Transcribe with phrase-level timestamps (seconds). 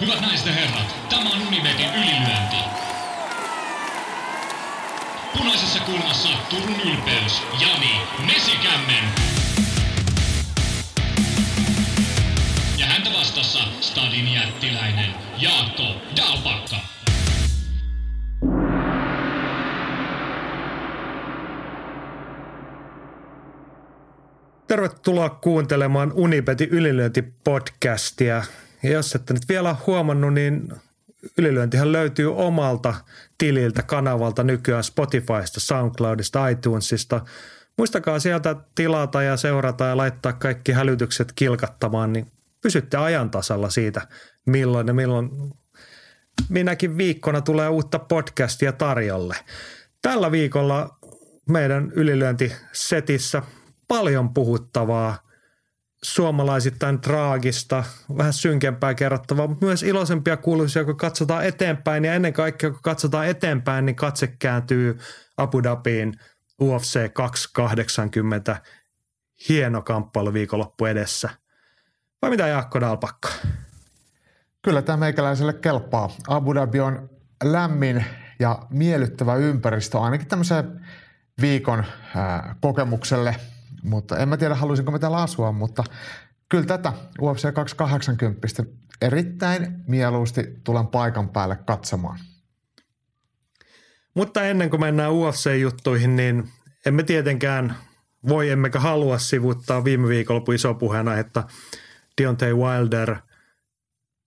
[0.00, 2.56] Hyvät naiset ja herrat, tämä on Unibetin ylilyönti.
[5.38, 9.04] Punaisessa kulmassa Turun ylpeys, Jani Mesikämmen.
[12.78, 15.84] Ja häntä vastassa Stadin jättiläinen Jaakko
[16.16, 16.76] Dalpakka.
[24.66, 28.42] Tervetuloa kuuntelemaan Unibetin ylilyöntipodcastia.
[28.82, 30.68] Ja jos ette nyt vielä huomannut, niin
[31.38, 32.94] ylilyöntihän löytyy omalta
[33.38, 37.20] tililtä, kanavalta nykyään Spotifysta, SoundCloudista, iTunesista.
[37.78, 42.26] Muistakaa sieltä tilata ja seurata ja laittaa kaikki hälytykset kilkattamaan, niin
[42.60, 44.08] pysytte ajan tasalla siitä,
[44.46, 45.30] milloin ja milloin
[46.48, 49.36] minäkin viikkona tulee uutta podcastia tarjolle.
[50.02, 50.98] Tällä viikolla
[51.48, 53.42] meidän ylilyöntisetissä
[53.88, 55.27] paljon puhuttavaa,
[56.02, 57.84] suomalaisittain traagista,
[58.16, 62.04] vähän synkempää kerrottavaa, mutta myös iloisempia kuuluisia, kun katsotaan eteenpäin.
[62.04, 64.98] Ja ennen kaikkea, kun katsotaan eteenpäin, niin katse kääntyy
[65.36, 66.14] Abu Dhabiin
[66.62, 68.62] UFC 280.
[69.48, 71.30] Hieno kamppailu viikonloppu edessä.
[72.22, 73.28] Vai mitä Jaakko Dalpakka?
[74.62, 76.10] Kyllä tämä meikäläiselle kelpaa.
[76.28, 77.10] Abu Dhabi on
[77.44, 78.04] lämmin
[78.38, 80.86] ja miellyttävä ympäristö ainakin tämmöiseen
[81.40, 81.84] viikon
[82.16, 83.36] ää, kokemukselle–
[83.82, 85.84] mutta en mä tiedä, haluaisinko mä täällä asua, mutta
[86.48, 88.48] kyllä tätä UFC 280
[89.02, 92.18] erittäin mieluusti tulen paikan päälle katsomaan.
[94.14, 96.48] Mutta ennen kuin mennään UFC-juttuihin, niin
[96.86, 97.76] emme tietenkään
[98.28, 101.44] voi emmekä halua sivuttaa viime viikonloppu iso puheena, että
[102.20, 103.16] Deontay Wilder,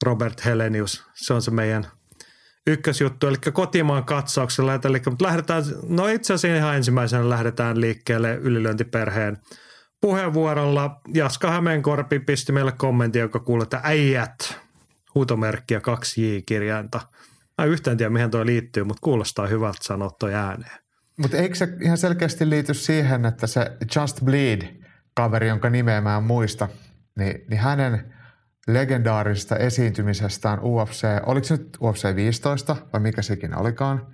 [0.05, 1.87] Robert Helenius, se on se meidän–
[2.67, 4.73] ykkösjuttu, eli kotimaan katsauksella.
[4.73, 9.37] Eli, mutta lähdetään, no itse asiassa ihan ensimmäisenä lähdetään liikkeelle ylilöintiperheen
[10.01, 11.01] puheenvuorolla.
[11.13, 14.59] Jaska Hämeenkorpi pisti meille kommentti, joka kuuluu, että äijät,
[15.15, 17.01] huutomerkkiä kaksi J-kirjainta.
[17.57, 20.81] Mä yhtään tiedä, mihin tuo liittyy, mutta kuulostaa hyvältä sanoa toi ääneen.
[21.17, 26.23] Mutta eikö se ihan selkeästi liity siihen, että se Just Bleed-kaveri, jonka nimeä mä en
[26.23, 26.67] muista,
[27.15, 28.13] niin, niin hänen–
[28.67, 34.07] legendaarisesta esiintymisestään UFC, oliko se nyt UFC 15 vai mikä sekin olikaan,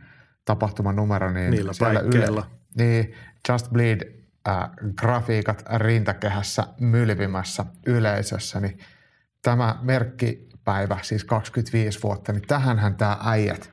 [0.45, 2.43] tapahtuman numero, niin Niillä siellä yle,
[2.77, 3.13] niin
[3.49, 8.79] Just Bleed äh, grafiikat rintakehässä mylvimässä yleisössä, niin
[9.41, 13.71] tämä merkkipäivä, siis 25 vuotta, niin tähänhän tämä äijät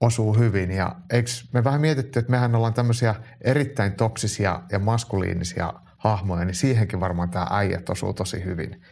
[0.00, 0.70] osuu hyvin.
[0.70, 6.54] Ja eikö me vähän mietitty, että mehän ollaan tämmöisiä erittäin toksisia ja maskuliinisia hahmoja, niin
[6.54, 8.82] siihenkin varmaan tämä äijät osuu tosi hyvin.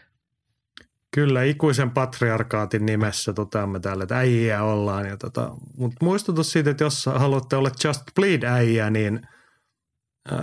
[1.14, 5.06] Kyllä, ikuisen patriarkaatin nimessä toteamme täällä, että äijä ollaan.
[5.06, 9.20] Ja tota, mutta muistutus siitä, että jos haluatte olla Just Bleed äijä, niin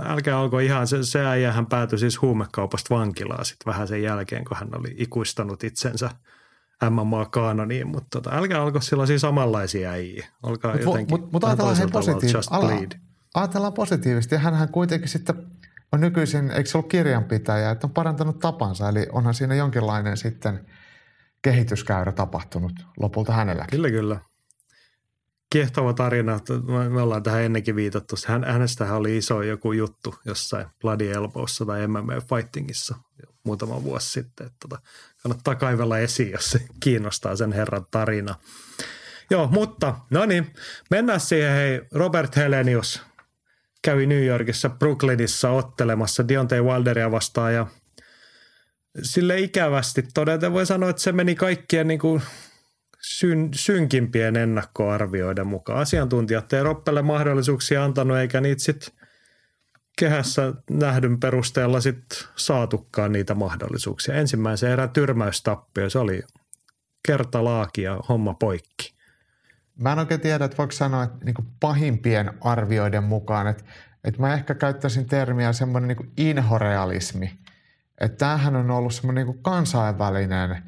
[0.05, 4.57] älkää olko ihan, se, se äijähän päätyi siis huumekaupasta vankilaan sitten vähän sen jälkeen, kun
[4.57, 6.09] hän oli ikuistanut itsensä
[6.89, 10.27] MMA-kaanoniin, mutta tota, älkää olko sellaisia samanlaisia äijiä.
[10.43, 12.99] Olkaa mut, jotenkin Mutta mut ajatellaan, positiiv-
[13.33, 14.35] ajatellaan positiivisesti.
[14.35, 15.35] Ja hänhän kuitenkin sitten
[15.91, 20.65] on nykyisin, eikö se ollut kirjanpitäjä, että on parantanut tapansa, eli onhan siinä jonkinlainen sitten
[21.41, 23.65] kehityskäyrä tapahtunut lopulta hänellä.
[23.71, 24.19] Kyllä, kyllä.
[25.49, 26.39] Kiehtova tarina.
[26.89, 28.15] Me ollaan tähän ennenkin viitattu.
[28.27, 32.95] Hän, hänestähän oli iso joku juttu jossain Bloody Elbowssa tai MMA Fightingissa
[33.43, 34.47] muutama vuosi sitten.
[34.47, 34.81] Että tota,
[35.23, 38.35] kannattaa kaivella esiin, jos se kiinnostaa sen herran tarina.
[39.29, 40.53] Joo, mutta no niin,
[40.89, 41.53] mennään siihen.
[41.53, 43.01] Hei, Robert Helenius,
[43.81, 47.67] kävi New Yorkissa Brooklynissa ottelemassa Deontay Wilderia vastaan ja
[49.01, 52.21] sille ikävästi todeten voi sanoa, että se meni kaikkien niin kuin
[53.01, 55.79] syn, synkimpien ennakkoarvioiden mukaan.
[55.79, 58.93] Asiantuntijat ei Roppelle mahdollisuuksia antanut eikä niitä sitten
[59.97, 64.15] kehässä nähdyn perusteella sit saatukaan niitä mahdollisuuksia.
[64.15, 66.23] Ensimmäisen erän tyrmäystappio, se oli
[67.07, 69.00] kertalaaki ja homma poikki.
[69.77, 73.63] Mä en oikein tiedä, että voiko sanoa, että niin pahimpien arvioiden mukaan, että,
[74.03, 77.39] että mä ehkä käyttäisin termiä semmoinen niin inhorealismi.
[78.01, 80.63] Että tämähän on ollut semmoinen niin kansainvälinen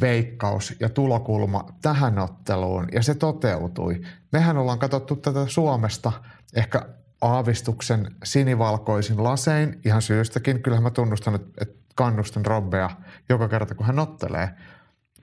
[0.00, 4.02] veikkaus ja tulokulma tähän otteluun, ja se toteutui.
[4.32, 6.12] Mehän ollaan katsottu tätä Suomesta
[6.54, 6.82] ehkä
[7.20, 10.62] aavistuksen sinivalkoisin lasein, ihan syystäkin.
[10.62, 12.90] Kyllähän mä tunnustan, että kannustan Robbea
[13.28, 14.50] joka kerta, kun hän ottelee.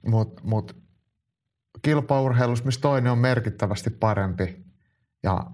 [0.08, 0.83] Mutta mut
[1.82, 4.66] kilpaurheilussa, missä toinen on merkittävästi parempi
[5.24, 5.46] ja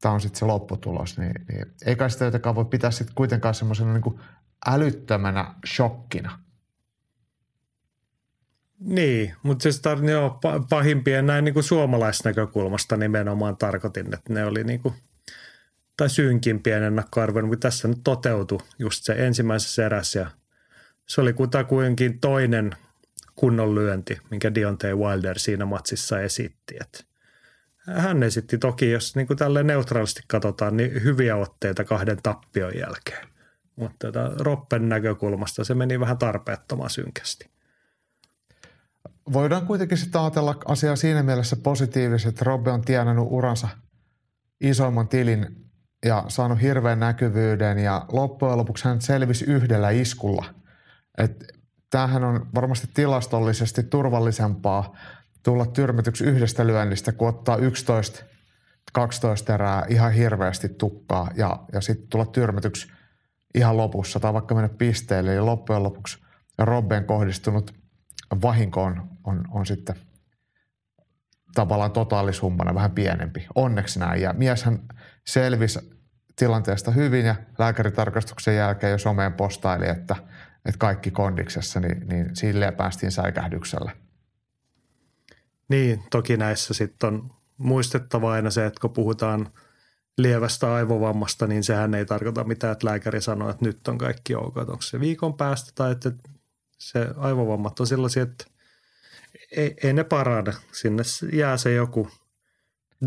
[0.00, 3.54] tämä on sitten se lopputulos, niin, niin ei kai sitä jotenkaan voi pitää sitten kuitenkaan
[3.54, 4.20] semmoisena niin
[4.66, 6.38] älyttömänä shokkina.
[8.80, 14.80] Niin, mutta siis tar- joo, pahimpien näin niin suomalaisnäkökulmasta nimenomaan tarkoitin, että ne oli niin
[14.80, 14.94] kuin,
[15.96, 20.30] tai synkimpien ennakkoarvoja, mutta tässä nyt toteutui just se ensimmäisessä erässä ja
[21.08, 22.70] se oli kutakuinkin toinen
[23.40, 26.76] kunnon lyönti, minkä Deontay Wilder siinä matsissa esitti.
[26.80, 27.06] Et
[27.78, 33.28] hän esitti toki, jos niin tälle neutraalisti katsotaan, niin hyviä otteita kahden tappion jälkeen.
[33.76, 37.50] Mutta tota, Roppen näkökulmasta se meni vähän tarpeettoman synkästi.
[39.32, 43.68] Voidaan kuitenkin sitten ajatella asiaa siinä mielessä positiivisesti, että Robbe on tienannut uransa
[44.60, 45.70] isoimman tilin
[46.04, 50.44] ja saanut hirveän näkyvyyden ja loppujen lopuksi hän selvisi yhdellä iskulla.
[51.18, 51.59] Et
[51.90, 54.96] tämähän on varmasti tilastollisesti turvallisempaa
[55.42, 58.24] tulla tyrmätyksi yhdestä lyönnistä, kun ottaa 11
[58.92, 62.92] 12 erää ihan hirveästi tukkaa ja, ja sitten tulla tyrmätyksi
[63.54, 65.34] ihan lopussa tai vaikka mennä pisteelle.
[65.34, 66.18] Ja loppujen lopuksi
[66.58, 67.74] Robben kohdistunut
[68.42, 69.96] vahinko on, on, on sitten
[71.54, 73.46] tavallaan totaalisummana vähän pienempi.
[73.54, 74.22] Onneksi näin.
[74.22, 74.78] Ja mieshän
[75.26, 76.00] selvisi
[76.36, 80.16] tilanteesta hyvin ja lääkäritarkastuksen jälkeen jo someen postaili, että,
[80.66, 83.96] että kaikki kondiksessa, niin, niin silleen päästiin säikähdyksellä.
[85.68, 89.48] Niin, toki näissä sitten on muistettava aina se, että kun puhutaan
[90.18, 94.56] lievästä aivovammasta, niin sehän ei tarkoita mitään, että lääkäri sanoo, että nyt on kaikki ok.
[94.56, 96.12] Onko se viikon päästä tai että
[96.78, 98.44] se aivovammat on sellaisia, että
[99.56, 100.52] ei, ei ne parane.
[100.72, 101.02] Sinne
[101.32, 102.10] jää se joku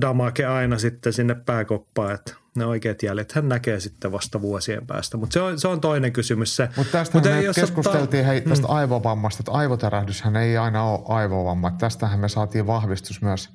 [0.02, 5.18] damake aina sitten sinne pääkoppaan, että ne oikeat jäljet hän näkee sitten vasta vuosien päästä.
[5.18, 6.70] Mutta se on, se on toinen kysymys se.
[6.78, 8.32] Mutta tästä Mut me keskusteltiin ottaa...
[8.32, 8.76] hei, tästä hmm.
[8.76, 11.72] aivovammasta, että aivotärähdyshän ei aina ole aivovamma.
[11.72, 13.50] Tästähän me saatiin vahvistus myös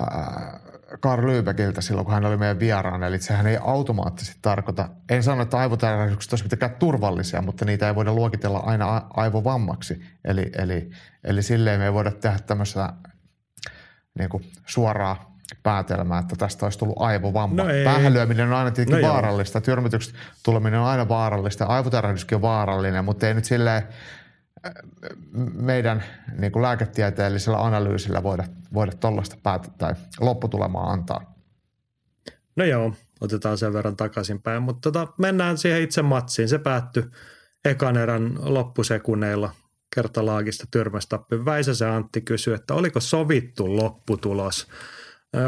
[0.00, 0.60] äh,
[1.00, 3.02] Karl Lübeckiltä silloin, kun hän oli meidän vieraan.
[3.02, 7.94] Eli sehän ei automaattisesti tarkoita, en sano, että aivotärähdykset olisivat mitenkään turvallisia, mutta niitä ei
[7.94, 10.02] voida luokitella aina aivovammaksi.
[10.24, 10.90] Eli, eli,
[11.24, 12.92] eli silleen me ei voida tehdä tämmöistä
[14.18, 17.62] niin kuin suoraa päätelmää, että tästä olisi tullut aivovamma.
[17.62, 23.04] No Päähänlyöminen on aina tietenkin no vaarallista, tyrmätyksestä tuleminen on aina vaarallista, aivotärähdyskin on vaarallinen,
[23.04, 23.82] mutta ei nyt silleen
[24.66, 24.72] äh,
[25.54, 26.04] meidän
[26.38, 28.44] niin kuin lääketieteellisellä analyysillä voida,
[28.74, 31.34] voida tuollaista päätä tai lopputulemaa antaa.
[32.56, 36.48] No joo, otetaan sen verran takaisinpäin, mutta tota, mennään siihen itse matsiin.
[36.48, 37.04] Se päättyi
[37.64, 39.50] ekan erän loppusekunneilla
[39.94, 41.44] kertalaagista tyrmästappi.
[41.44, 44.66] Väisäsen Antti kysyi, että oliko sovittu lopputulos–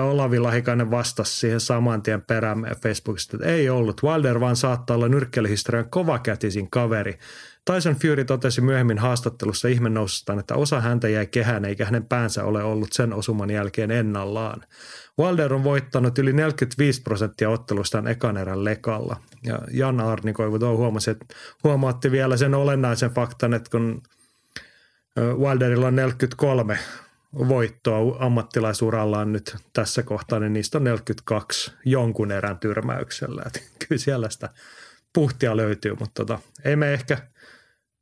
[0.03, 4.03] Olavi Lahikainen vastasi siihen saman tien perään Facebookista, että ei ollut.
[4.03, 7.19] Wilder vaan saattaa olla nyrkkelihistorian kovakätisin kaveri.
[7.65, 12.63] Tyson Fury totesi myöhemmin haastattelussa ihmennousustaan, että osa häntä jäi kehään eikä hänen päänsä ole
[12.63, 14.63] ollut sen osuman jälkeen ennallaan.
[15.21, 19.17] Wilder on voittanut yli 45 prosenttia ottelustaan ekan erän lekalla.
[19.45, 21.27] Ja Jan Arnikoivu huomasi, että
[21.65, 24.03] huomaatti vielä sen olennaisen faktan, että kun
[25.39, 26.79] Wilderilla on 43
[27.39, 33.43] voittoa ammattilaisurallaan nyt tässä kohtaa, niin niistä on 42 jonkun erän tyrmäyksellä.
[33.47, 34.49] Et kyllä siellä sitä
[35.13, 37.19] puhtia löytyy, mutta tota, ei me ehkä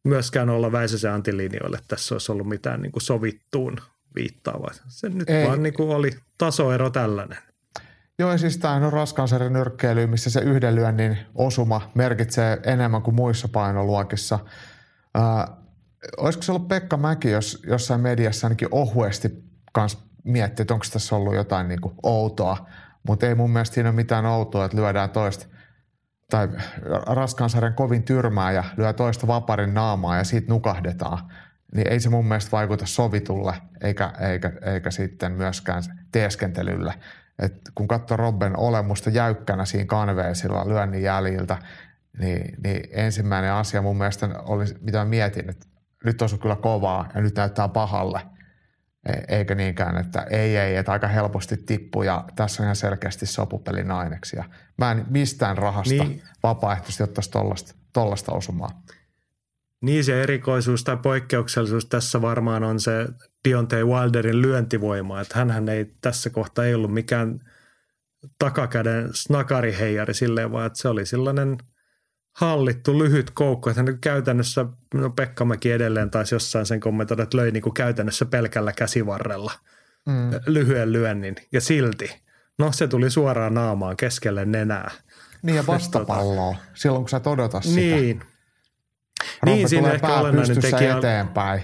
[0.04, 1.78] myöskään olla Väisäsen antilinjoille.
[1.88, 3.76] Tässä olisi ollut mitään niin kuin sovittuun
[4.14, 4.70] viittaavaa.
[4.88, 5.46] Se nyt ei.
[5.46, 7.38] vaan niin kuin oli tasoero tällainen.
[8.18, 13.14] Joo, ja siis tämä on raskansarjan nyrkkeily, missä se yhden lyönnin osuma merkitsee enemmän kuin
[13.14, 14.38] muissa painoluokissa.
[15.16, 15.56] Äh,
[16.16, 21.16] olisiko se ollut Pekka Mäki, jos jossain mediassa ainakin ohuesti kans miettii, että onko tässä
[21.16, 22.66] ollut jotain niin kuin outoa,
[23.06, 25.46] mutta ei mun mielestä siinä ole mitään outoa, että lyödään toista
[26.30, 26.48] tai
[27.06, 31.18] raskaansarjan kovin tyrmää ja lyö toista vaparin naamaa ja siitä nukahdetaan,
[31.74, 35.82] niin ei se mun mielestä vaikuta sovitulle eikä, eikä, eikä sitten myöskään
[36.12, 36.94] teeskentelylle.
[37.38, 41.58] Et kun katsoo Robben olemusta jäykkänä siinä kanveesilla lyönnin jäljiltä,
[42.18, 45.66] niin, niin ensimmäinen asia mun mielestä oli, mitä mietin, että
[46.04, 48.20] nyt on kyllä kovaa ja nyt näyttää pahalle.
[49.08, 53.26] E- eikä niinkään, että ei, ei, että aika helposti tippuu ja tässä on ihan selkeästi
[53.26, 54.44] sopupelin aineksia.
[54.78, 56.22] Mä en mistään rahasta niin.
[56.42, 58.82] vapaaehtoisesti ottaisi tollasta, tollasta osumaa.
[59.82, 63.06] Niin se erikoisuus tai poikkeuksellisuus tässä varmaan on se
[63.48, 67.40] Deontay Wilderin lyöntivoima, että hän ei tässä kohtaa ei ollut mikään
[68.38, 71.56] takakäden snakariheijari silleen, vaan että se oli sellainen–
[72.34, 77.36] hallittu lyhyt koukku, että hän käytännössä, no Pekka Mäki edelleen taisi jossain sen kommentoida, että
[77.36, 79.52] löi niin kuin käytännössä pelkällä käsivarrella
[80.06, 80.30] mm.
[80.46, 82.22] lyhyen lyönnin ja silti,
[82.58, 84.90] no se tuli suoraan naamaan keskelle nenää.
[85.42, 87.76] Niin ja vastapalloa, silloin kun sä odota sitä.
[87.76, 88.20] Niin.
[89.42, 90.98] Rompe niin, siinä ehkä olennainen tekijä.
[90.98, 91.62] eteenpäin,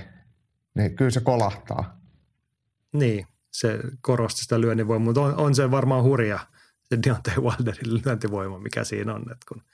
[0.74, 2.00] niin kyllä se kolahtaa.
[2.92, 6.38] Niin, se korosti sitä lyönnin mutta on, on se varmaan hurja,
[6.82, 9.62] se Deontay Wilderin lyöntivoima, mikä siinä on, että kun–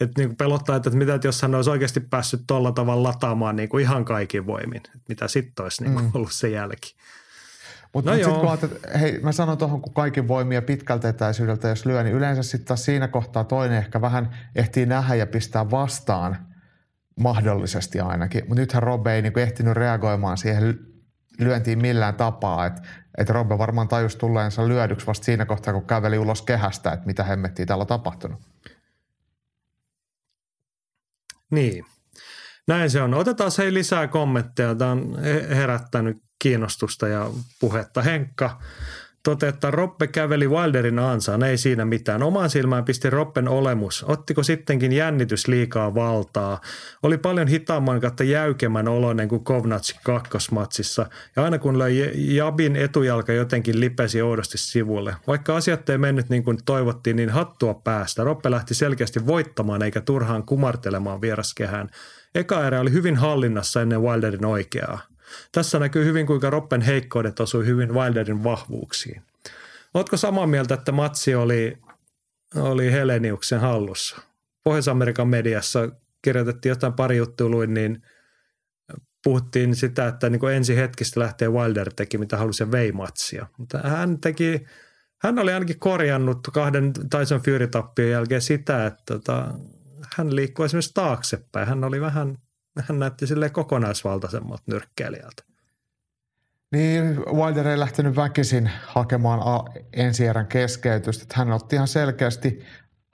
[0.00, 3.82] että niin pelottaa, että mitä jos hän olisi oikeasti päässyt tuolla tavalla lataamaan niin kuin
[3.82, 4.76] ihan kaikin voimin.
[4.76, 6.10] Että mitä sitten olisi niin kuin mm.
[6.14, 6.94] ollut se jälki.
[7.94, 11.68] Mutta no mut sitten kun ajattelet, hei mä sanon tuohon, kun kaikin voimia pitkältä etäisyydeltä
[11.68, 15.70] jos lyö, niin yleensä sitten taas siinä kohtaa toinen ehkä vähän ehtii nähdä ja pistää
[15.70, 16.36] vastaan.
[17.20, 18.44] mahdollisesti ainakin.
[18.48, 20.78] Mutta nythän Robbe ei niin kuin ehtinyt reagoimaan siihen
[21.38, 22.66] lyöntiin millään tapaa.
[22.66, 22.82] Että
[23.18, 27.24] et Robbe varmaan tajusi tulleensa lyödyksi vasta siinä kohtaa, kun käveli ulos kehästä, että mitä
[27.24, 28.40] hemmettiä täällä on tapahtunut.
[31.50, 31.84] Niin.
[32.66, 33.14] Näin se on.
[33.14, 34.74] Otetaan hei lisää kommentteja.
[34.74, 37.30] Tämä on herättänyt kiinnostusta ja
[37.60, 38.02] puhetta.
[38.02, 38.60] Henkka
[39.22, 42.22] toteaa, että Roppe käveli Wilderin ansaan, ei siinä mitään.
[42.22, 44.04] Omaan silmään pisti Roppen olemus.
[44.08, 46.60] Ottiko sittenkin jännitys liikaa valtaa?
[47.02, 51.06] Oli paljon hitaamman kautta jäykemmän oloinen kuin Kovnatsin kakkosmatsissa.
[51.36, 55.16] Ja aina kun löi Jabin etujalka jotenkin lipesi oudosti sivulle.
[55.26, 58.24] Vaikka asiat ei mennyt niin kuin toivottiin, niin hattua päästä.
[58.24, 61.88] Roppe lähti selkeästi voittamaan eikä turhaan kumartelemaan vieraskehään.
[62.34, 65.09] Eka erä oli hyvin hallinnassa ennen Wilderin oikeaa.
[65.52, 69.22] Tässä näkyy hyvin, kuinka Roppen heikkoudet osui hyvin Wilderin vahvuuksiin.
[69.94, 71.78] Oletko samaa mieltä, että matsi oli,
[72.56, 74.16] oli Heleniuksen hallussa?
[74.64, 75.88] Pohjois-Amerikan mediassa
[76.22, 78.02] kirjoitettiin jotain pari juttua luin, niin
[79.24, 83.46] puhuttiin sitä, että niin kuin ensi hetkistä lähtee Wilder teki mitä halusi vei matsia.
[83.56, 84.66] Mutta hän teki,
[85.18, 89.54] hän oli ainakin korjannut kahden Tyson Fury-tappion jälkeen sitä, että tota,
[90.16, 91.68] hän liikkui esimerkiksi taaksepäin.
[91.68, 92.36] Hän oli vähän–
[92.88, 95.42] hän näytti sille kokonaisvaltaisemmalta nyrkkeilijältä.
[96.72, 99.40] Niin, Wilder ei lähtenyt väkisin hakemaan
[99.92, 101.22] ensi erän keskeytystä.
[101.22, 102.64] Että hän otti ihan selkeästi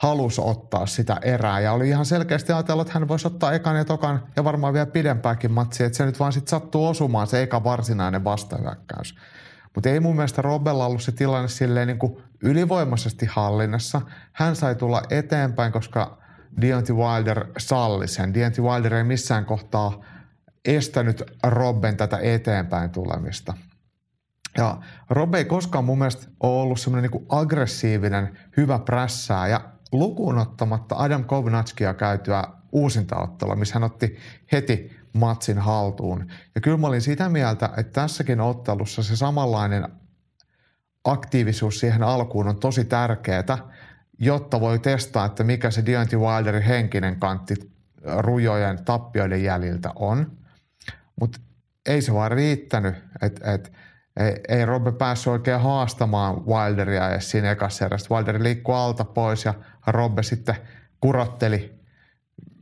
[0.02, 3.84] halus ottaa sitä erää ja oli ihan selkeästi ajatellut, että hän voisi ottaa ekan ja
[3.84, 7.64] tokan ja varmaan vielä pidempääkin matsia, että se nyt vaan sitten sattuu osumaan se eka
[7.64, 9.14] varsinainen vastahyökkäys.
[9.74, 14.00] Mutta ei mun mielestä Robella ollut se tilanne silleen niin kuin ylivoimaisesti hallinnassa.
[14.32, 16.18] Hän sai tulla eteenpäin, koska
[16.60, 18.34] Deontay Wilder salli sen.
[18.34, 20.04] Deontay Wilder ei missään kohtaa
[20.64, 23.54] estänyt Robben tätä eteenpäin tulemista.
[24.58, 24.78] Ja
[25.10, 29.60] Robbe ei koskaan mun mielestä ole ollut semmoinen niin aggressiivinen, hyvä prässää ja
[29.92, 34.16] lukuun ottamatta Adam Kovnatskia käytyä uusintaottelua, missä hän otti
[34.52, 36.26] heti matsin haltuun.
[36.54, 39.88] Ja kyllä mä olin sitä mieltä, että tässäkin ottelussa se samanlainen
[41.04, 43.68] aktiivisuus siihen alkuun on tosi tärkeää
[44.18, 47.54] jotta voi testaa, että mikä se Deontay Wilderin henkinen kantti
[48.18, 50.32] rujojen tappioiden jäljiltä on.
[51.20, 51.38] Mutta
[51.86, 53.72] ei se vaan riittänyt, että et,
[54.20, 58.14] ei, ei Robbe päässyt oikein haastamaan Wilderia edes siinä ekassa erässä.
[58.14, 59.54] Wilder liikkui alta pois ja
[59.86, 60.56] Robbe sitten
[61.00, 61.76] kurotteli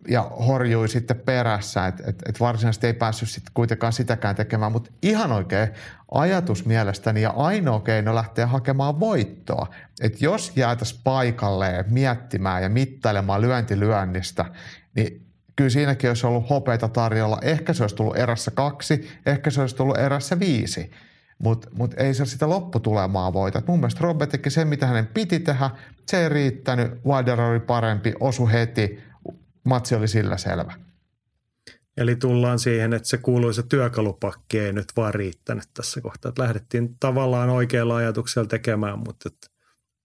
[0.09, 4.91] ja horjui sitten perässä, että et, et varsinaisesti ei päässyt sitten kuitenkaan sitäkään tekemään, mutta
[5.03, 5.69] ihan oikein
[6.15, 9.67] ajatus mielestäni ja ainoa keino lähteä hakemaan voittoa,
[10.01, 14.45] että jos jäätäisiin paikalleen miettimään ja mittailemaan lyöntilyönnistä,
[14.97, 17.39] niin kyllä siinäkin olisi ollut hopeita tarjolla.
[17.43, 20.91] Ehkä se olisi tullut erässä kaksi, ehkä se olisi tullut erässä viisi,
[21.39, 23.59] mutta mut ei se sitä lopputulemaa voita.
[23.59, 25.71] Et mun mielestä Robert teki sen, mitä hänen piti tehdä.
[26.07, 29.03] Se ei riittänyt, Wilder oli parempi, osu heti,
[29.65, 30.73] matsi oli sillä selvä.
[31.97, 36.29] Eli tullaan siihen, että se kuuluisa työkalupakki ei nyt vaan riittänyt tässä kohtaa.
[36.29, 39.31] Että lähdettiin tavallaan oikealla ajatuksella tekemään, mutta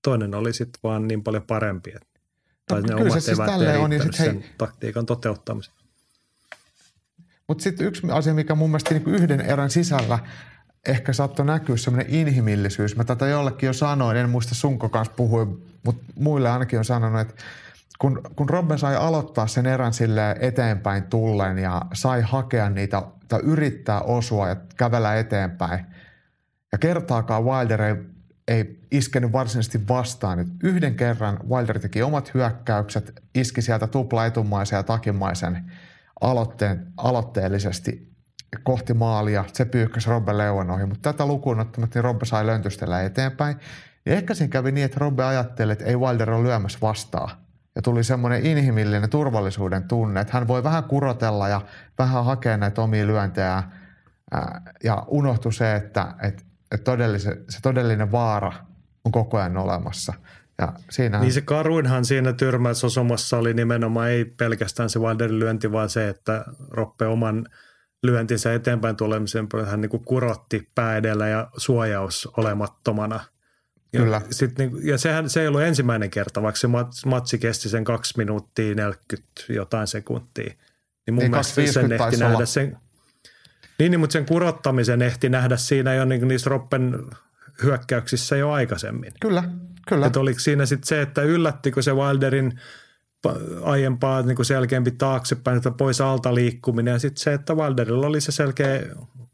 [0.03, 1.89] toinen oli sitten vaan niin paljon parempi.
[1.89, 2.19] Että,
[2.67, 3.39] tai no, ne omat siis
[3.79, 5.74] on, ja sit, sen hei, taktiikan toteuttamisen.
[7.48, 10.19] Mutta sitten yksi asia, mikä mun mielestä niin yhden erän sisällä
[10.88, 12.96] ehkä saattoi näkyä semmoinen inhimillisyys.
[12.96, 17.22] Mä tätä jollekin jo sanoin, en muista sunko kanssa puhuin, mutta muille ainakin on sanonut,
[17.22, 17.43] että
[18.00, 23.39] kun, kun Robbe sai aloittaa sen erän sille eteenpäin tullen ja sai hakea niitä tai
[23.44, 25.86] yrittää osua ja kävellä eteenpäin.
[26.72, 27.96] Ja kertaakaan Wilder ei,
[28.48, 30.39] ei iskenyt varsinaisesti vastaan.
[30.39, 35.72] Et yhden kerran Wilder teki omat hyökkäykset, iski sieltä tupla etumaisen ja takimaisen
[36.22, 38.13] aloitteen, aloitteellisesti
[38.63, 39.46] kohti maalia.
[39.53, 43.56] Se pyyhkäsi Robbe leuan ohi, mutta tätä lukuun ottamatta niin Robbe sai löntystellä eteenpäin.
[44.06, 47.49] Ja ehkä siinä kävi niin, että Robbe ajatteli, että ei Wilder ole lyömässä vastaan
[47.80, 51.62] ja tuli semmoinen inhimillinen turvallisuuden tunne, että hän voi vähän kurotella ja
[51.98, 53.64] vähän hakea näitä omia lyöntejä
[54.84, 56.92] ja unohtui se, että, että, että
[57.50, 58.54] se todellinen vaara
[59.06, 60.14] on koko ajan olemassa.
[60.58, 61.20] Ja siinä...
[61.20, 66.46] Niin se karuinhan siinä tyrmäysosumassa oli nimenomaan ei pelkästään se Wilderin lyönti, vaan se, että
[66.70, 67.46] Roppe oman
[68.04, 73.20] lyöntinsä eteenpäin tulemisen hän niin kurotti pää edellä ja suojaus olemattomana–
[73.91, 74.22] Kyllä.
[74.27, 76.67] Ja, sit, niin, ja sehän se ei ollut ensimmäinen kerta, vaikka se
[77.05, 80.53] matsi kesti sen kaksi minuuttia 40 jotain sekuntia.
[81.05, 82.46] Niin mun ei mielestä sen ehti nähdä olla.
[82.46, 82.77] sen,
[83.79, 87.05] niin, niin, mutta sen kurottamisen ehti nähdä siinä jo niin, niissä Roppen
[87.63, 89.13] hyökkäyksissä jo aikaisemmin.
[89.22, 89.43] Kyllä,
[89.88, 90.05] kyllä.
[90.05, 92.60] Että oliko siinä sitten se, että yllättikö se Wilderin
[93.62, 98.22] aiempaa niin kuin selkeämpi taaksepäin, että pois alta liikkuminen ja sitten se, että Wilderilla oli
[98.22, 99.29] se selkeä niin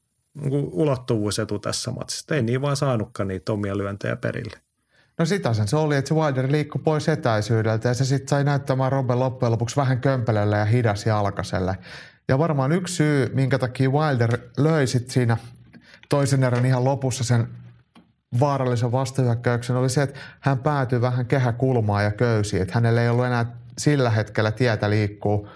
[0.52, 2.36] ulottuvuusetu tässä matsissa.
[2.36, 4.58] Ei niin vaan saanutkaan niitä omia lyöntejä perille.
[5.18, 8.44] No sitä sen se oli, että se Wilder liikkui pois etäisyydeltä ja se sitten sai
[8.44, 11.78] näyttämään Robben loppujen lopuksi vähän kömpelölle ja hidas jalkaselle.
[12.28, 15.38] Ja varmaan yksi syy, minkä takia Wilder löi sit siinä
[16.10, 17.48] toisen erän ihan lopussa sen
[18.40, 22.62] vaarallisen vastahyökkäyksen oli se, että hän päätyi vähän kehäkulmaan ja köysiin.
[22.62, 25.50] Että hänellä ei ollut enää sillä hetkellä tietä liikkuu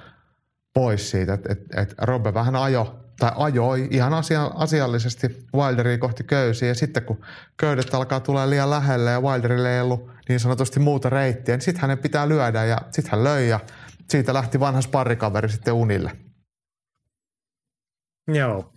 [0.74, 1.34] pois siitä.
[1.34, 6.68] Että et, et Robbe vähän ajo tai ajoi ihan asia, asiallisesti Wilderia kohti köysiä.
[6.68, 7.22] Ja sitten kun
[7.58, 11.82] köydet alkaa tulla liian lähelle ja Wilderille ei ollut niin sanotusti muuta reittiä, niin sitten
[11.82, 13.60] hänen pitää lyödä ja sitten hän löi ja
[14.10, 16.12] siitä lähti vanha sparrikaveri sitten unille.
[18.28, 18.74] Joo.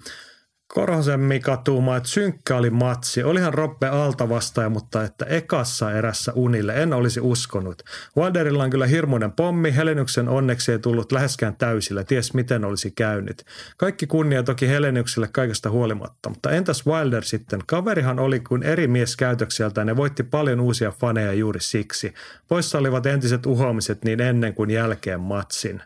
[0.75, 3.23] Korhosen Mika tuumaa, että synkkä oli matsi.
[3.23, 7.83] Olihan Roppe alta vastaaja, mutta että ekassa erässä unille en olisi uskonut.
[8.17, 9.77] Wilderilla on kyllä hirmuinen pommi.
[9.77, 12.05] Helenyksen onneksi ei tullut läheskään täysillä.
[12.05, 13.45] Ties miten olisi käynyt.
[13.77, 16.29] Kaikki kunnia toki Helenykselle kaikesta huolimatta.
[16.29, 17.61] Mutta entäs Wilder sitten?
[17.67, 22.15] Kaverihan oli kuin eri mies käytökseltään ja voitti paljon uusia faneja juuri siksi.
[22.49, 25.83] Poissa olivat entiset uhoamiset niin ennen kuin jälkeen matsin.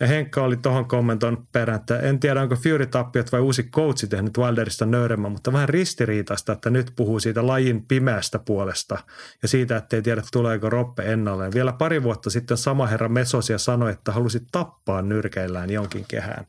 [0.00, 4.38] Ja Henkka oli tuohon kommentoin perään, että en tiedä onko Fury-tappiot vai uusi coachi tehnyt
[4.38, 8.98] Wilderista nöyremmän, mutta vähän ristiriitaista, että nyt puhuu siitä lajin pimeästä puolesta
[9.42, 11.52] ja siitä, että ei tiedä tuleeko Roppe ennalleen.
[11.54, 16.46] Vielä pari vuotta sitten sama herra Mesosia sanoi, että halusi tappaa nyrkeillään jonkin kehään.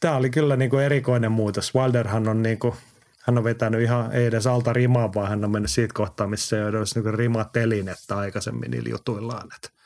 [0.00, 1.74] Tämä oli kyllä niin kuin erikoinen muutos.
[1.74, 2.74] Wilderhan on niin kuin,
[3.22, 6.56] hän on vetänyt ihan ei edes alta rimaa, vaan hän on mennyt siitä kohtaa, missä
[6.56, 9.48] ei ole niin rimatelinettä aikaisemmin niillä jutuillaan.
[9.56, 9.81] Että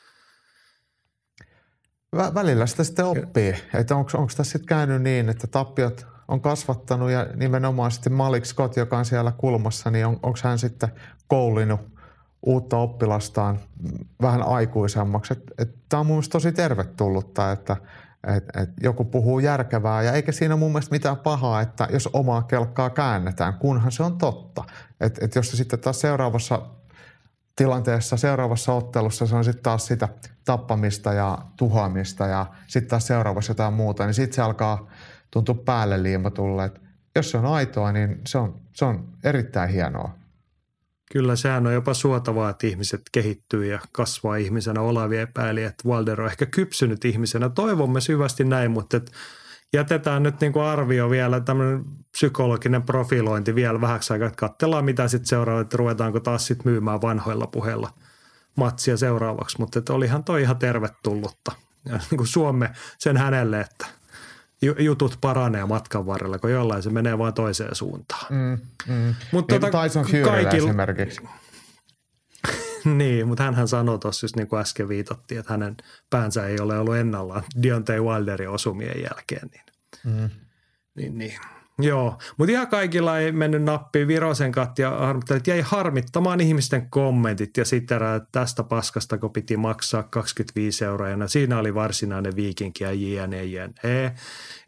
[2.15, 7.11] Vä- välillä sitä sitten oppii, että onko tässä sitten käynyt niin, että tappiot on kasvattanut
[7.11, 10.89] ja nimenomaan sitten Malik Scott, joka on siellä kulmassa, niin on, onko hän sitten
[11.27, 11.81] koulinut
[12.45, 13.59] uutta oppilastaan
[14.21, 15.33] vähän aikuisemmaksi.
[15.89, 17.77] Tämä on mun mielestä tosi tervetullutta, että
[18.35, 22.43] et, et joku puhuu järkevää ja eikä siinä mun mielestä mitään pahaa, että jos omaa
[22.43, 24.63] kelkkaa käännetään, kunhan se on totta.
[24.99, 26.61] Et, et jos se sitten taas seuraavassa
[27.57, 30.09] tilanteessa seuraavassa ottelussa se on sitten taas sitä
[30.45, 34.87] tappamista ja tuhoamista ja sitten taas seuraavassa jotain muuta, niin sitten se alkaa
[35.31, 36.65] tuntua päälle liimatulle.
[36.65, 36.81] Et
[37.15, 40.15] jos se on aitoa, niin se on, se on erittäin hienoa.
[41.11, 44.81] Kyllä sehän on jopa suotavaa, että ihmiset kehittyy ja kasvaa ihmisenä.
[44.81, 47.49] Olavi epäili, että Walder on ehkä kypsynyt ihmisenä.
[47.49, 49.11] Toivomme syvästi näin, mutta että
[49.73, 55.07] jätetään nyt niin kuin arvio vielä, tämmöinen psykologinen profilointi vielä vähäksi aikaa, että katsellaan mitä
[55.07, 57.89] sitten seuraavaksi, että ruvetaanko taas sitten myymään vanhoilla puheilla
[58.55, 61.51] matsia seuraavaksi, mutta että olihan toi ihan tervetullutta.
[61.85, 63.85] Ja niin kuin Suome sen hänelle, että
[64.79, 68.25] jutut paranee matkan varrella, kun jollain se menee vaan toiseen suuntaan.
[68.29, 69.15] Mm, mm.
[69.31, 70.67] Mutta niin, tota, Tyson kaikilla...
[70.67, 71.21] esimerkiksi.
[72.97, 75.77] niin, mutta hän sanoi tuossa just niin kuin äsken viitattiin, että hänen
[76.09, 79.49] päänsä ei ole ollut ennallaan Deontay Wilderin osumien jälkeen.
[79.51, 79.63] Niin,
[80.03, 80.29] mm.
[80.95, 81.39] niin, niin.
[81.81, 84.07] Joo, mutta ihan kaikilla ei mennyt nappiin.
[84.07, 87.99] Virosen Katja harmitteli, jäi harmittamaan ihmisten kommentit ja sitten
[88.31, 91.09] tästä paskasta, kun piti maksaa 25 euroa.
[91.09, 94.13] Ja siinä oli varsinainen viikinki ja jne, jne.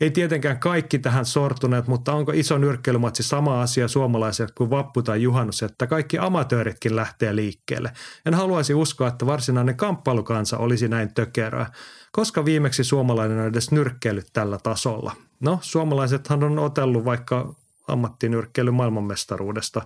[0.02, 5.22] Ei tietenkään kaikki tähän sortuneet, mutta onko iso nyrkkeilymatsi sama asia suomalaisille kuin vappu tai
[5.22, 7.91] juhannus, että kaikki amatööritkin lähtee liikkeelle.
[8.26, 11.72] En haluaisi uskoa, että varsinainen kamppailukansa olisi näin tökerää.
[12.12, 15.15] Koska viimeksi suomalainen on edes nyrkkeillyt tällä tasolla?
[15.39, 17.56] No, suomalaisethan on otellut vaikka
[17.88, 19.82] ammattinyrkkeily maailmanmestaruudesta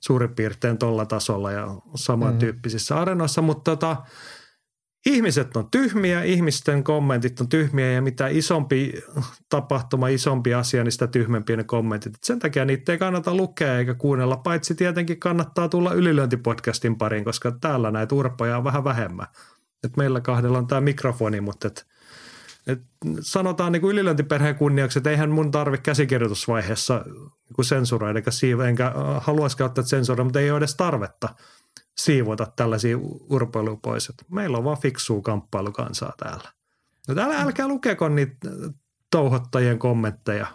[0.00, 3.00] suurin piirtein tuolla tasolla ja samantyyppisissä mm.
[3.00, 3.96] arenoissa, mutta tota,
[5.06, 8.92] ihmiset on tyhmiä, ihmisten kommentit on tyhmiä ja mitä isompi
[9.48, 12.14] tapahtuma, isompi asia, niin sitä tyhmempiä ne kommentit.
[12.14, 17.24] Et sen takia niitä ei kannata lukea eikä kuunnella, paitsi tietenkin kannattaa tulla ylilöintipodcastin pariin,
[17.24, 19.26] koska täällä näitä urpoja on vähän vähemmän.
[19.84, 21.86] Et meillä kahdella on tämä mikrofoni, mutta et,
[22.66, 22.82] et
[23.20, 27.04] sanotaan niin ylilöintiperheen kunniaksi, että eihän mun tarvi käsikirjoitusvaiheessa
[27.56, 31.28] niin sensuroida, eikä siivo, enkä haluaisi käyttää sensuroida, mutta ei ole edes tarvetta
[31.98, 32.98] siivota tällaisia
[33.30, 34.08] urpoiluja pois.
[34.08, 36.52] Et meillä on vaan fiksua kamppailukansaa täällä.
[37.08, 38.48] No täällä älkää lukeko niitä
[39.10, 40.46] touhottajien kommentteja.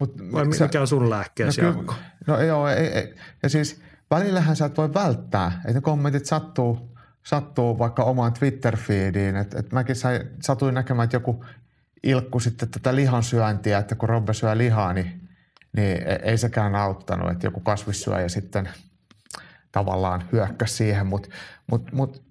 [0.00, 1.94] Mut, Vai mikä on sun lääkkeesi, no, Jaakko?
[2.26, 3.14] No joo, ei, ei.
[3.42, 6.95] ja siis välillähän sä et voi välttää, että ne kommentit sattuu
[7.26, 9.36] sattuu vaikka omaan Twitter-feediin.
[9.36, 11.44] Että et mäkin sai, satuin näkemään, että joku
[12.02, 15.28] ilkku sitten tätä lihansyöntiä, että kun Robbe syö lihaa, niin,
[15.76, 18.68] niin e, ei sekään auttanut, että joku kasvissyöjä sitten
[19.72, 21.06] tavallaan hyökkäsi siihen.
[21.06, 21.28] Mutta
[21.70, 22.22] mut, mut,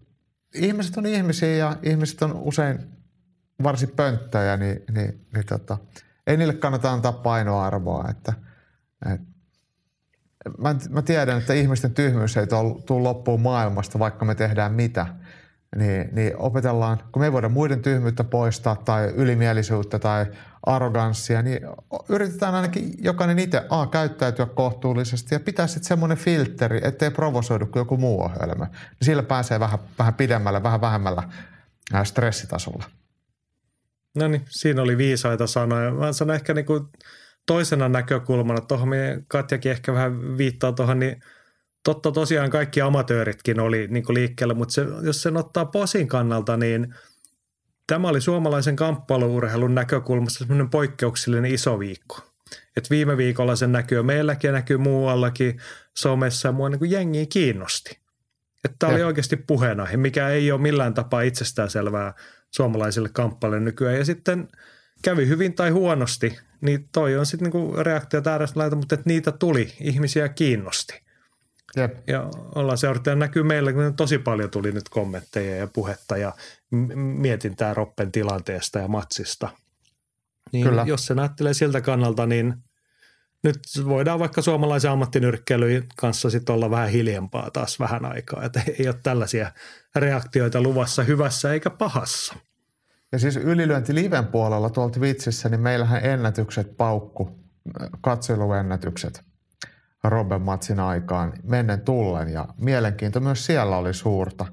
[0.53, 2.79] ihmiset on ihmisiä ja ihmiset on usein
[3.63, 5.77] varsin pönttöjä, niin, niin, niin tota,
[6.27, 8.08] ei niille kannata antaa painoarvoa.
[8.10, 8.34] Että,
[9.13, 9.21] et
[10.58, 12.47] mä, mä tiedän, että ihmisten tyhmyys ei
[12.86, 15.05] tule loppuun maailmasta, vaikka me tehdään mitä.
[15.75, 20.25] niin, niin opetellaan, kun me ei voida muiden tyhmyyttä poistaa tai ylimielisyyttä tai
[20.65, 21.60] arroganssia, niin
[22.10, 27.81] yritetään ainakin jokainen itse A, käyttäytyä kohtuullisesti ja pitää sitten semmoinen filteri, ettei provosoidu kuin
[27.81, 28.65] joku muu ohjelma.
[28.65, 31.23] Niin sillä pääsee vähän, vähän pidemmällä, vähän vähemmällä
[32.03, 32.86] stressitasolla.
[34.15, 35.91] No niin, siinä oli viisaita sanoja.
[35.91, 36.88] Mä sanon ehkä niin kuin
[37.45, 38.89] toisena näkökulmana, tuohon
[39.27, 41.21] Katjakin ehkä vähän viittaa tuohon, niin
[41.84, 46.58] totta tosiaan kaikki amatööritkin oli niin kuin liikkeellä, mutta se, jos sen ottaa posin kannalta,
[46.58, 46.95] niin
[47.88, 52.19] tämä oli suomalaisen kamppailuurheilun näkökulmasta semmoinen poikkeuksellinen iso viikko.
[52.77, 55.62] Et viime viikolla se näkyy meilläkin ja näkyy muuallakin
[55.97, 57.99] somessa ja mua niin kuin jengiä kiinnosti.
[58.65, 62.13] Että oli oikeasti puheenaihe, mikä ei ole millään tapaa itsestäänselvää
[62.51, 63.97] suomalaisille kamppaille nykyään.
[63.97, 64.47] Ja sitten
[65.01, 68.22] kävi hyvin tai huonosti, niin toi on sitten niinku reaktio
[68.56, 71.06] laita, mutta että niitä tuli, ihmisiä kiinnosti.
[71.76, 71.98] Jep.
[72.08, 76.34] Ja ollaan seurattu ja näkyy meillä, kun tosi paljon tuli nyt kommentteja ja puhetta ja
[76.96, 79.50] mietintää Roppen tilanteesta ja matsista.
[80.52, 80.84] Niin Kyllä.
[80.88, 82.54] jos se näyttelee siltä kannalta, niin
[83.44, 88.44] nyt voidaan vaikka suomalaisen ammattinyrkkeilyn kanssa sitten olla vähän hiljempaa taas vähän aikaa.
[88.44, 89.52] Että ei ole tällaisia
[89.96, 92.36] reaktioita luvassa hyvässä eikä pahassa.
[93.15, 97.39] Ja siis ylilyönti liven puolella tuolla Twitchissä, niin meillähän ennätykset paukku,
[98.01, 99.23] katseluennätykset
[100.04, 104.45] Robben matsin aikaan mennen tullen ja mielenkiinto myös siellä oli suurta.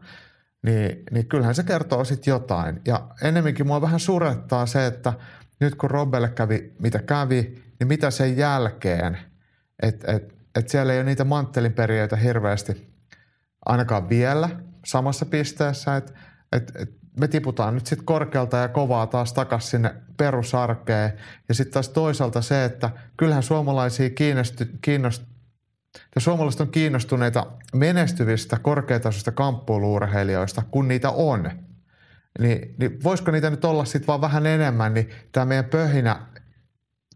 [0.62, 2.80] Niin, niin kyllähän se kertoo sitten jotain.
[2.86, 5.12] Ja ennemminkin mua vähän surettaa se, että
[5.60, 9.18] nyt kun Robbelle kävi mitä kävi, niin mitä sen jälkeen,
[9.82, 12.94] että et, et siellä ei ole niitä manttelinperiöitä hirveästi
[13.66, 14.48] ainakaan vielä
[14.84, 16.12] samassa pisteessä, että
[16.52, 21.12] et, et me tiputaan nyt sitten korkealta ja kovaa taas takaisin sinne perusarkeen.
[21.48, 25.22] Ja sitten taas toisaalta se, että kyllähän suomalaisia kiinnostu, kiinnost,
[26.14, 31.50] ja suomalaiset on kiinnostuneita menestyvistä korkeatasoista kamppuuluurheilijoista, kun niitä on.
[32.38, 36.26] Niin, niin voisiko niitä nyt olla sitten vaan vähän enemmän, niin tämä meidän pöhinä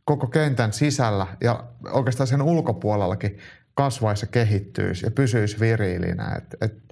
[0.04, 3.38] koko kentän sisällä ja oikeastaan sen ulkopuolellakin
[3.74, 6.34] kasvaisi ja kehittyisi ja pysyisi viriilinä.
[6.36, 6.85] Et, et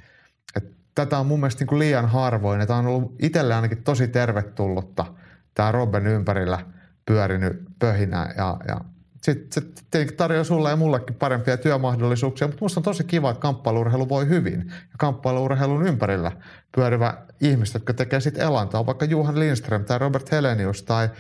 [0.95, 2.67] tätä on mun mielestä niin kuin liian harvoin.
[2.67, 5.07] Tämä on ollut itselle ainakin tosi tervetullutta
[5.55, 6.59] tämä Robben ympärillä
[7.07, 8.81] pyörinyt pöhinä ja, ja
[9.23, 13.41] sitten se tietenkin tarjoaa sulle ja mullekin parempia työmahdollisuuksia, mutta musta on tosi kiva, että
[13.41, 14.67] kamppailuurheilu voi hyvin.
[14.69, 16.33] Ja kamppailuurheilun ympärillä
[16.77, 21.11] pyörivä ihmiset, jotka tekee sitten elantoa, vaikka Juhan Lindström tai Robert Helenius tai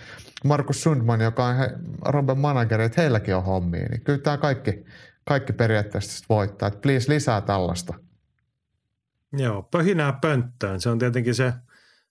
[0.45, 1.71] Markus Sundman, joka on he,
[2.05, 3.87] Robben manageri, että heilläkin on hommia.
[3.91, 4.85] Niin kyllä tämä kaikki,
[5.25, 6.69] kaikki periaatteessa voittaa.
[6.69, 7.95] Että please lisää tällaista.
[9.37, 10.81] Joo, pöhinää pönttöön.
[10.81, 11.53] Se on tietenkin se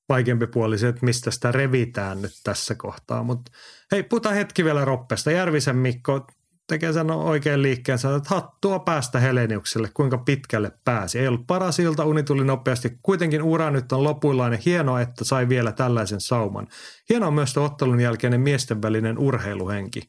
[0.10, 3.24] vaikeampi puoli se, että mistä sitä revitään nyt tässä kohtaa.
[3.24, 3.52] Mutta
[3.92, 5.32] hei, puhutaan hetki vielä Roppesta.
[5.32, 6.28] Järvisen Mikko
[6.68, 11.20] tekee sen oikein liikkeen, että hattua päästä Heleniukselle, kuinka pitkälle pääsi.
[11.20, 12.98] Ei ollut paras ilta, uni tuli nopeasti.
[13.02, 14.60] Kuitenkin ura nyt on lopuillainen.
[14.66, 16.68] Hienoa, että sai vielä tällaisen sauman.
[17.10, 20.02] Hienoa myös ottelun jälkeinen miesten välinen urheiluhenki.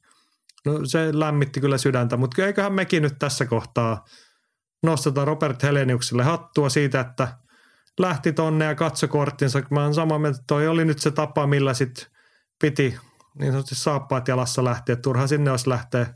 [0.66, 4.05] No se lämmitti kyllä sydäntä, mutta eiköhän mekin nyt tässä kohtaa
[4.85, 7.29] nosteta Robert Heleniukselle hattua siitä, että
[7.99, 9.62] lähti tonne ja katsoi korttinsa.
[9.70, 12.11] Mä oon samaa mieltä, että toi oli nyt se tapa, millä sit
[12.61, 12.99] piti
[13.38, 14.97] niin sanotusti saappaat jalassa lähteä.
[14.97, 16.07] Turha sinne olisi lähteä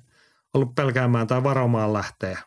[0.55, 2.39] ollut pelkäämään tai varomaan lähteä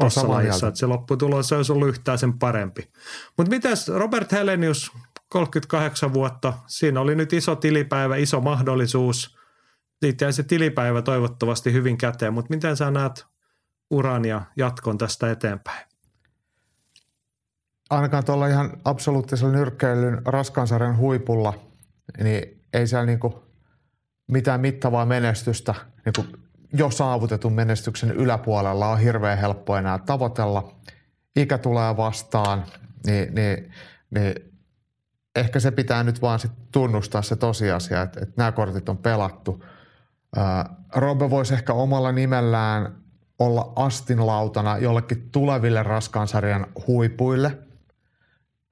[0.00, 0.68] tuossa lajissa.
[0.68, 2.90] Että se lopputulos olisi ollut yhtään sen parempi.
[3.36, 4.92] Mutta mitäs Robert Helenius,
[5.28, 9.38] 38 vuotta, siinä oli nyt iso tilipäivä, iso mahdollisuus.
[10.00, 13.26] Siitä jäi se tilipäivä toivottavasti hyvin käteen, mutta miten sä näet
[13.90, 15.86] uran ja jatkon tästä eteenpäin?
[17.90, 21.54] Ainakaan tuolla ihan absoluuttisella nyrkkeilyn raskansarjan huipulla,
[22.22, 23.42] niin ei siellä niinku
[24.26, 25.74] mitään mittavaa menestystä
[26.04, 26.24] niinku
[26.72, 30.74] jo saavutetun menestyksen yläpuolella on hirveän helppo enää tavoitella.
[31.36, 32.64] Ikä tulee vastaan,
[33.06, 33.72] niin, niin,
[34.10, 34.34] niin
[35.36, 39.64] ehkä se pitää nyt vaan sit tunnustaa se tosiasia, että, että nämä kortit on pelattu.
[40.94, 42.96] Robbe voisi ehkä omalla nimellään
[43.40, 47.58] olla astinlautana jollekin tuleville raskaansarjan huipuille.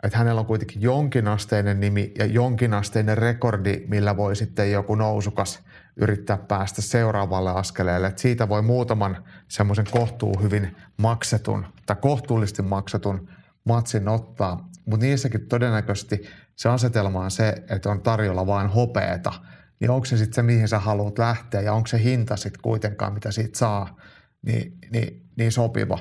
[0.03, 5.61] Että hänellä on kuitenkin jonkinasteinen nimi ja jonkinasteinen rekordi, millä voi sitten joku nousukas
[5.97, 8.07] yrittää päästä seuraavalle askeleelle.
[8.07, 13.29] Että siitä voi muutaman semmoisen kohtuu hyvin maksetun tai kohtuullisesti maksetun
[13.65, 14.69] matsin ottaa.
[14.87, 19.33] Mutta niissäkin todennäköisesti se asetelma on se, että on tarjolla vain hopeeta.
[19.81, 23.15] Niin onko se sitten se, mihin sä haluat lähteä ja onko se hinta sitten kuitenkaan,
[23.15, 23.97] mitä siitä saa,
[24.43, 25.99] niin, niin, niin sopiva.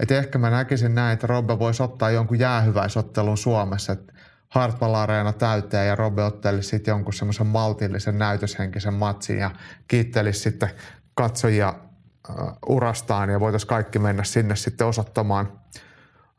[0.00, 4.12] Et ehkä mä näkisin näin, että Robbe voisi ottaa jonkun jäähyväisottelun Suomessa, että
[4.48, 9.50] Hartwall Areena täyteen ja Robbe ottelisi sitten jonkun semmoisen maltillisen näytöshenkisen matsin ja
[9.88, 10.70] kiittelisi sitten
[11.14, 11.74] katsojia
[12.30, 15.52] uh, urastaan ja voitaisiin kaikki mennä sinne sitten osoittamaan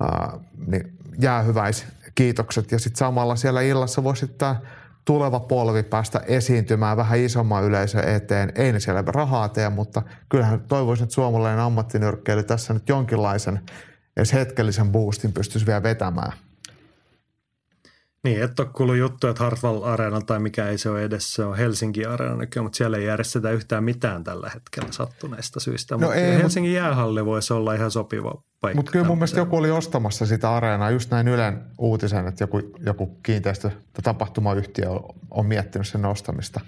[0.04, 2.72] uh, niin jäähyväis kiitokset.
[2.72, 4.56] Ja sitten samalla siellä illassa voisi sitten
[5.06, 8.52] tuleva polvi päästä esiintymään vähän isomman yleisön eteen.
[8.56, 13.60] Ei ne siellä rahaa tee, mutta kyllähän toivoisin, että suomalainen ammattinyrkkeily tässä nyt jonkinlaisen
[14.18, 16.34] edes hetkellisen boostin pystyisi vielä vetämään.
[18.24, 21.44] Niin, et ole kuullut juttu, että Hartwall Arena tai mikä ei se ole edes, se
[21.44, 25.98] on Helsinki Arena nykyään, mutta siellä ei järjestetä yhtään mitään tällä hetkellä sattuneista syistä.
[25.98, 26.78] No ei, Helsingin mut...
[26.78, 28.76] jäähalli voisi olla ihan sopiva paikka.
[28.78, 32.62] Mutta kyllä mun mielestä joku oli ostamassa sitä areenaa, just näin Ylen uutisen, että joku,
[32.86, 36.60] joku kiinteistö- tai tapahtumayhtiö on, on miettinyt sen ostamista.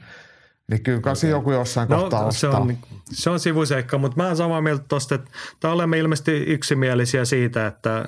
[0.72, 1.30] Niin kyllä okay.
[1.30, 2.62] joku jossain no, kohtaa se ostaa.
[2.62, 2.78] On,
[3.12, 8.06] se on sivuseikka, mutta mä oon samaa mieltä tuosta, että olemme ilmeisesti yksimielisiä siitä, että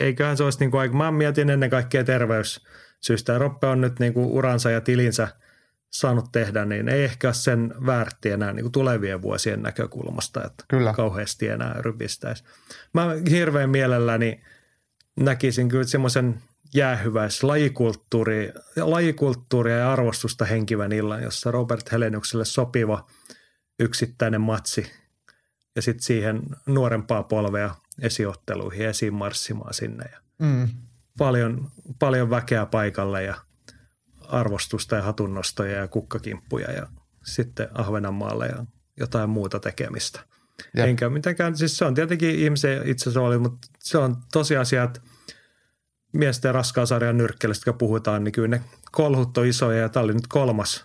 [0.00, 3.38] eiköhän se olisi niin kuin, mä mietin ennen kaikkea terveyssyistä.
[3.38, 5.28] Roppe on nyt niin kuin uransa ja tilinsä
[5.90, 10.64] saanut tehdä, niin ei ehkä ole sen väärti enää niin kuin tulevien vuosien näkökulmasta, että
[10.68, 10.92] kyllä.
[10.92, 12.44] kauheasti enää rypistäisi.
[12.94, 14.42] Mä hirveän mielelläni
[15.20, 16.42] näkisin kyllä semmoisen
[16.74, 23.06] jäähyväis lajikulttuuri, lajikulttuuria ja arvostusta henkivän illan, jossa Robert Heleniukselle sopiva
[23.78, 24.92] yksittäinen matsi
[25.76, 30.04] ja sitten siihen nuorempaa polvea esiotteluihin esiin marssimaan sinne.
[30.12, 30.68] Ja mm.
[31.18, 33.34] paljon, paljon väkeä paikalle ja
[34.28, 36.86] arvostusta ja hatunnostoja ja kukkakimppuja ja
[37.24, 38.64] sitten Ahvenanmaalle ja
[38.96, 40.20] jotain muuta tekemistä.
[40.74, 40.84] Ja.
[40.84, 45.00] Enkä mitenkään, siis se on tietenkin ihmisen itsesuoli, mutta se on tosiasia, että
[46.12, 50.14] miesten ja raskaasarjan nyrkkeilystä, kun puhutaan, niin kyllä ne kolhut on isoja ja tämä oli
[50.14, 50.84] nyt kolmas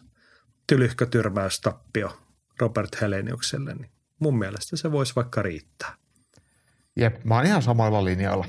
[0.68, 2.20] tylyhkötyrmäystappio
[2.60, 5.96] Robert Heleniukselle, niin mun mielestä se voisi vaikka riittää.
[7.00, 8.46] Jep, mä oon ihan samoilla linjoilla.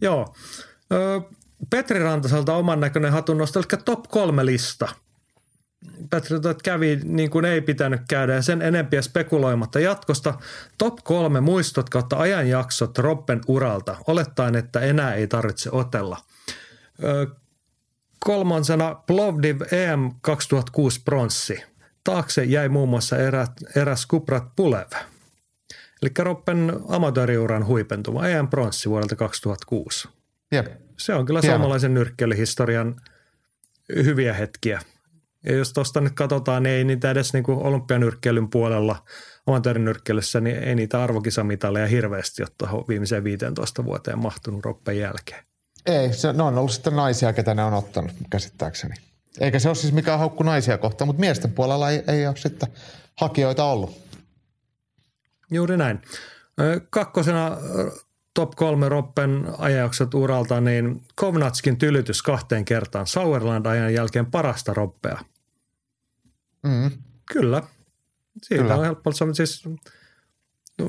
[0.00, 0.34] Joo.
[1.70, 4.88] Petri Rantaselta oman näköinen hatunnosto, eli top kolme lista.
[6.10, 10.34] Petri kävi niin kuin ei pitänyt käydä ja sen enempiä spekuloimatta jatkosta.
[10.78, 16.16] Top kolme muistot kautta ajanjaksot Robben uralta, olettaen, että enää ei tarvitse otella.
[18.18, 21.64] kolmansena Plovdiv EM 2006 pronssi.
[22.04, 24.90] Taakse jäi muun muassa erät, eräs Kuprat Pulev–
[26.02, 30.08] Eli Roppen amatööriuran huipentuma, EM pronssi vuodelta 2006.
[30.52, 30.66] Jep.
[30.98, 31.56] Se on kyllä Hieno.
[31.56, 32.96] suomalaisen nyrkkeilyhistorian
[33.94, 34.80] hyviä hetkiä.
[35.44, 39.04] Ja jos tuosta nyt katsotaan, niin ei niitä edes niin olympianyrkkeilyn puolella
[39.46, 45.44] amatöörinyrkkeilyssä, niin ei niitä arvokisamitaleja hirveästi ole viimeiseen 15 vuoteen mahtunut Roppen jälkeen.
[45.86, 48.94] Ei, se, ne on ollut sitten naisia, ketä ne on ottanut käsittääkseni.
[49.40, 52.68] Eikä se ole siis mikään haukku naisia kohtaan, mutta miesten puolella ei, ei ole sitten
[53.20, 54.09] hakijoita ollut.
[55.50, 56.00] Juuri näin.
[56.90, 57.56] Kakkosena
[58.34, 65.18] top kolme Roppen ajaukset uralta, niin Kovnatskin tylytys kahteen kertaan Sauerland-ajan jälkeen parasta Roppea.
[66.62, 66.90] Mm.
[67.32, 67.62] Kyllä.
[68.42, 68.76] Siitä Kyllä.
[68.76, 69.64] on helppo siis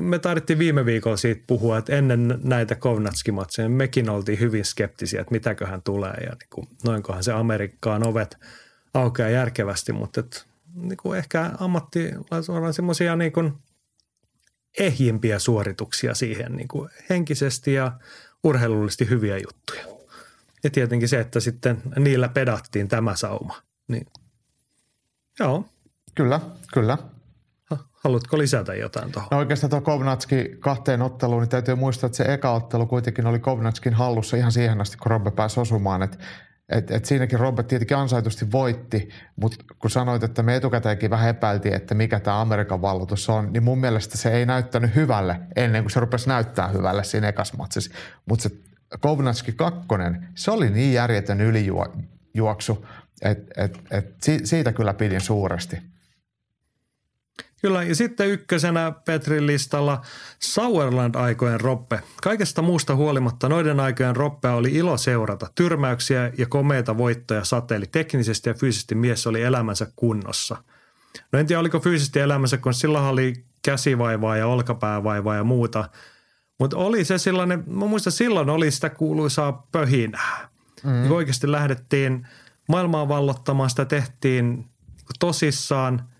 [0.00, 5.32] me taidettiin viime viikolla siitä puhua, että ennen näitä Kovnatski-matseja mekin oltiin hyvin skeptisiä, että
[5.32, 8.38] mitäköhän tulee ja niin kuin, noinkohan se Amerikkaan ovet
[8.94, 13.52] aukeaa järkevästi, mutta et, niin kuin ehkä ammattilaisilla on semmoisia niin kuin–
[14.78, 17.92] ehjimpiä suorituksia siihen niin kuin henkisesti ja
[18.44, 19.84] urheilullisesti hyviä juttuja.
[20.64, 23.62] Ja tietenkin se, että sitten niillä pedattiin tämä sauma.
[23.88, 24.06] Niin,
[25.40, 25.64] joo.
[26.14, 26.40] Kyllä,
[26.72, 26.98] kyllä.
[28.04, 29.28] Haluatko lisätä jotain tuohon?
[29.30, 33.38] No oikeastaan tuo Kovnatski kahteen otteluun, niin täytyy muistaa, että se eka ottelu kuitenkin oli
[33.38, 36.02] Kovnatskin hallussa ihan siihen asti, kun Robbe pääsi osumaan.
[36.02, 36.18] Että
[36.68, 41.74] et, et siinäkin Robert tietenkin ansaitusti voitti, mutta kun sanoit, että me etukäteenkin vähän epäiltiin,
[41.74, 45.90] että mikä tämä Amerikan valloitus on, niin mun mielestä se ei näyttänyt hyvälle ennen kuin
[45.90, 47.94] se rupesi näyttää hyvälle siinä ekas matsissa.
[48.26, 48.50] Mutta se
[49.00, 49.80] Kovnatski 2,
[50.34, 52.86] se oli niin järjetön ylijuoksu,
[53.22, 55.91] että et, et siitä kyllä pidin suuresti.
[57.62, 60.02] Kyllä, ja sitten ykkösenä Petrin listalla
[60.38, 62.00] Sauerland-aikojen roppe.
[62.22, 65.46] Kaikesta muusta huolimatta noiden aikojen roppea oli ilo seurata.
[65.54, 67.86] Tyrmäyksiä ja komeita voittoja sateeli.
[67.86, 70.56] Teknisesti ja fyysisesti mies oli elämänsä kunnossa.
[71.32, 75.88] No en tiedä, oliko fyysisesti elämänsä, kun silloin oli käsivaivaa ja olkapäävaivaa ja muuta.
[76.58, 80.48] Mutta oli se sellainen, mä muistan silloin oli sitä kuuluisaa pöhinää.
[80.84, 81.12] Mm.
[81.12, 82.26] Oikeasti lähdettiin
[82.68, 84.64] maailmaa vallottamaan, sitä tehtiin
[85.20, 86.02] tosissaan–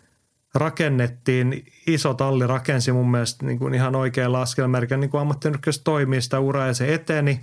[0.55, 6.23] rakennettiin, iso talli rakensi mun mielestä niin kuin ihan oikealla askelmerkillä, niin kuin ammattinyrkkäys toimii
[6.23, 7.41] sitä uraa ja se eteni.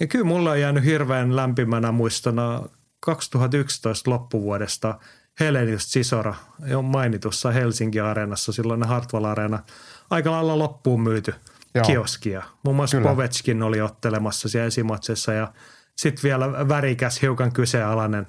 [0.00, 2.62] Ja kyllä mulle on jäänyt hirveän lämpimänä muistona
[3.00, 4.98] 2011 loppuvuodesta
[5.40, 6.34] Helenius Sisora
[6.66, 9.62] jo mainitussa Helsinki Areenassa, silloin Hartwall Areena,
[10.10, 11.34] aika lailla loppuun myyty
[11.74, 11.84] Joo.
[11.84, 12.42] kioskia.
[12.62, 13.10] Muun muassa Kyllä.
[13.10, 15.52] Povetskin oli ottelemassa siellä esimatsessa ja
[15.96, 18.26] sitten vielä värikäs, hiukan kyseenalainen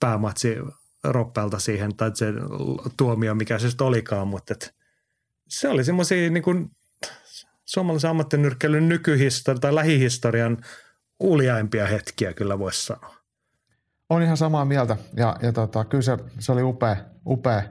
[0.00, 0.58] päämatsi
[1.04, 2.26] Roppelta siihen, tai se
[2.96, 4.74] tuomio, mikä se sitten olikaan, mutta et
[5.48, 6.70] se oli semmoisia niin kuin,
[7.64, 10.58] suomalaisen ammattinyrkkeilyn nykyhistorian tai lähihistorian
[11.20, 13.14] uljaimpia hetkiä kyllä voisi sanoa.
[14.10, 17.62] On ihan samaa mieltä ja, ja tota, kyllä se, se oli upea, upea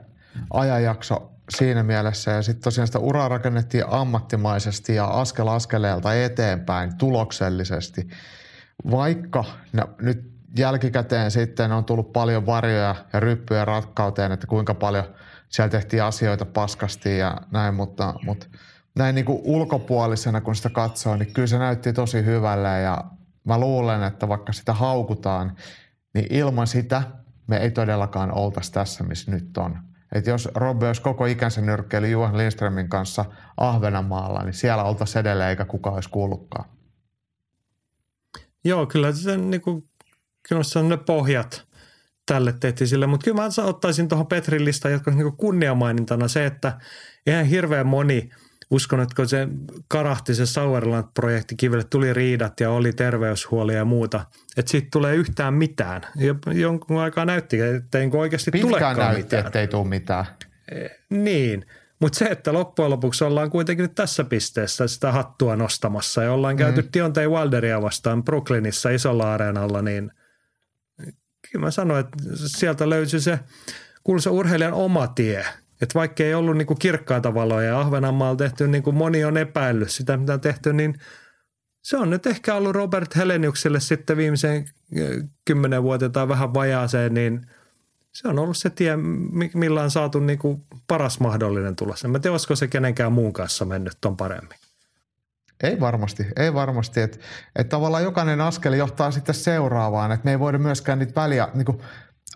[0.52, 2.30] ajanjakso siinä mielessä.
[2.30, 8.08] Ja sitten tosiaan sitä uraa rakennettiin ammattimaisesti ja askel askeleelta eteenpäin tuloksellisesti.
[8.90, 15.04] Vaikka no, nyt jälkikäteen sitten on tullut paljon varjoja ja ryppyjä rakkauteen, että kuinka paljon
[15.48, 18.46] siellä tehtiin asioita paskasti ja näin, mutta, mutta
[18.96, 23.04] näin niin kuin ulkopuolisena kun sitä katsoo, niin kyllä se näytti tosi hyvälle ja
[23.44, 25.56] mä luulen, että vaikka sitä haukutaan,
[26.14, 27.02] niin ilman sitä
[27.46, 29.78] me ei todellakaan oltaisi tässä, missä nyt on.
[30.12, 33.24] Että jos Robbe olisi koko ikänsä nyrkkeili Juhan Lindströmin kanssa
[33.56, 36.64] Ahvenanmaalla, niin siellä oltaisiin edelleen eikä kukaan olisi kuullutkaan.
[38.64, 39.88] Joo, kyllä se, niin kuin,
[40.48, 41.66] kyllä se on ne pohjat
[42.26, 46.78] tälle tehtiin sille, mutta kyllä mä ottaisin tuohon Petrin listaan jotka niin kunniamainintana se, että
[47.26, 48.28] ihan hirveän moni–
[48.70, 49.48] uskon, että kun se
[49.88, 54.24] karahti se Sauerland-projekti, kivelle tuli riidat ja oli terveyshuolia ja muuta,
[54.56, 56.02] että siitä tulee yhtään mitään.
[56.52, 59.46] Jonkun aikaa näytti, että ei oikeasti Pitkään tulekaan näytti, mitään.
[59.46, 60.24] että ei tule mitään.
[60.72, 61.66] E, niin,
[62.00, 66.54] mutta se, että loppujen lopuksi ollaan kuitenkin nyt tässä pisteessä sitä hattua nostamassa ja ollaan
[66.54, 66.58] mm.
[66.58, 70.10] käyty Deontay Wilderia vastaan Brooklynissa isolla areenalla, niin
[71.54, 73.38] kyllä mä sanoin, että sieltä löysi se
[74.04, 75.44] kuuluisa urheilijan oma tie–
[75.82, 79.90] että vaikka ei ollut niin kirkkaita valoja ja Ahvenanmaalla tehty, niin kuin moni on epäillyt
[79.90, 80.94] sitä, mitä on tehty, niin
[81.82, 84.64] se on nyt ehkä ollut Robert Heleniukselle sitten viimeiseen
[85.44, 87.46] kymmenen vuoteen tai vähän vajaaseen, niin
[88.12, 88.96] se on ollut se tie,
[89.54, 92.04] millä on saatu niin kuin paras mahdollinen tulos.
[92.04, 94.58] En tiedä, olisiko se kenenkään muun kanssa mennyt ton paremmin.
[95.64, 97.00] Ei varmasti, ei varmasti.
[97.00, 97.18] Että
[97.56, 100.12] et tavallaan jokainen askel johtaa sitten seuraavaan.
[100.12, 101.80] Että me ei voida myöskään niitä väliä, niin kuin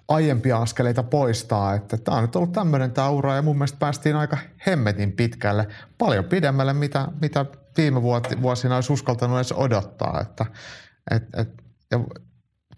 [0.08, 1.74] aiempia askeleita poistaa.
[1.74, 5.68] Että tämä on nyt ollut tämmöinen tämä ura ja mun mielestä päästiin aika hemmetin pitkälle,
[5.98, 8.02] paljon pidemmälle, mitä, mitä viime
[8.42, 10.20] vuosina olisi uskaltanut edes odottaa.
[10.20, 10.46] Että,
[11.10, 11.48] et, et,
[11.90, 12.00] ja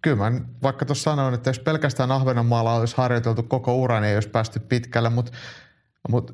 [0.02, 4.16] kyllä mä vaikka tuossa sanoin, että jos pelkästään Ahvenanmaalla olisi harjoiteltu koko ura, niin ei
[4.16, 5.32] olisi päästy pitkälle, mutta,
[6.08, 6.32] mutta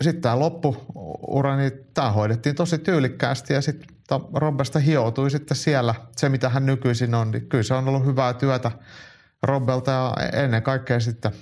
[0.00, 3.88] sitten tämä loppuura, niin tämä hoidettiin tosi tyylikkäästi ja sitten
[4.34, 8.32] Robbesta hioutui sitten siellä se, mitä hän nykyisin on, niin kyllä se on ollut hyvää
[8.32, 8.70] työtä
[9.42, 11.32] Robbelta ja ennen kaikkea sitten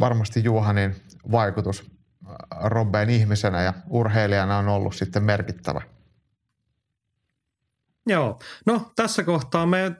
[0.00, 0.96] varmasti Juhanin
[1.30, 1.90] vaikutus
[2.64, 5.82] Robbeen ihmisenä ja urheilijana on ollut sitten merkittävä.
[8.06, 9.96] Joo, no tässä kohtaa me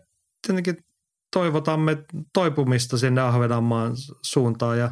[0.46, 0.84] tietenkin
[1.32, 1.96] toivotamme
[2.32, 3.92] toipumista sinne Ahvenanmaan
[4.22, 4.90] suuntaan ja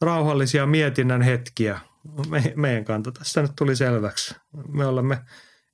[0.00, 1.80] rauhallisia mietinnän hetkiä.
[2.28, 4.34] Me, meidän kanta tässä nyt tuli selväksi.
[4.68, 5.18] Me olemme,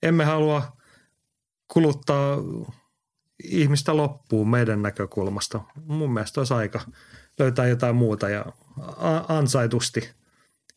[0.03, 0.77] emme halua
[1.69, 2.39] kuluttaa
[3.45, 5.61] ihmistä loppuun meidän näkökulmasta.
[5.85, 6.81] Mun mielestä olisi aika
[7.39, 8.47] löytää jotain muuta ja
[9.29, 10.11] ansaitusti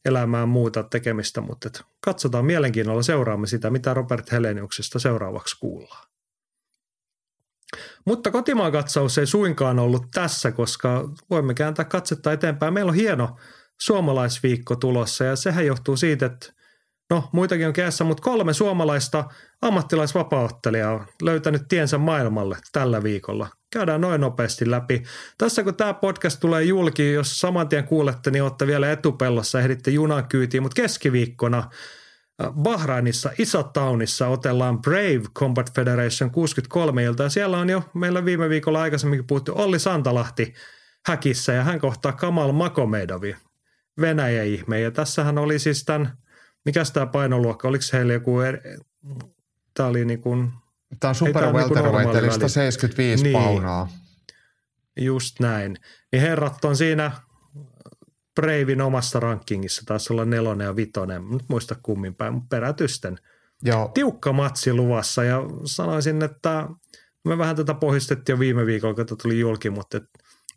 [0.06, 1.70] elämään muuta tekemistä, mutta
[2.02, 6.08] katsotaan mielenkiinnolla seuraamme sitä, mitä Robert Heleniuksesta seuraavaksi kuullaan.
[8.06, 12.74] Mutta kotimaan katsaus ei suinkaan ollut tässä, koska voimme kääntää katsetta eteenpäin.
[12.74, 13.38] Meillä on hieno
[13.82, 16.54] suomalaisviikko tulossa ja sehän johtuu siitä, että
[17.10, 19.24] no muitakin on keessä, mutta kolme suomalaista
[19.62, 23.48] ammattilaisvapauttelijaa on löytänyt tiensä maailmalle tällä viikolla.
[23.74, 25.04] Käydään noin nopeasti läpi.
[25.38, 29.92] Tässä kun tämä podcast tulee julki, jos saman tien kuulette, niin olette vielä etupellossa, ehditte
[29.92, 31.58] junan kyytiin, mutta keskiviikkona
[32.44, 38.50] äh, Bahrainissa, Isotaunissa otellaan Brave Combat Federation 63 ilta ja siellä on jo meillä viime
[38.50, 40.54] viikolla aikaisemminkin puhuttu Olli Santalahti
[41.08, 43.36] häkissä ja hän kohtaa Kamal Makomedovi,
[44.02, 44.80] Venäjä-ihme.
[44.80, 46.18] Ja tässähän oli siis tämän
[46.66, 48.60] mikä tämä painoluokka, oliko heillä joku, er,
[49.74, 50.52] tämä oli niin kuin,
[51.00, 53.90] Tämä on super welterweight, eli 175 niin, paunaa.
[55.00, 55.78] Just näin.
[56.12, 57.12] Niin herrat on siinä
[58.36, 63.18] Breivin omassa rankingissa, taisi olla nelonen ja vitonen, nyt muista kummin päin, mutta perätysten.
[63.64, 63.92] Joo.
[63.94, 66.68] Tiukka matsi luvassa ja sanoisin, että
[67.26, 70.04] me vähän tätä pohjistettiin jo viime viikolla, kun tuli julki, mutta et,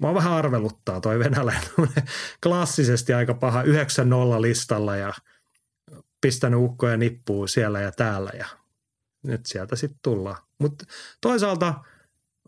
[0.01, 1.71] mä vähän arveluttaa toi venäläinen
[2.43, 3.67] klassisesti aika paha 9-0
[4.41, 5.13] listalla ja–
[6.21, 8.47] pistänyt ukkoja nippuu siellä ja täällä ja
[9.23, 10.37] nyt sieltä sitten tullaan.
[10.59, 10.85] Mutta
[11.21, 11.75] toisaalta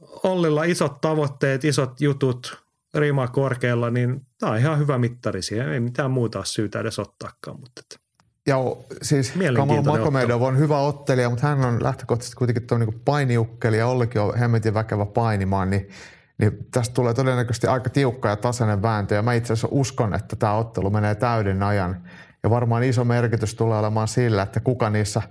[0.01, 2.63] Ollilla isot tavoitteet, isot jutut,
[2.95, 5.69] rima korkealla, niin tämä on ihan hyvä mittari siihen.
[5.69, 7.61] Ei mitään muuta syytä edes ottaakaan.
[7.61, 7.83] Mutta
[8.47, 13.79] Joo, siis Kamal Makomedov on hyvä ottelija, mutta hän on lähtökohtaisesti kuitenkin tuo niin painiukkeli
[13.79, 15.89] ja Ollikin on hemmetin väkevä painimaan, niin,
[16.43, 19.15] niin tästä tulee todennäköisesti aika tiukka ja tasainen vääntö.
[19.15, 22.03] Ja mä itse asiassa uskon, että tämä ottelu menee täyden ajan
[22.43, 25.23] ja varmaan iso merkitys tulee olemaan sillä, että kuka niissä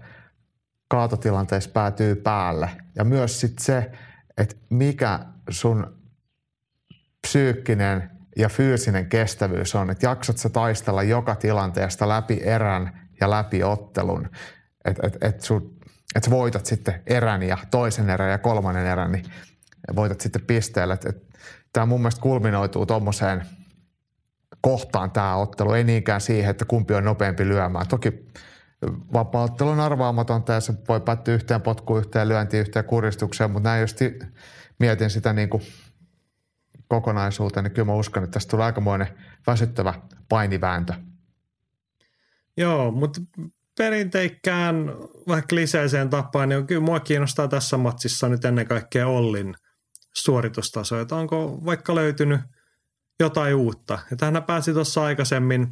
[0.87, 2.69] kaatotilanteissa päätyy päälle.
[2.95, 3.91] Ja myös sit se,
[4.37, 6.01] että mikä sun
[7.27, 9.89] psyykkinen ja fyysinen kestävyys on.
[9.89, 14.29] Että jaksat sä taistella joka tilanteesta läpi erän ja läpi ottelun.
[14.85, 15.41] että et, et,
[16.15, 19.25] et sä voitat sitten erän ja toisen erän ja kolmannen erän, niin
[19.95, 20.97] voitat sitten pisteellä.
[21.73, 23.45] Tämä mun mielestä kulminoituu tuommoiseen
[24.61, 27.87] kohtaan tämä ottelu, ei niinkään siihen, että kumpi on nopeampi lyömään.
[27.87, 28.27] Toki
[29.13, 33.81] vapaaottelu on arvaamatonta ja se voi päättyä yhteen potkuun, yhteen lyöntiin, yhteen kuristukseen, mutta näin
[33.81, 33.99] just
[34.79, 35.63] mietin sitä niin kuin
[36.87, 39.07] kokonaisuuteen, niin kyllä mä uskon, että tästä tulee aikamoinen
[39.47, 39.93] väsyttävä
[40.29, 40.93] painivääntö.
[42.57, 43.21] Joo, mutta
[43.77, 44.91] perinteikkään
[45.27, 49.55] vaikka lisäiseen tapaan, niin kyllä mua kiinnostaa tässä matsissa nyt ennen kaikkea Ollin
[50.17, 52.41] suoritustaso, että onko vaikka löytynyt
[53.19, 53.99] jotain uutta.
[54.11, 55.67] Että hän pääsi tuossa aikaisemmin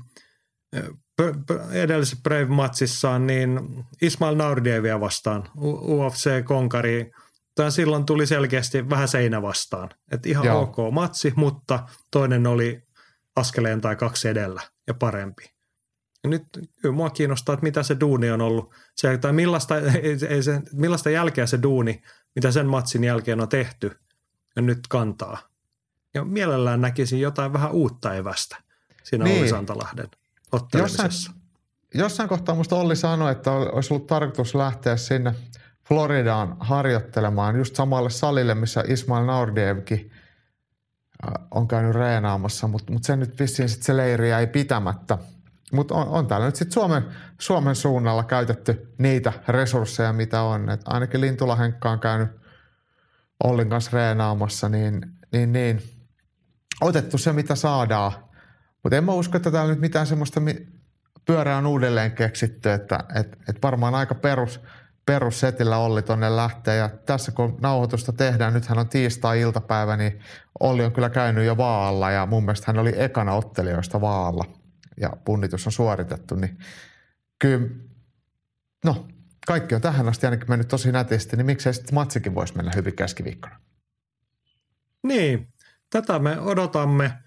[1.72, 3.60] edellisessä Brave-matsissaan niin
[4.02, 7.12] Ismail Naurdievia vastaan, UFC-konkari.
[7.56, 9.90] Tämä silloin tuli selkeästi vähän seinä vastaan.
[10.12, 10.62] Että ihan Joo.
[10.62, 12.82] ok matsi, mutta toinen oli
[13.36, 15.44] askeleen tai kaksi edellä ja parempi.
[16.24, 16.44] Ja nyt
[16.82, 18.74] kyllä mua kiinnostaa, että mitä se duuni on ollut.
[18.96, 22.02] Se, tai millaista, ei, ei se, millaista jälkeä se duuni,
[22.36, 23.96] mitä sen matsin jälkeen on tehty ja
[24.56, 25.38] nyt kantaa.
[26.14, 28.58] Ja mielellään näkisin jotain vähän uutta evästä
[29.04, 29.38] siinä niin.
[29.38, 30.08] Olli Santalahden
[30.74, 31.12] Jossain,
[31.94, 35.36] jossain kohtaa minusta Olli sanoi, että olisi ollut tarkoitus lähteä sinne
[35.88, 40.12] Floridaan harjoittelemaan just samalle salille, missä Ismail Naurdievkin
[41.52, 45.18] on käynyt reenaamassa, mutta, mutta se nyt vissiin sit se leiri ei pitämättä.
[45.72, 47.06] Mutta on, on täällä nyt sitten Suomen,
[47.40, 50.70] Suomen suunnalla käytetty niitä resursseja, mitä on.
[50.70, 52.39] Et ainakin Lintula Henkka on käynyt
[53.44, 55.82] Ollin kanssa reenaamassa, niin, niin, niin.
[56.82, 58.12] Otettu se, mitä saadaan–
[58.84, 60.42] mutta en mä usko, että täällä nyt mitään semmoista
[61.26, 64.62] pyörää on uudelleen keksitty, että et, et varmaan aika perus,
[65.06, 66.78] perussetillä Olli tonne lähtee.
[66.78, 70.20] Ja tässä kun nauhoitusta tehdään, nythän on tiistai-iltapäivä, niin
[70.60, 72.12] Olli on kyllä käynyt jo vaalla.
[72.12, 74.46] Ja mun mielestä hän oli ekana ottelijoista vaalla.
[75.02, 76.58] Ja punnitus on suoritettu, niin
[77.40, 77.68] kyllä,
[78.86, 79.08] no
[79.50, 82.96] kaikki on tähän asti ainakin mennyt tosi nätisti, niin miksei sitten matsikin voisi mennä hyvin
[82.96, 83.60] keskiviikkona?
[85.04, 85.54] Niin,
[85.90, 87.14] tätä me odotamme–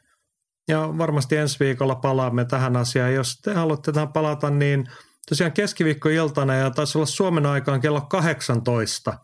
[0.69, 3.15] ja varmasti ensi viikolla palaamme tähän asiaan.
[3.15, 4.87] Jos te haluatte tähän palata, niin
[5.29, 9.19] tosiaan keskiviikkoiltana ja taisi olla Suomen aikaan kello 18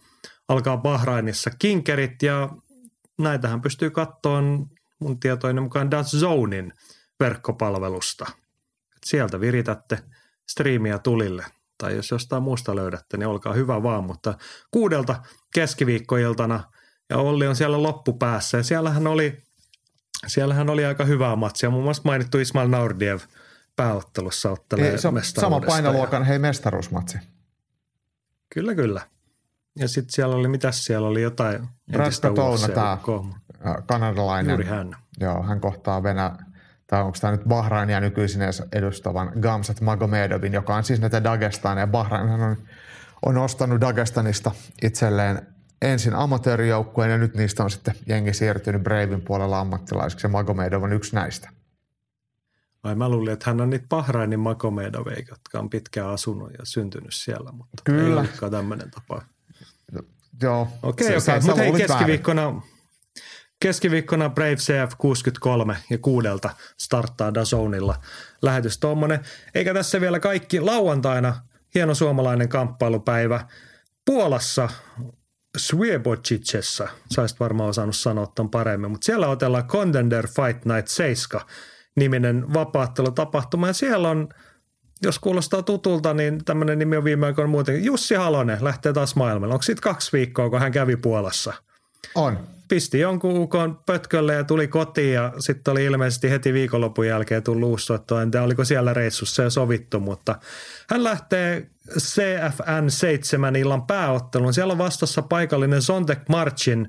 [0.48, 2.48] alkaa Bahrainissa kinkerit ja
[3.18, 4.66] näitähän pystyy kattoon
[4.98, 6.72] mun tietoinen mukaan Zonein
[7.20, 8.26] verkkopalvelusta.
[9.04, 9.98] Sieltä viritätte
[10.48, 11.44] striimiä tulille.
[11.78, 14.04] Tai jos jostain muusta löydätte, niin olkaa hyvä vaan.
[14.04, 14.34] Mutta
[14.70, 15.22] kuudelta
[15.54, 16.64] keskiviikkoiltana
[17.10, 18.56] ja Olli on siellä loppupäässä.
[18.56, 19.42] Ja siellähän oli
[20.26, 21.70] siellähän oli aika hyvää matsia.
[21.70, 23.18] Muun muassa mainittu Ismail Naurdiev
[23.76, 26.26] pääottelussa ottelee niin, se on sama painoluokan, ja...
[26.26, 27.18] hei mestaruusmatsi.
[28.54, 29.00] Kyllä, kyllä.
[29.76, 32.98] Ja sitten siellä oli, mitäs siellä oli jotain Raska Touna, tämä
[33.86, 34.50] kanadalainen.
[34.50, 34.96] Juuri hän.
[35.20, 36.36] Joo, hän kohtaa Venä,
[36.90, 41.86] tai onko tämä nyt Bahrainia nykyisin edustavan Gamsat Magomedovin, joka on siis näitä Dagestania.
[41.86, 42.56] Bahrain on,
[43.26, 44.50] on ostanut Dagestanista
[44.82, 45.46] itselleen
[45.82, 50.92] ensin amatöörijoukkueen ja nyt niistä on sitten jengi siirtynyt Bravin puolella ammattilaisiksi ja Magomedov on
[50.92, 51.50] yksi näistä.
[52.82, 57.14] Ai mä luulin, että hän on niitä Bahrainin Magomedoveja, jotka on pitkään asunut ja syntynyt
[57.14, 58.02] siellä, mutta Kyllä.
[58.08, 59.22] ei olekaan tämmöinen tapa.
[59.92, 60.02] No,
[60.42, 60.68] joo.
[60.82, 61.36] Okei, okay, okei.
[61.36, 61.40] Okay.
[61.40, 62.62] Mutta hei, keskiviikkona,
[63.60, 68.00] keskiviikkona Brave CF 63 ja kuudelta starttaa Dazonilla
[68.42, 69.20] lähetys tuommoinen.
[69.54, 71.36] Eikä tässä vielä kaikki lauantaina
[71.74, 73.46] hieno suomalainen kamppailupäivä.
[74.04, 74.68] Puolassa
[75.56, 81.46] Swiebocicessa, saisit varmaan osannut sanoa ton paremmin, mutta siellä otellaan Contender Fight Night 7
[81.96, 84.28] niminen vapaattelutapahtuma ja siellä on,
[85.02, 87.84] jos kuulostaa tutulta, niin tämmöinen nimi on viime aikoina muuten.
[87.84, 89.54] Jussi Halonen lähtee taas maailmalle.
[89.54, 91.54] Onko siitä kaksi viikkoa, kun hän kävi Puolassa?
[92.14, 92.38] On.
[92.68, 97.68] Pisti jonkun ukon pötkölle ja tuli kotiin ja sitten oli ilmeisesti heti viikonlopun jälkeen tullut
[97.68, 98.22] uussoittoa.
[98.22, 100.38] En tiedä, oliko siellä reissussa jo sovittu, mutta
[100.90, 101.66] hän lähtee
[101.98, 104.54] CFN 7 illan pääottelun.
[104.54, 106.88] Siellä on vastassa paikallinen Sontek Marchin,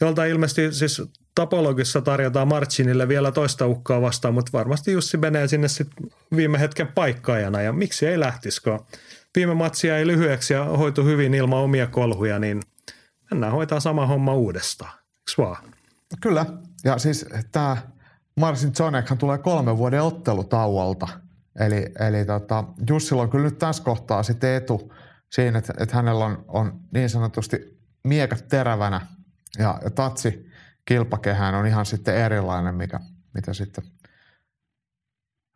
[0.00, 1.02] jolta ilmeisesti siis
[1.34, 6.86] tapologissa tarjotaan Marchinille vielä toista ukkoa vastaan, mutta varmasti Jussi menee sinne sitten viime hetken
[6.86, 8.86] paikkaajana ja miksi ei lähtisi, kun
[9.36, 12.62] viime matsia ei lyhyeksi ja hoitu hyvin ilman omia kolhuja, niin
[13.30, 14.92] mennään hoitaa sama homma uudestaan.
[15.38, 15.64] Vaan?
[16.20, 16.46] Kyllä.
[16.84, 17.76] Ja siis tämä
[18.40, 21.08] Marcin Zonekhan tulee kolmen vuoden ottelutauolta–
[21.58, 24.92] Eli, eli tota, Jussilla on kyllä nyt tässä kohtaa sitten etu
[25.32, 29.00] siinä, että, että hänellä on, on niin sanotusti miekat terävänä
[29.58, 30.50] ja, ja tatsi
[30.84, 33.00] kilpakehään on ihan sitten erilainen, mikä,
[33.34, 33.84] mitä sitten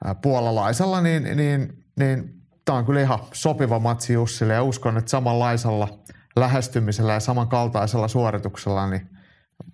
[0.05, 5.11] ää, puolalaisella, niin, niin, niin tämä on kyllä ihan sopiva matsi Jussille ja uskon, että
[5.11, 5.99] samanlaisella
[6.37, 9.09] lähestymisellä ja samankaltaisella suorituksella niin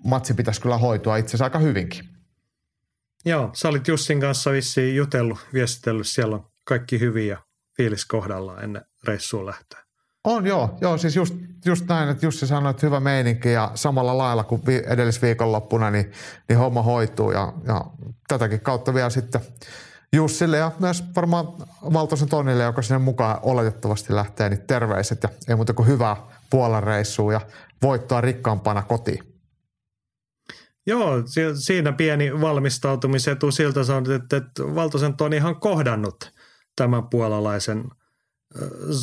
[0.04, 2.08] matsi pitäisi kyllä hoitua itse asiassa aika hyvinkin.
[3.24, 7.38] Joo, sä olit Jussin kanssa vissiin jutellut, viestitellyt, siellä on kaikki hyvin ja
[7.76, 9.86] fiilis kohdallaan ennen reissuun lähteä.
[10.24, 11.34] On joo, joo siis just,
[11.64, 16.12] just näin, että Jussi sanoi, että hyvä meininki ja samalla lailla kuin vi, edellisviikonloppuna, niin,
[16.48, 17.84] niin homma hoituu ja, ja
[18.28, 19.40] tätäkin kautta vielä sitten
[20.12, 21.46] Jussille ja myös varmaan
[21.92, 26.16] Valtosen Tonille, joka sinne mukaan oletettavasti lähtee, niin terveiset ja ei muuta kuin hyvää
[26.50, 27.40] Puolan reissua ja
[27.82, 29.36] voittoa rikkaampana kotiin.
[30.86, 31.12] Joo,
[31.54, 36.32] siinä pieni valmistautumisetu siltä sanot, että, että Valtosen Tonihan kohdannut
[36.76, 37.84] tämän puolalaisen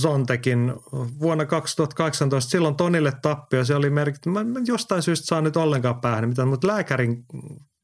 [0.01, 0.73] Zontekin
[1.19, 2.51] vuonna 2018.
[2.51, 4.29] Silloin Tonille tappio, se oli merkitty.
[4.29, 7.25] Mä jostain syystä saa nyt ollenkaan päähän, mutta lääkärin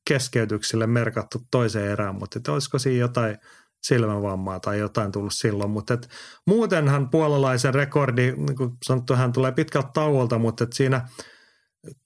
[0.07, 3.37] keskeytyksille merkattu toiseen erään, mutta että olisiko siinä jotain
[3.83, 5.71] silmävammaa tai jotain tullut silloin.
[5.71, 6.09] Mutta et,
[6.47, 11.07] muutenhan puolalaisen rekordi, niin kuin sanottu, hän tulee pitkältä tauolta, mutta et siinä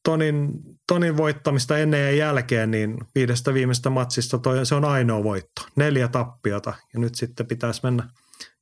[0.04, 0.52] Tonin,
[0.88, 5.62] Tonin voittamista ennen ja jälkeen, niin viidestä viimeistä matsista toi, se on ainoa voitto.
[5.76, 8.10] Neljä tappiota ja nyt sitten pitäisi mennä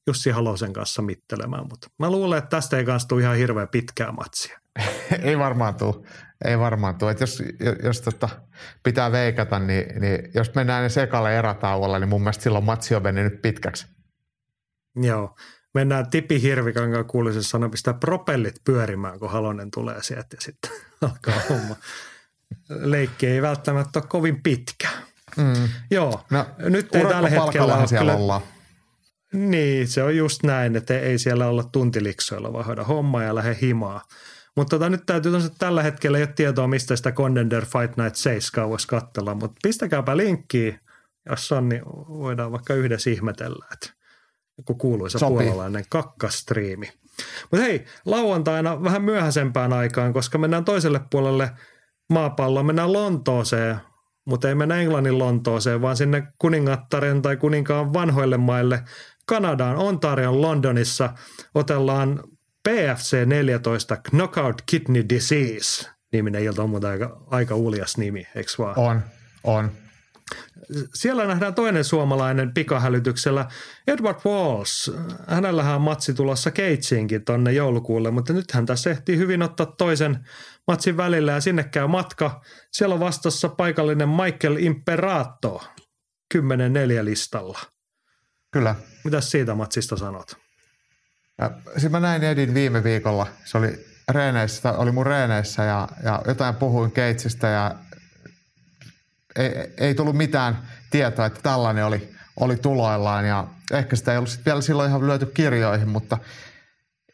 [0.07, 4.12] Jussi Halosen kanssa mittelemään, mutta mä luulen, että tästä ei kanssa tule ihan hirveän pitkää
[4.12, 4.59] matsia.
[5.22, 6.07] ei varmaan tule.
[6.46, 7.12] Ei varmaan tule.
[7.12, 7.44] Että jos
[7.84, 8.30] jos tota,
[8.84, 13.42] pitää veikata, niin, niin jos mennään sekalle erätauolla, niin mun mielestä silloin matsi on mennyt
[13.42, 13.88] pitkäksi.
[14.96, 15.36] Joo.
[15.74, 20.72] Mennään Tipi Hirvikankaan kuuluisessa sana pistää propellit pyörimään, kun Halonen tulee sieltä ja sitten
[21.02, 21.76] alkaa homma.
[22.70, 24.89] Leikki ei välttämättä ole kovin pitkä.
[25.38, 25.70] Mm.
[25.92, 28.42] Joo, no, nyt ei tällä hetkellä ole siellä kyllä, ollaan.
[29.34, 33.58] Niin, se on just näin, että ei siellä olla tuntiliksoilla, vaan hoida homma ja lähde
[33.62, 34.02] himaa.
[34.58, 38.16] Mutta tota, nyt täytyy tosiaan, tällä hetkellä ei ole tietoa, mistä sitä Contender Fight Night
[38.16, 40.80] 7 voisi katsella, mutta pistäkääpä linkkiä,
[41.30, 43.93] jos on, niin voidaan vaikka yhdessä ihmetellä, että
[44.58, 45.38] joku kuuluisa Sopii.
[45.38, 46.91] puolalainen kakkastriimi.
[47.52, 51.52] Mutta hei, lauantaina vähän myöhäisempään aikaan, koska mennään toiselle puolelle
[52.10, 53.78] maapalloa, mennään Lontooseen,
[54.26, 58.84] mutta ei mennä Englannin Lontooseen, vaan sinne kuningattaren tai kuninkaan vanhoille maille
[59.26, 61.14] Kanadaan, Ontarion Londonissa
[61.56, 62.24] otellaan
[62.70, 68.80] PFC 14 Knockout Kidney Disease niminen ilta on muuten aika, aika uljas nimi, eikö vaan?
[68.80, 69.01] On,
[69.43, 69.72] on.
[70.93, 73.45] Siellä nähdään toinen suomalainen pikahälytyksellä.
[73.88, 74.91] Edward Walls,
[75.28, 80.28] hänellähän on matsi tulossa Keitsiinkin tonne joulukuulle, mutta nyt hän tässä ehtii hyvin ottaa toisen
[80.68, 82.41] matsin välillä ja sinne käy matka.
[82.72, 85.64] Siellä on vastassa paikallinen Michael Imperato
[86.36, 86.38] 10-4
[87.01, 87.59] listalla.
[88.51, 88.76] Kyllä.
[89.03, 90.38] Mitäs siitä matsista sanot?
[91.78, 93.28] Siis mä näin Edin viime viikolla.
[93.46, 97.76] Se oli reeneissä, oli mun reeneissä ja, ja jotain puhuin Keitsistä ja
[99.36, 100.58] ei, ei tullut mitään
[100.89, 105.26] tietoa, että tällainen oli, oli tuloillaan ja ehkä sitä ei ollut vielä silloin ihan lyöty
[105.26, 106.18] kirjoihin, mutta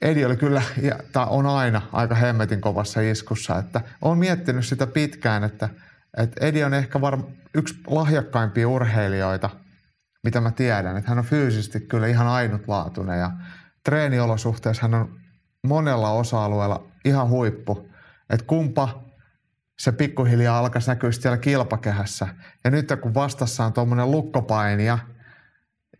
[0.01, 0.95] Edi oli kyllä, ja
[1.27, 5.69] on aina aika hemmetin kovassa iskussa, että on miettinyt sitä pitkään, että,
[6.17, 7.23] että Edi on ehkä varm,
[7.53, 9.49] yksi lahjakkaimpia urheilijoita,
[10.23, 13.31] mitä mä tiedän, että hän on fyysisesti kyllä ihan ainutlaatuinen ja
[13.87, 15.19] treeniolosuhteessa hän on
[15.67, 17.89] monella osa-alueella ihan huippu.
[18.29, 19.03] Että kumpa
[19.79, 22.27] se pikkuhiljaa alkaisi näkyä siellä kilpakehässä.
[22.63, 24.99] Ja nyt kun vastassa on tuommoinen lukkopainija,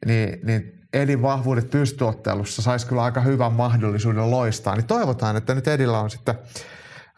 [0.06, 4.76] niin, niin Edin vahvuudet pystyottelussa saisi kyllä aika hyvän mahdollisuuden loistaa.
[4.76, 6.36] Niin toivotaan, että nyt Edillä on sitten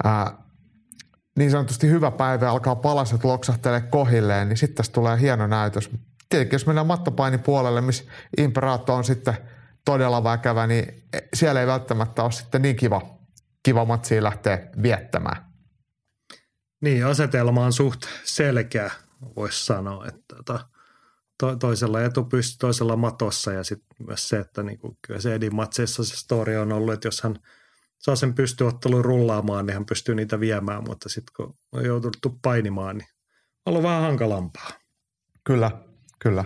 [0.03, 0.31] ää,
[1.37, 5.89] niin sanotusti hyvä päivä alkaa palaset loksahtelee kohilleen, niin sitten tässä tulee hieno näytös.
[6.29, 8.03] Tietenkin jos mennään mattopainin puolelle, missä
[8.37, 9.37] Imperaatto on sitten–
[9.85, 11.03] todella väkevä, niin
[11.33, 13.19] siellä ei välttämättä ole sitten niin kiva,
[13.63, 15.49] kiva matsia lähteä viettämään.
[16.81, 18.91] Niin, asetelma on suht selkeä,
[19.35, 20.69] voisi sanoa, että tota,
[21.39, 26.03] to, toisella etupysty, toisella matossa ja sitten myös se, että niinku, kyllä se Edin matseissa
[26.03, 27.35] se story on ollut, että jos hän
[27.97, 32.97] saa sen pystyottelun rullaamaan, niin hän pystyy niitä viemään, mutta sitten kun on joutunut painimaan,
[32.97, 33.07] niin
[33.65, 34.69] on ollut vähän hankalampaa.
[35.43, 35.71] Kyllä,
[36.19, 36.45] kyllä.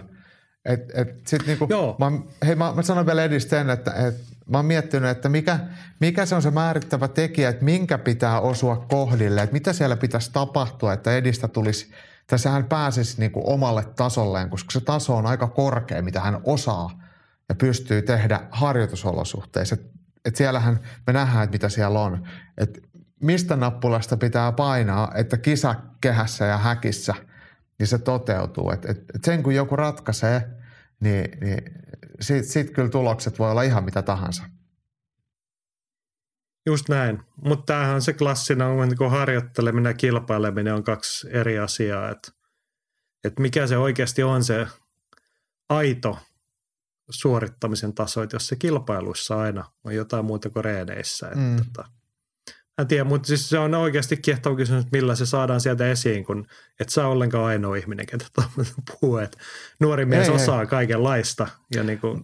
[0.65, 1.95] Et, et sit niinku, Joo.
[1.99, 2.11] Mä,
[2.45, 4.15] hei, mä, mä sanon vielä Edistä sen, että et,
[4.49, 5.59] mä oon miettinyt, että mikä,
[5.99, 10.31] mikä se on se määrittävä tekijä, että minkä pitää osua kohdille, että mitä siellä pitäisi
[10.33, 11.91] tapahtua, että Edistä tulisi,
[12.27, 17.01] tässä hän pääsisi niinku omalle tasolleen, koska se taso on aika korkea, mitä hän osaa
[17.49, 19.75] ja pystyy tehdä harjoitusolosuhteissa.
[19.75, 19.91] Et,
[20.25, 22.27] et siellähän me nähdään, että mitä siellä on.
[22.57, 22.83] Et
[23.19, 27.15] mistä nappulasta pitää painaa, että kisa kehässä ja häkissä–
[27.79, 28.71] niin se toteutuu.
[28.71, 30.49] Et, et, et sen kun joku ratkaisee,
[30.99, 31.61] niin, niin
[32.19, 34.43] sitten sit kyllä tulokset voi olla ihan mitä tahansa.
[36.65, 37.21] Just näin.
[37.43, 42.09] Mutta tämähän on se klassinen, on, kun harjoitteleminen ja kilpaileminen on kaksi eri asiaa.
[42.09, 42.31] Että
[43.23, 44.67] et mikä se oikeasti on se
[45.69, 46.19] aito
[47.09, 51.27] suorittamisen taso, että jos se kilpailuissa aina on jotain muuta kuin reeneissä.
[51.27, 51.57] Että mm.
[51.57, 51.89] tota,
[52.81, 56.47] en tiedä, mutta siis se on oikeasti kiehtova kysymys, millä se saadaan sieltä esiin, kun
[56.79, 58.25] et saa ollenkaan ainoa ihminen, ketä
[58.91, 59.17] puhuu.
[59.17, 59.37] Että
[59.79, 60.67] nuori mies ei, osaa ei.
[60.67, 62.23] kaikenlaista ja niin kuin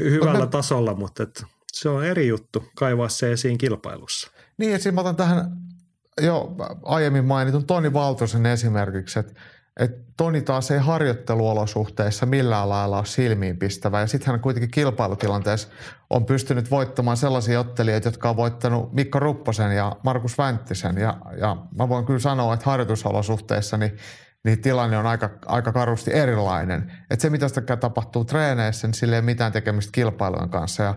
[0.00, 4.30] hyvällä Mut tasolla, mutta et Se on eri juttu kaivaa se esiin kilpailussa.
[4.58, 5.56] Niin, ja mä otan tähän
[6.20, 9.40] jo aiemmin mainitun Toni Valtosen esimerkiksi, että
[9.78, 14.00] et Toni taas ei harjoitteluolosuhteissa millään lailla ole silmiinpistävä.
[14.00, 15.68] Ja sitten hän kuitenkin kilpailutilanteessa
[16.10, 20.96] on pystynyt voittamaan sellaisia ottelijoita, jotka on voittanut Mikko Rupposen ja Markus Vänttisen.
[20.96, 23.96] Ja, ja mä voin kyllä sanoa, että harjoitusolosuhteissa niin,
[24.44, 26.92] niin tilanne on aika, aika karusti erilainen.
[27.10, 30.82] Että se, mitä sitä tapahtuu treeneissä, niin sillä ei ole mitään tekemistä kilpailujen kanssa.
[30.82, 30.94] Ja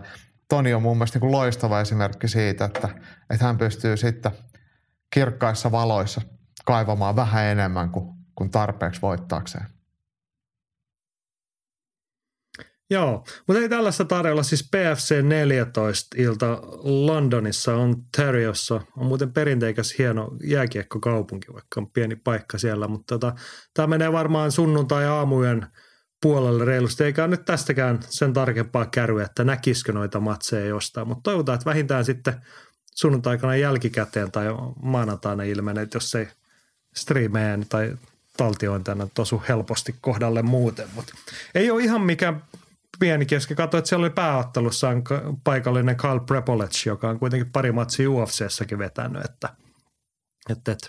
[0.48, 2.88] Toni on mun mielestä niin kuin loistava esimerkki siitä, että,
[3.30, 4.32] että hän pystyy sitten
[5.10, 6.20] kirkkaissa valoissa
[6.64, 9.66] kaivamaan vähän enemmän kuin, kuin tarpeeksi voittaakseen.
[12.92, 14.42] Joo, mutta ei tällaista tarjolla.
[14.42, 18.80] Siis PFC 14 ilta Londonissa, Ontariossa.
[18.96, 22.88] On muuten perinteikäs hieno jääkiekkokaupunki, vaikka on pieni paikka siellä.
[22.88, 23.34] Mutta tota,
[23.74, 25.66] tämä menee varmaan sunnuntai-aamujen
[26.22, 27.04] puolelle reilusti.
[27.04, 31.08] Eikä nyt tästäkään sen tarkempaa kärryä, että näkisikö noita matseja jostain.
[31.08, 32.34] Mutta toivotaan, että vähintään sitten
[32.94, 34.46] sunnuntaikana jälkikäteen tai
[34.82, 36.28] maanantaina ilmenee, että jos ei
[36.96, 37.96] striimeen tai
[38.36, 40.88] taltiointana tosu helposti kohdalle muuten.
[40.94, 41.14] Mutta
[41.54, 42.34] ei ole ihan mikä
[42.98, 43.54] pieni keski.
[43.54, 44.88] Katsoin, että siellä oli pääottelussa
[45.44, 49.48] paikallinen Carl Prepolec, joka on kuitenkin pari matsia UFCssäkin vetänyt, että,
[50.50, 50.88] että, että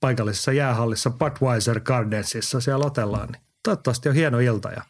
[0.00, 4.70] paikallisessa jäähallissa Budweiser Gardensissa siellä otellaan, niin toivottavasti on hieno ilta.
[4.70, 4.82] Ja,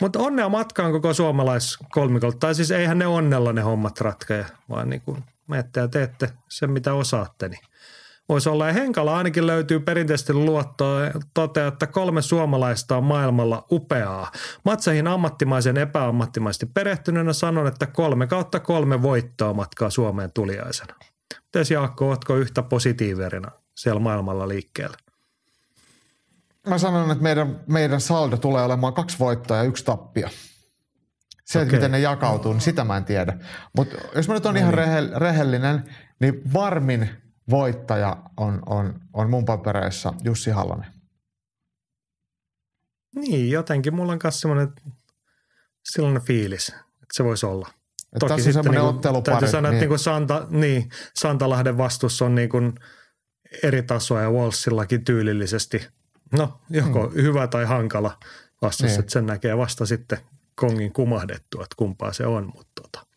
[0.00, 2.38] mutta onnea matkaan koko suomalaiskolmikolta.
[2.38, 6.70] Tai siis eihän ne onnella ne hommat ratkeja, vaan niin kuin menette ja teette sen,
[6.70, 7.60] mitä osaatte, niin
[8.28, 8.66] voisi olla.
[8.66, 11.00] Ja Henkala ainakin löytyy perinteisesti luottoa
[11.34, 14.32] toteaa, että kolme suomalaista on maailmalla upeaa.
[14.64, 20.94] Matseihin ammattimaisen epäammattimaisesti perehtyneenä sanon, että kolme kautta kolme voittoa matkaa Suomeen tuliaisena.
[21.44, 24.96] Mites Jaakko, ootko yhtä positiiverina siellä maailmalla liikkeellä?
[26.66, 30.28] Mä sanon, että meidän, meidän saldo tulee olemaan kaksi voittoa ja yksi tappio.
[31.44, 33.38] Se, että miten ne jakautuu, niin sitä mä en tiedä.
[33.76, 35.20] Mutta jos mä nyt on no ihan niin.
[35.20, 35.84] rehellinen,
[36.20, 37.10] niin varmin
[37.50, 40.92] voittaja on, on, on mun papereissa Jussi Halonen.
[43.14, 44.72] Niin, jotenkin mulla on myös semmoinen
[45.92, 47.68] sellainen fiilis, että se voisi olla.
[48.12, 49.34] Että Toki tässä on semmoinen niin ottelupari.
[49.34, 49.82] Täytyy sanoa, niin.
[49.82, 52.74] että niin Santa, niin, Santalahden vastus on niin kuin
[53.62, 55.88] eri tasoa ja Walsillakin tyylillisesti.
[56.32, 57.22] No, joko hmm.
[57.22, 58.18] hyvä tai hankala
[58.62, 59.00] vastus, niin.
[59.00, 60.18] että sen näkee vasta sitten
[60.54, 62.52] kongin kumahdettua, että kumpaa se on.
[62.54, 63.07] Mutta tota.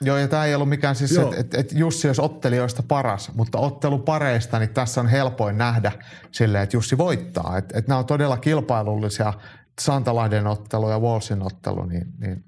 [0.00, 3.58] Joo, ja tämä ei ollut mikään siis, että et, et Jussi olisi ottelijoista paras, mutta
[3.58, 5.92] ottelupareista, niin tässä on helpoin nähdä
[6.32, 7.58] silleen, että Jussi voittaa.
[7.58, 9.32] Että et nämä on todella kilpailullisia,
[9.80, 12.44] Santalahden ottelu ja Walsin ottelu, niin, niin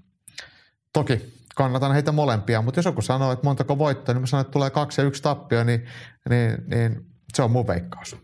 [0.92, 4.52] toki kannatan heitä molempia, mutta jos joku sanoo, että montako voittoa, niin mä sanon, että
[4.52, 5.86] tulee kaksi ja yksi tappio, niin,
[6.28, 8.16] niin, niin se on mun veikkaus.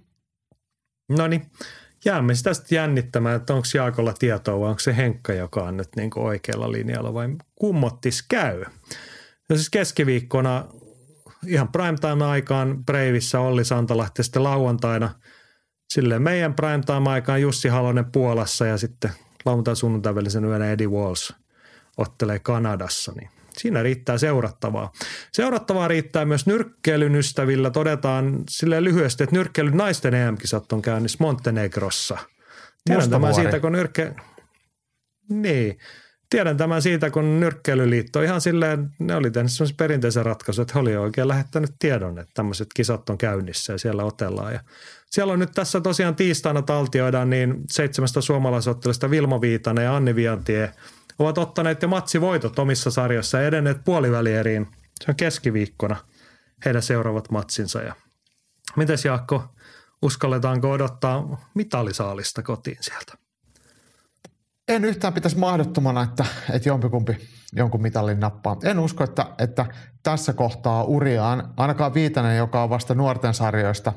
[1.09, 1.51] No niin,
[2.05, 5.89] jäämme sitä sitten jännittämään, että onko Jaakolla tietoa vai onko se Henkka, joka on nyt
[5.97, 8.64] niin kuin oikealla linjalla vai kummottis käy.
[9.49, 10.64] Ja siis keskiviikkona
[11.47, 15.11] ihan primetime-aikaan Breivissä Olli Santalahti sitten lauantaina
[15.93, 19.11] sille meidän primetime-aikaan Jussi Halonen Puolassa ja sitten
[19.45, 21.34] lauantai sunnuntai välisen yönä Eddie Walls
[21.97, 24.93] ottelee Kanadassa, niin siinä riittää seurattavaa.
[25.32, 27.70] Seurattavaa riittää myös nyrkkeilyn ystävillä.
[27.70, 32.18] Todetaan sille lyhyesti, että nyrkkeilyn naisten EM-kisat on käynnissä Montenegrossa.
[32.84, 34.14] Tiedän tämän siitä, kun nyrkke...
[35.28, 35.78] Niin.
[36.33, 40.80] Tiedän tämän siitä, kun nyrkkeilyliitto ihan silleen, ne oli tehnyt semmoisen perinteisen ratkaisun, että he
[40.80, 44.53] oli oikein lähettänyt tiedon, että tämmöiset kisat on käynnissä ja siellä otellaan.
[44.53, 44.61] Ja
[45.11, 50.72] siellä on nyt tässä tosiaan tiistaina taltioidaan niin seitsemästä suomalaisottelusta Vilma Viitanen ja Anni Viantie–
[51.18, 54.68] ovat ottaneet jo matsivoitot omissa sarjoissa ja edenneet puolivälieriin.
[55.01, 55.97] Se on keskiviikkona
[56.64, 57.83] heidän seuraavat matsinsa.
[57.83, 57.95] Ja
[58.76, 59.45] mites Jaakko,
[60.03, 63.22] uskalletaanko odottaa mitalisaalista kotiin sieltä?
[64.69, 67.17] En yhtään pitäisi mahdottomana, että, että jompikumpi
[67.53, 68.57] jonkun mitalin nappaa.
[68.65, 69.67] En usko, että, että
[70.03, 73.93] tässä kohtaa uriaan, ainakaan Viitanen, joka on vasta nuorten sarjoista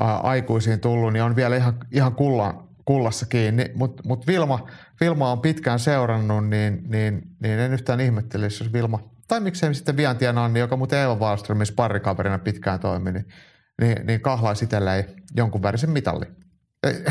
[0.00, 4.68] ää, aikuisiin tullut, niin on vielä ihan, ihan kullan, kullassa kiinni, mutta mut Vilma,
[5.00, 9.96] Vilma on pitkään seurannut, niin, niin, niin en yhtään ihmettelisi, jos Vilma, tai miksei sitten
[9.96, 13.26] Viantien Anni, joka muuten Eeva Wallströmin sparrikaverina pitkään toimi, niin,
[13.80, 15.04] niin, niin kahlaisi itselleen
[15.36, 16.26] jonkun värisen mitalli.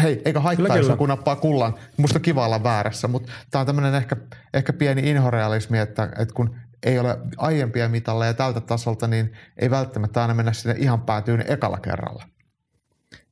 [0.01, 1.74] Hei, eikä haittaa, jos kun nappaa kullan.
[1.97, 4.15] Musta kiva olla väärässä, mutta tämä on tämmöinen ehkä,
[4.53, 10.22] ehkä pieni inhorealismi, että, että kun ei ole aiempia mitalleja tältä tasolta, niin ei välttämättä
[10.22, 12.24] aina mennä sinne ihan päätyyn ekalla kerralla.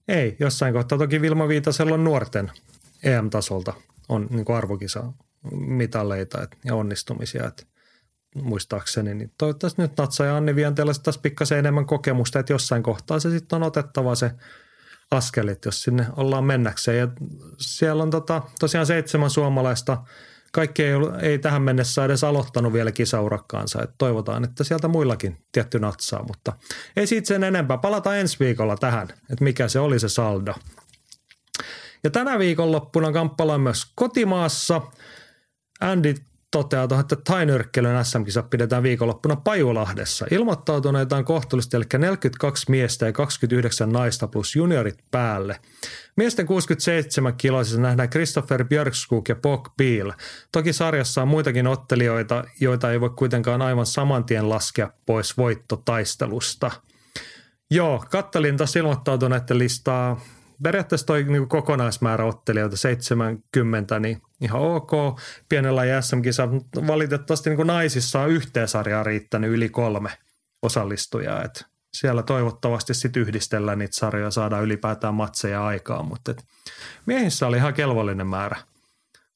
[0.08, 2.52] Ei, jossain kohtaa toki Vilma Viitasella on nuorten
[3.04, 3.74] EM-tasolta
[4.10, 5.14] on niin arvokisa
[5.52, 7.68] mitalleita et, ja onnistumisia, et,
[8.36, 9.14] muistaakseni.
[9.14, 13.30] Niin toivottavasti nyt Natsa ja Anni Vianteella taas pikkasen enemmän kokemusta, että jossain kohtaa se
[13.30, 14.32] sitten on otettava se
[15.12, 16.97] askelit, jos sinne ollaan mennäkseen.
[16.97, 17.08] Ja
[17.58, 19.97] siellä on tota, tosiaan seitsemän suomalaista
[20.51, 23.84] kaikki ei, ollut, ei tähän mennessä edes aloittanut vielä kisaurakkaansa.
[23.84, 26.53] Et toivotaan, että sieltä muillakin tietty natsaa, mutta
[26.95, 27.78] ei siitä sen enempää.
[27.78, 30.53] Palataan ensi viikolla tähän, että mikä se oli se saldo.
[32.03, 34.82] Ja tänä viikonloppuna kamppaillaan myös kotimaassa.
[35.80, 36.16] Andy
[36.52, 40.26] toteaa tuohon, että tainyrkkelyn SM-kisa pidetään viikonloppuna Pajulahdessa.
[40.32, 45.60] Ilmoittautuneita on kohtuullisesti, eli 42 miestä ja 29 naista plus juniorit päälle.
[46.16, 50.14] Miesten 67 kiloisissa nähdään Christopher Björkskog ja Bok Biel.
[50.52, 56.72] Toki sarjassa on muitakin ottelijoita, joita ei voi kuitenkaan aivan saman tien laskea pois voittotaistelusta.
[57.72, 60.22] Joo, kattelin taas ilmoittautuneiden listaa
[60.64, 64.91] periaatteessa toi niin kokonaismäärä ottelijoita 70, niin ihan ok.
[65.49, 70.10] Pienellä SM-kisa, mutta valitettavasti niin naisissa on yhteen sarjaan riittänyt yli kolme
[70.62, 71.43] osallistujaa.
[71.43, 76.45] Et siellä toivottavasti sitten yhdistellään niitä sarjoja, saadaan ylipäätään matseja aikaan, mutta et
[77.05, 78.58] miehissä oli ihan kelvollinen määrä.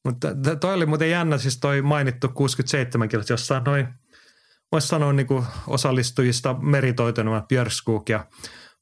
[0.06, 0.28] Mutta
[0.60, 3.88] toi oli muuten jännä, siis toi mainittu 67 kilot, jossa noin,
[4.72, 5.28] voisi sanoa niin
[5.68, 8.26] osallistujista meritoitunemat Björskuk ja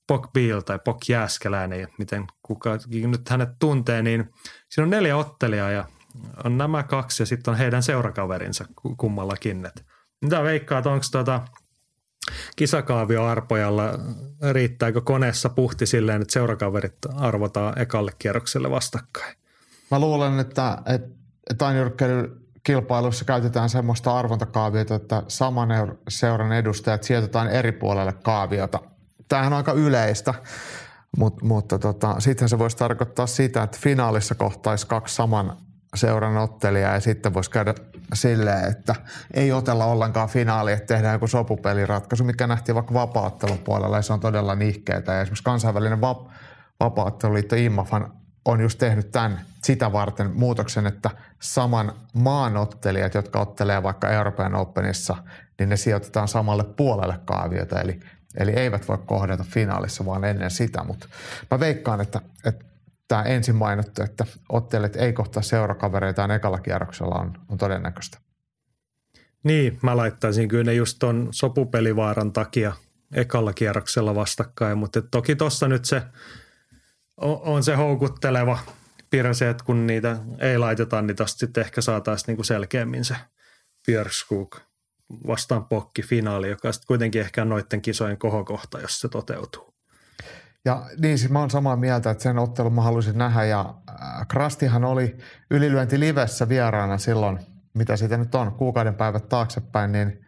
[0.09, 4.29] Pok Biel tai Pok Jääskeläinen, miten kuka nyt hänet tuntee, niin
[4.69, 5.85] siinä on neljä ottelijaa ja
[6.43, 8.65] on nämä kaksi ja sitten on heidän seurakaverinsa
[8.97, 9.65] kummallakin.
[9.65, 9.85] Et
[10.21, 11.41] mitä veikkaat, onko tuota
[12.55, 13.83] kisakaavio Arpojalla,
[14.51, 19.35] riittääkö koneessa puhti silleen, että seurakaverit arvotaan ekalle kierrokselle vastakkain?
[19.91, 21.09] Mä luulen, että, että,
[21.49, 21.65] että
[22.63, 25.69] kilpailussa käytetään semmoista arvontakaaviota, että saman
[26.09, 28.79] seuran edustajat sijoitetaan eri puolelle kaaviota–
[29.29, 30.33] tämähän on aika yleistä,
[31.17, 35.57] Mut, mutta tota, sittenhän se voisi tarkoittaa sitä, että finaalissa kohtaisi kaksi saman
[35.95, 37.73] seuran ottelijaa ja sitten voisi käydä
[38.13, 38.95] silleen, että
[39.33, 44.13] ei otella ollenkaan finaali, että tehdään joku sopupeliratkaisu, mikä nähtiin vaikka vapaattelun puolella ja se
[44.13, 45.13] on todella nihkeetä.
[45.13, 46.29] Ja esimerkiksi kansainvälinen va-
[46.79, 48.13] vapaatteluliitto IMAFan
[48.45, 51.09] on just tehnyt tämän sitä varten muutoksen, että
[51.39, 55.15] saman maan ottelijat, jotka ottelee vaikka Euroopan Openissa,
[55.59, 57.81] niin ne sijoitetaan samalle puolelle kaaviota.
[57.81, 57.99] Eli
[58.39, 61.07] Eli eivät voi kohdata finaalissa vaan ennen sitä, mutta
[61.51, 62.65] mä veikkaan, että, että
[63.07, 68.17] tämä ensin mainittu, että ottelet ei kohtaa seurakavereitaan ekalla kierroksella on, on todennäköistä.
[69.43, 72.73] Niin, mä laittaisin kyllä ne just ton sopupelivaaran takia
[73.13, 76.03] ekalla kierroksella vastakkain, mutta toki tuossa nyt se
[77.17, 78.59] on, se houkutteleva
[79.09, 83.15] piirre että kun niitä ei laiteta, niin tosta sitten ehkä saataisiin niinku selkeämmin se
[83.85, 84.55] Björkskog
[85.27, 89.73] vastaan pokki finaali, joka sitten kuitenkin ehkä noiden kisojen kohokohta, jos se toteutuu.
[90.65, 93.45] Ja niin, siis mä oon samaa mieltä, että sen ottelun mä haluaisin nähdä.
[93.45, 95.17] Ja äh, Krastihan oli
[95.51, 97.39] ylilyönti livessä vieraana silloin,
[97.73, 100.25] mitä siitä nyt on, kuukauden päivät taaksepäin, niin,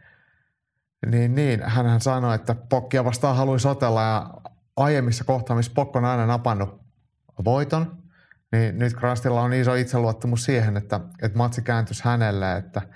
[1.08, 4.02] niin, niin hän sanoi, että Pokkia vastaan haluaisi otella.
[4.02, 4.34] Ja
[4.78, 6.82] aiemmissa kohtaamissa Pokko on aina napannut
[7.46, 7.98] voiton,
[8.52, 12.82] niin nyt Krastilla on iso itseluottamus siihen, että, että matsi kääntyisi hänelle, että–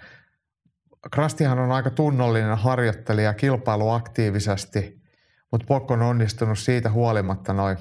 [1.12, 5.01] Krastihan on aika tunnollinen harjoittelija, kilpailu aktiivisesti,
[5.51, 7.78] mutta Pokko on onnistunut siitä huolimatta noin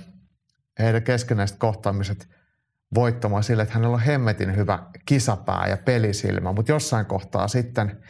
[0.79, 2.29] heidän keskenäiset kohtaamiset
[2.95, 8.03] voittamaan sille, että hänellä on hemmetin hyvä kisapää ja pelisilmä, mutta jossain kohtaa sitten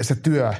[0.00, 0.52] se työ,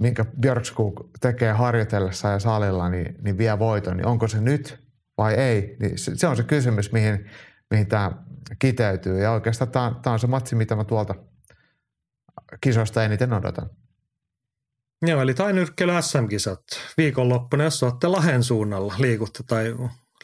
[0.00, 4.84] minkä Björkskog tekee harjoitellessa ja salilla, niin, niin vie voiton, niin onko se nyt
[5.18, 5.76] vai ei?
[5.80, 7.30] Niin se, on se kysymys, mihin,
[7.70, 8.12] mihin tämä
[8.58, 9.22] kiteytyy.
[9.22, 9.70] Ja oikeastaan
[10.02, 11.14] tämä on se matsi, mitä mä tuolta–
[12.60, 13.70] kisoista eniten odotan.
[15.02, 16.62] Joo, eli tainyrkkeily SM-kisat
[16.96, 19.74] viikonloppuna, jos olette Lahen suunnalla liikutte tai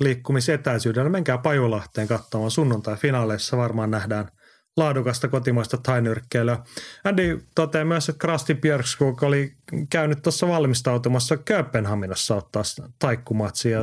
[0.00, 4.28] liikkumisetäisyydellä, menkää Pajulahteen katsomaan sunnuntai-finaaleissa varmaan nähdään
[4.76, 6.58] laadukasta kotimaista tainyrkkeilyä.
[7.04, 9.52] Andy toteaa myös, että Krasti Björkskog oli
[9.90, 12.62] käynyt tuossa valmistautumassa Kööpenhaminassa ottaa
[12.98, 13.80] taikkumatsia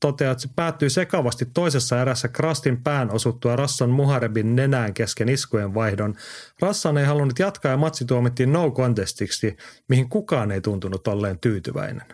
[0.00, 5.74] toteaa, että se päättyi sekavasti toisessa erässä Krastin pään osuttua Rassan Muharebin nenään kesken iskujen
[5.74, 6.14] vaihdon.
[6.60, 9.56] Rassan ei halunnut jatkaa ja matsi tuomittiin no contestiksi,
[9.88, 12.06] mihin kukaan ei tuntunut olleen tyytyväinen.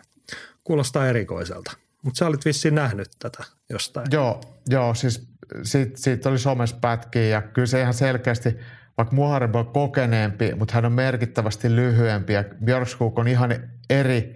[0.63, 1.71] Kuulostaa erikoiselta,
[2.01, 4.07] mutta sä olit vissiin nähnyt tätä jostain.
[4.11, 5.27] Joo, joo siis
[5.63, 8.57] siitä, siitä oli somessa pätkiä ja kyllä se ihan selkeästi,
[8.97, 14.35] vaikka Muhareb on kokeneempi, mutta hän on merkittävästi lyhyempi ja Björkskuk on ihan eri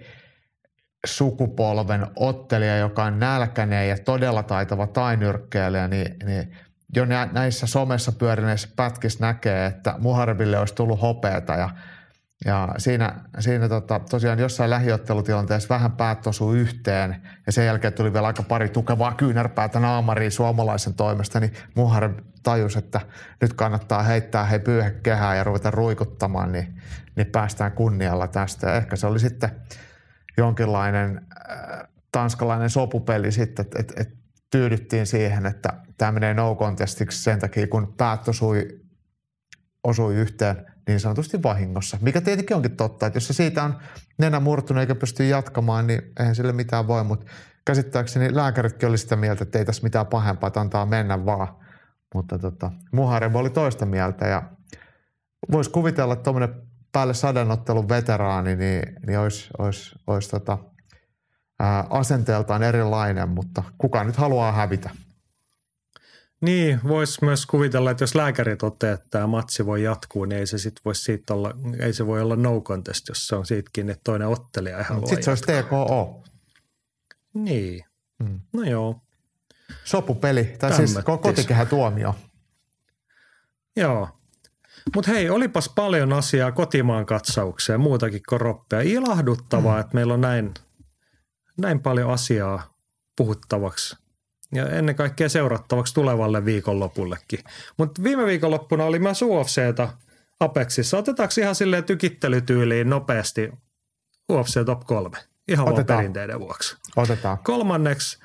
[1.06, 6.52] sukupolven ottelija, joka on nälkäinen ja todella taitava tainyrkkeilijä, niin, niin
[6.96, 11.70] jo näissä somessa pyörineissä pätkissä näkee, että Muharbille olisi tullut hopeeta ja,
[12.44, 18.12] ja siinä, siinä tota, tosiaan jossain lähiottelutilanteessa vähän päät osui yhteen ja sen jälkeen tuli
[18.12, 23.00] vielä aika pari tukevaa kyynärpäätä naamariin suomalaisen toimesta, niin Muhareb tajus, että
[23.40, 26.74] nyt kannattaa heittää he pyyhekehää ja ruveta ruikuttamaan, niin,
[27.16, 28.68] niin päästään kunnialla tästä.
[28.68, 29.50] Ja ehkä se oli sitten–
[30.40, 34.08] jonkinlainen äh, tanskalainen sopupeli sitten, että et, et
[34.50, 35.68] tyydyttiin siihen, että
[35.98, 38.80] tämä menee no contestiksi sen takia, kun päät osui
[39.84, 41.98] osui yhteen niin sanotusti vahingossa.
[42.00, 43.78] Mikä tietenkin onkin totta, että jos se siitä on
[44.18, 47.26] nenä murtunut eikä pysty jatkamaan, niin eihän sille mitään voi, mutta
[47.64, 51.48] käsittääkseni lääkäritkin oli sitä mieltä, että ei tässä mitään pahempaa, että antaa mennä vaan.
[52.14, 54.42] Mutta tota, Muharem oli toista mieltä ja
[55.52, 60.58] voisi kuvitella, että tuommoinen päälle sadanottelun veteraani, niin, niin olisi, olisi, olisi tota,
[61.58, 64.90] ää, asenteeltaan erilainen, mutta kuka nyt haluaa hävitä?
[66.40, 70.46] Niin, voisi myös kuvitella, että jos lääkäri toteaa, että tämä matsi voi jatkuu, niin ei
[70.46, 73.90] se sit voi siitä olla, ei se voi olla no contest, jos se on siitäkin,
[73.90, 76.24] että toinen ottelija ei halua Sitten se olisi TKO.
[77.34, 77.84] Niin,
[78.18, 78.40] mm.
[78.52, 79.00] no joo.
[79.84, 82.14] Sopupeli, tai siis kotikehä tuomio.
[83.76, 84.08] Joo.
[84.94, 88.80] Mutta hei, olipas paljon asiaa kotimaan katsaukseen, muutakin kuin roppea.
[88.80, 89.80] Ilahduttavaa, mm.
[89.80, 90.54] että meillä on näin,
[91.60, 92.74] näin paljon asiaa
[93.16, 93.96] puhuttavaksi
[94.54, 97.40] ja ennen kaikkea seurattavaksi tulevalle viikonlopullekin.
[97.76, 99.88] Mutta viime viikonloppuna oli myös UFCtä
[100.40, 100.98] Apexissa.
[100.98, 103.52] Otetaanko ihan silleen tykittelytyyliin nopeasti
[104.32, 105.18] UFC Top 3?
[105.48, 105.86] Ihan Otetaan.
[105.88, 106.76] vaan perinteiden vuoksi.
[106.96, 107.38] Otetaan.
[107.38, 108.18] Kolmanneksi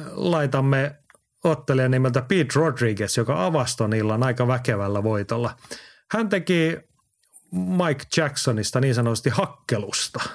[0.00, 0.96] äh, laitamme
[1.44, 5.56] ottelijan nimeltä Pete Rodriguez, joka avasi ton illan aika väkevällä voitolla.
[6.12, 6.76] Hän teki
[7.52, 10.20] Mike Jacksonista niin sanotusti hakkelusta–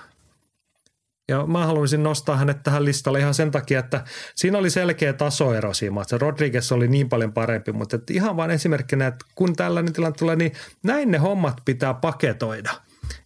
[1.32, 4.03] ja mä haluaisin nostaa hänet tähän listalle ihan sen takia, että
[4.36, 8.51] siinä oli selkeä tasoero siinä että Rodriguez oli niin paljon parempi, mutta että ihan vain
[8.51, 10.51] esimerkkinä, että kun tällainen tilanne tulee, niin
[10.84, 12.72] näin ne hommat pitää paketoida.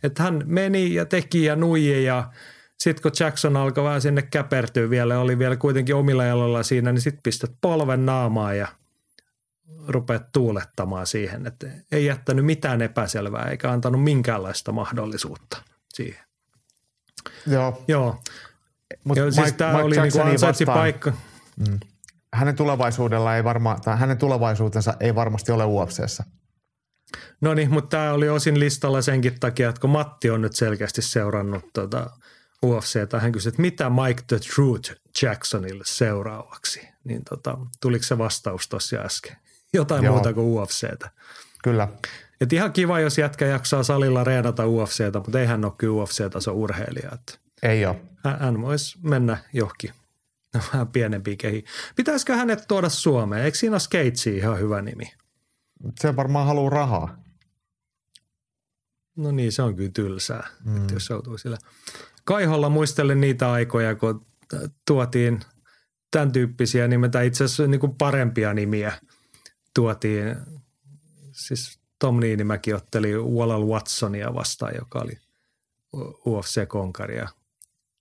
[0.04, 2.32] Että hän meni ja teki ja nuiji ja
[2.80, 7.02] sitten kun Jackson alkoi vähän sinne käpertyä vielä, oli vielä kuitenkin omilla jaloilla siinä, niin
[7.02, 8.68] sitten pistät polven naamaa ja
[9.88, 11.48] rupeat tuulettamaan siihen.
[11.48, 15.58] Että ei jättänyt mitään epäselvää eikä antanut minkäänlaista mahdollisuutta
[15.94, 16.26] siihen.
[17.48, 17.84] Joo.
[17.88, 18.22] Joo.
[19.04, 21.14] Mut Joo, siis tämä oli niinku ansaitsi paikka.
[21.68, 21.80] Mm.
[22.34, 26.24] Hänen tulevaisuudella ei varma, tai hänen tulevaisuutensa ei varmasti ole UFCssä.
[27.42, 31.02] No niin, mutta tämä oli osin listalla senkin takia, että kun Matti on nyt selkeästi
[31.02, 32.10] seurannut tuota
[32.66, 36.88] UFCtä, hän kysyi, että mitä Mike the Truth Jacksonille seuraavaksi.
[37.04, 39.38] Niin tota, tuliko se vastaus tuossa äsken?
[39.76, 40.14] Jotain Joo.
[40.14, 41.10] muuta kuin UFCtä.
[41.64, 41.88] Kyllä.
[42.42, 46.52] Et ihan kiva, jos jätkä jaksaa salilla reenata UFCtä, mutta ei hän ole kyllä UFC-taso
[46.52, 47.10] urheilija.
[47.14, 47.96] Että ei ole.
[48.40, 49.92] Hän voisi mennä johonkin
[50.54, 51.66] vähän pienempiin kehiin.
[51.96, 53.46] Pitäisikö hänet tuoda Suomeen?
[53.46, 55.14] Eikö siinä ole Skatesi ihan hyvä nimi?
[56.00, 57.24] Se varmaan haluaa rahaa.
[59.16, 60.78] No niin, se on kyllä tylsää, mm.
[60.78, 61.58] että jos joutuu sillä.
[62.24, 64.26] Kaiholla muistelen niitä aikoja, kun
[64.88, 65.40] tuotiin
[66.12, 68.94] tämän tyyppisiä nimetä itse asiassa niin kuin parempia nimiä
[69.76, 70.36] tuotiin.
[71.32, 75.18] Siis Tom Niinimäki otteli Wallal Watsonia vastaan, joka oli
[76.26, 77.28] UFC-konkari ja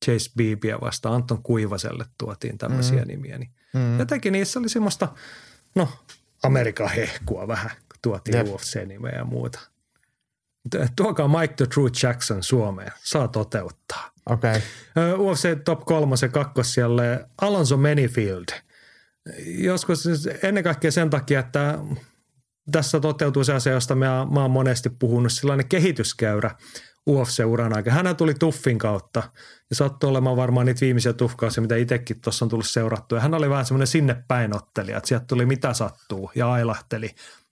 [0.05, 1.15] Chase Beebia vastaan.
[1.15, 3.09] Anton Kuivaselle tuotiin tämmöisiä mm.
[3.09, 3.39] nimiä.
[3.39, 3.99] Niin mm.
[3.99, 5.09] Jotenkin niissä oli semmoista,
[5.75, 5.89] no
[6.43, 8.47] Amerikan hehkua vähän, kun tuotiin yep.
[8.47, 9.61] UFC-nimeä ja muuta.
[10.97, 12.93] Tuokaa Mike the True Jackson Suomeen.
[13.03, 14.11] Saa toteuttaa.
[14.27, 14.61] Okay.
[15.19, 18.47] UFC Top 3 ja kakkosjalle Alonso Manyfield.
[19.47, 21.79] Joskus siis ennen kaikkea sen takia, että
[22.73, 26.51] tässä toteutuu se asia, josta mä, mä oon monesti puhunut, sellainen kehityskäyrä
[27.11, 27.97] UFC-uran aikana.
[27.97, 29.23] Hän tuli tuffin kautta
[29.71, 33.21] ja sattui olemaan varmaan niitä viimeisiä tuffkausia, mitä itsekin tuossa on tullut seurattua.
[33.21, 37.11] Hän oli vähän semmoinen sinne päin ottelija, että sieltä tuli mitä sattuu ja ailahteli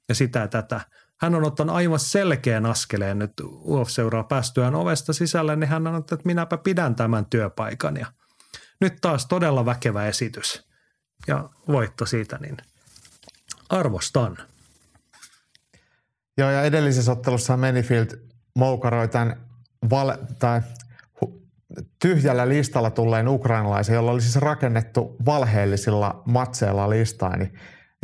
[0.09, 0.81] ja sitä ja tätä.
[1.21, 3.33] Hän on ottanut aivan selkeän askeleen nyt
[3.65, 7.97] UFC-uraa päästyään ovesta sisälle, niin hän on ottanut, että minäpä pidän tämän työpaikan.
[7.97, 8.07] Ja
[8.81, 10.72] nyt taas todella väkevä esitys
[11.27, 12.57] ja voitto siitä, niin
[13.69, 14.37] arvostan–
[16.39, 18.07] Joo, ja edellisessä ottelussa Manifield
[18.57, 19.37] moukaroi tämän
[19.91, 20.61] vale, tai
[22.03, 27.53] tyhjällä listalla tulleen ukrainalaisen, jolla oli siis rakennettu valheellisilla matseilla listaa, niin,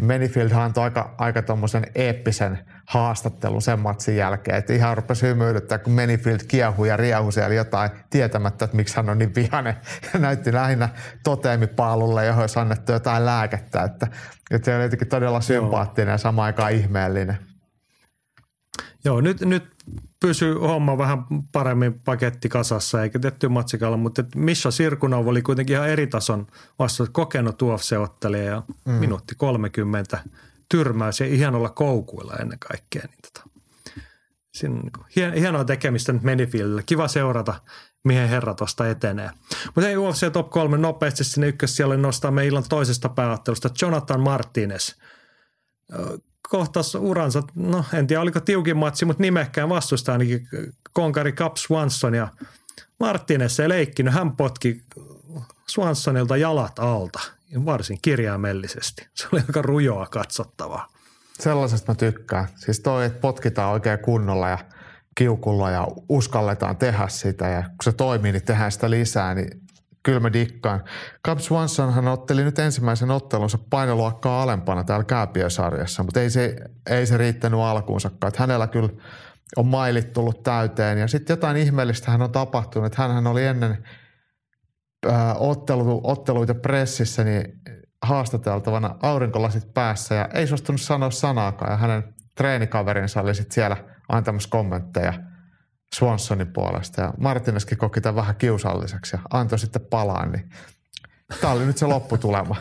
[0.02, 2.58] Manifield antoi aika, aika tuommoisen eeppisen
[2.88, 7.90] haastattelun sen matsin jälkeen, että ihan rupesi hymyilyttää, kun Manifield kiehui ja riehui siellä jotain
[8.10, 9.76] tietämättä, että miksi hän on niin vihainen.
[10.12, 10.88] Ja näytti lähinnä
[11.24, 14.06] toteemipaalulle, johon olisi annettu jotain lääkettä, että,
[14.50, 17.38] että se oli jotenkin todella sympaattinen ja samaan aikaan ihmeellinen.
[19.04, 19.64] Joo, nyt, nyt
[20.20, 25.88] pysyy homma vähän paremmin paketti kasassa eikä tehty matsikalla, mutta Misha Sirkunov oli kuitenkin ihan
[25.88, 26.46] eri tason
[26.78, 28.92] vasta kokenut UFC-ottelija ja mm.
[28.92, 30.18] minuutti 30
[30.68, 33.02] tyrmäys ja hienolla koukuilla ennen kaikkea.
[33.02, 33.48] Niin tota,
[34.54, 36.82] siinä on niin hienoa tekemistä nyt Menifieldille.
[36.82, 37.54] Kiva seurata,
[38.04, 39.30] mihin herra tuosta etenee.
[39.74, 44.92] Mutta ei UFC Top 3 nopeasti sinne ykkössijalle nostaa me illan toisesta pääottelusta Jonathan Martinez–
[46.48, 50.48] kohtas uransa, no en tiedä oliko tiukin matsi, mutta nimekkään vastusta ainakin
[50.92, 52.28] konkari Cap Swanson ja
[53.00, 54.14] Martinez ei leikkinyt.
[54.14, 54.82] Hän potki
[55.68, 57.20] Swansonilta jalat alta
[57.64, 59.08] varsin kirjaimellisesti.
[59.14, 60.88] Se oli aika rujoa katsottavaa.
[61.40, 62.48] sellaisesta mä tykkään.
[62.56, 64.58] Siis toi, että potkitaan oikein kunnolla ja
[65.14, 69.60] kiukulla ja uskalletaan tehdä sitä ja kun se toimii, niin tehdään sitä lisää, niin
[70.02, 70.84] kyllä mä dikkaan.
[71.26, 76.56] Cub Swansonhan otteli nyt ensimmäisen ottelunsa painoluokkaa alempana täällä kääpiösarjassa, mutta ei se,
[76.90, 78.28] ei se riittänyt alkuunsakaan.
[78.28, 78.88] Että hänellä kyllä
[79.56, 82.94] on mailit tullut täyteen ja sitten jotain ihmeellistä hän on tapahtunut.
[82.94, 83.78] Hän oli ennen
[85.06, 87.44] ää, ottelu, otteluita pressissä niin
[88.02, 93.76] haastateltavana aurinkolasit päässä ja ei suostunut sanoa sanaakaan ja hänen treenikaverinsa oli sitten siellä
[94.08, 95.12] antamassa kommentteja
[95.94, 100.50] Swansonin puolesta ja Martineskin koki tämän vähän kiusalliseksi ja antoi sitten palaa, niin
[101.40, 102.56] tämä oli nyt se lopputulema.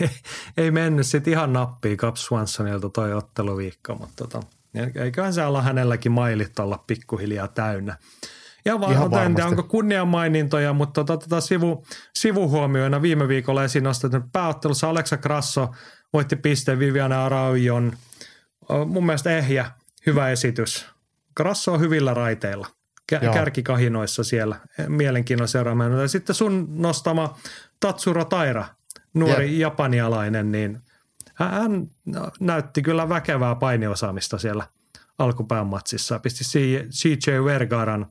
[0.56, 4.40] ei mennyt sitten ihan nappiin Cap Swansonilta toi otteluviikko, mutta tota,
[4.94, 7.96] eiköhän se olla hänelläkin mailit olla pikkuhiljaa täynnä.
[8.64, 14.16] Ja vaan, en tiedä, onko kunniamainintoja, mutta tota, tota sivu, sivuhuomioina viime viikolla esiin nostettu
[14.32, 15.70] pääottelussa Alexa Grasso
[16.12, 17.92] voitti pisteen Viviana Araujon.
[18.86, 19.70] Mun mielestä ehjä,
[20.06, 20.86] hyvä esitys.
[21.36, 22.66] Grasso on hyvillä raiteilla.
[23.12, 24.56] Kä- kärkikahinoissa siellä.
[24.88, 26.00] Mielenkiinnolla seuraamaan.
[26.00, 27.38] Ja sitten sun nostama
[27.80, 28.64] Tatsuro Taira,
[29.14, 29.60] nuori Jep.
[29.60, 30.80] japanialainen, niin
[31.34, 31.88] hän
[32.40, 34.66] näytti kyllä väkevää painiosaamista siellä
[35.18, 36.18] alkupään matsissa.
[36.18, 36.44] Pisti
[36.90, 38.06] CJ Vergaran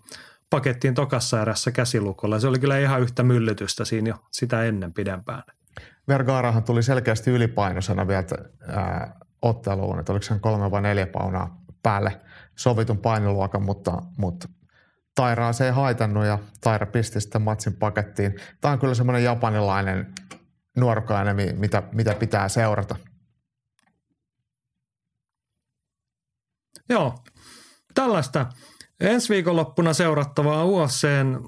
[0.50, 2.39] pakettiin tokassa erässä käsilukolla.
[2.39, 5.43] Se oli kyllä ihan yhtä myllytystä siinä jo sitä ennen pidempään.
[6.08, 8.24] Vergarahan tuli selkeästi ylipainoisena vielä
[8.68, 12.22] ää, otteluun, että oliko se kolme vai neljä paunaa päälle
[12.56, 14.50] sovitun painoluokan, mutta, mutta
[15.16, 18.36] Tairaa se ei haitannut ja Taira pisti sitten matsin pakettiin.
[18.62, 20.14] Tämä on kyllä semmoinen japanilainen
[20.78, 22.95] nuorukainen, mitä, mitä pitää seurata.
[26.89, 27.16] Joo,
[27.93, 28.45] tällaista
[29.00, 31.48] Ensi viikonloppuna seurattavaa UFCn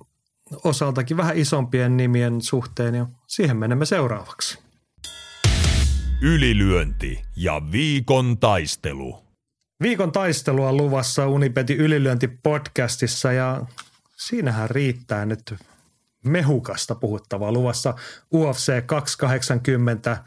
[0.64, 4.60] osaltakin vähän isompien nimien suhteen ja siihen menemme seuraavaksi.
[6.22, 9.24] Ylilyönti ja viikon taistelu.
[9.82, 13.66] Viikon taistelua luvassa Unipeti ylilyönti podcastissa ja
[14.18, 15.56] siinähän riittää nyt
[16.26, 17.93] mehukasta puhuttavaa luvassa
[18.34, 20.24] UFC 280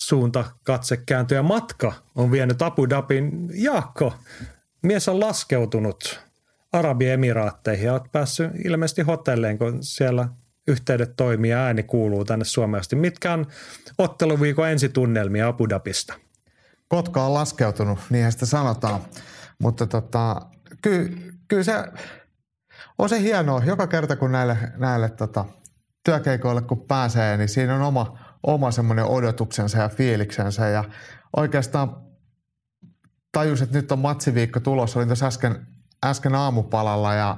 [0.00, 4.14] suunta katse kääntyä matka on vienyt Abu Dhabin Jaakko
[4.84, 6.20] mies on laskeutunut
[6.72, 10.28] Arabiemiraatteihin ja olet päässyt ilmeisesti hotelleen, kun siellä
[10.68, 13.46] yhteydet toimii ja ääni kuuluu tänne Suomeen Mitkä on
[13.98, 16.14] otteluviikon ensitunnelmia Abu Dhabista?
[16.88, 19.00] Kotka on laskeutunut, niinhän sitä sanotaan.
[19.58, 20.40] Mutta tota,
[20.82, 21.10] kyllä,
[21.48, 21.72] kyllä se
[22.98, 23.62] on se hienoa.
[23.66, 25.44] Joka kerta kun näille, näille tota,
[26.04, 30.68] työkeikoille kun pääsee, niin siinä on oma, oma semmoinen odotuksensa ja fiiliksensä.
[30.68, 30.84] Ja
[31.36, 31.96] oikeastaan
[33.34, 34.98] tajus, että nyt on matsiviikko tulossa.
[34.98, 35.66] Olin tässä äsken,
[36.04, 37.36] äsken aamupalalla ja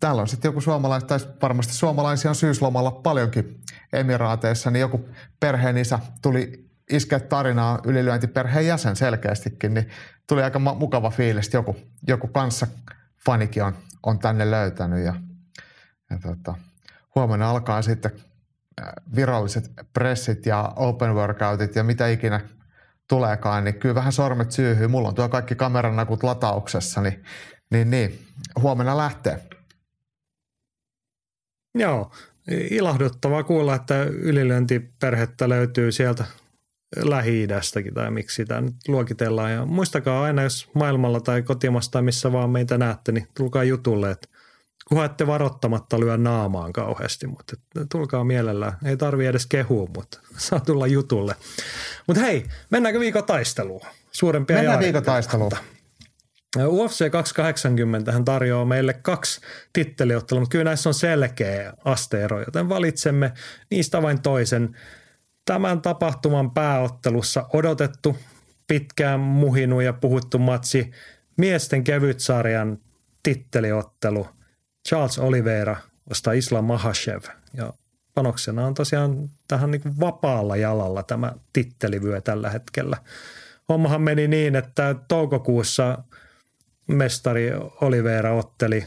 [0.00, 3.60] täällä on sitten joku suomalainen, tai varmasti suomalaisia on syyslomalla paljonkin
[3.92, 5.08] Emiraateissa, niin joku
[5.40, 9.88] perheen isä tuli iskeä tarinaa ylilyöntiperheen jäsen selkeästikin, niin
[10.26, 11.76] tuli aika mukava fiilis, että joku,
[12.08, 12.66] joku kanssa
[13.26, 15.14] fanikin on, on tänne löytänyt ja,
[16.10, 16.54] ja tota,
[17.14, 18.10] huomenna alkaa sitten
[18.80, 22.40] äh, viralliset pressit ja open workoutit ja mitä ikinä
[23.08, 24.88] tuleekaan, niin kyllä vähän sormet syyhyy.
[24.88, 27.24] Mulla on tuo kaikki kameranakut latauksessa, niin,
[27.70, 28.18] niin, niin
[28.60, 29.48] huomenna lähtee.
[31.74, 32.10] Joo,
[32.70, 36.24] ilahduttavaa kuulla, että ylilöintiperhettä löytyy sieltä
[36.96, 39.52] Lähi-idästäkin tai miksi sitä nyt luokitellaan.
[39.52, 44.10] Ja muistakaa aina, jos maailmalla tai kotimassa tai missä vaan meitä näette, niin tulkaa jutulle,
[44.10, 44.28] että
[44.88, 47.56] kunhan ette varoittamatta lyö naamaan kauheasti, mutta
[47.92, 48.72] tulkaa mielellään.
[48.84, 51.36] Ei tarvi edes kehua, mutta saa tulla jutulle.
[52.06, 53.80] Mutta hei, mennäänkö viikon taisteluun?
[54.12, 55.50] Suurempia Mennään viikon taisteluun.
[56.58, 59.40] UFC 280 hän tarjoaa meille kaksi
[59.72, 63.32] titteliottelua, mutta kyllä näissä on selkeä asteero, joten valitsemme
[63.70, 64.76] niistä vain toisen.
[65.44, 68.16] Tämän tapahtuman pääottelussa odotettu,
[68.66, 70.90] pitkään muhinu ja puhuttu matsi,
[71.36, 72.78] miesten kevytsarjan
[73.22, 74.26] titteliottelu–
[74.88, 75.76] Charles Oliveira
[76.08, 77.22] vastaa Islam Mahashev.
[77.54, 77.72] Ja
[78.14, 82.96] panoksena on tosiaan tähän niin vapaalla jalalla tämä tittelivyö tällä hetkellä.
[83.68, 85.98] Hommahan meni niin, että toukokuussa
[86.86, 88.86] mestari Oliveira otteli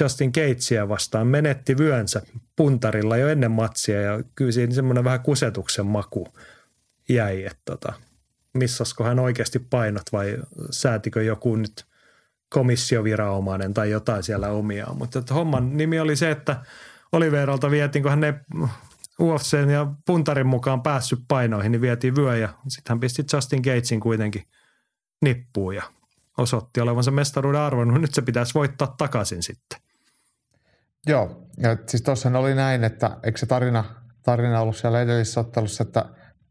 [0.00, 2.22] Justin Gatesia vastaan, menetti vyönsä
[2.56, 6.28] puntarilla jo ennen matsia ja kyllä siinä semmoinen vähän kusetuksen maku
[7.08, 7.92] jäi, että tota,
[8.54, 10.38] missasko hän oikeasti painot vai
[10.70, 11.86] säätikö joku nyt–
[12.50, 14.98] komissioviranomainen tai jotain siellä omiaan.
[14.98, 16.60] Mutta että homman nimi oli se, että
[17.12, 18.32] Oliveralta vietiin, kun hän ei
[19.20, 24.00] UFCn ja puntarin mukaan päässyt painoihin, niin vietiin vyö ja sitten hän pisti Justin Gatesin
[24.00, 24.42] kuitenkin
[25.22, 25.82] nippuun ja
[26.38, 28.00] osoitti olevansa mestaruuden arvon.
[28.00, 29.80] Nyt se pitäisi voittaa takaisin sitten.
[31.06, 33.84] Joo, ja siis tuossa oli näin, että eikö se tarina,
[34.22, 36.04] tarina ollut siellä edellisessä ottelussa, että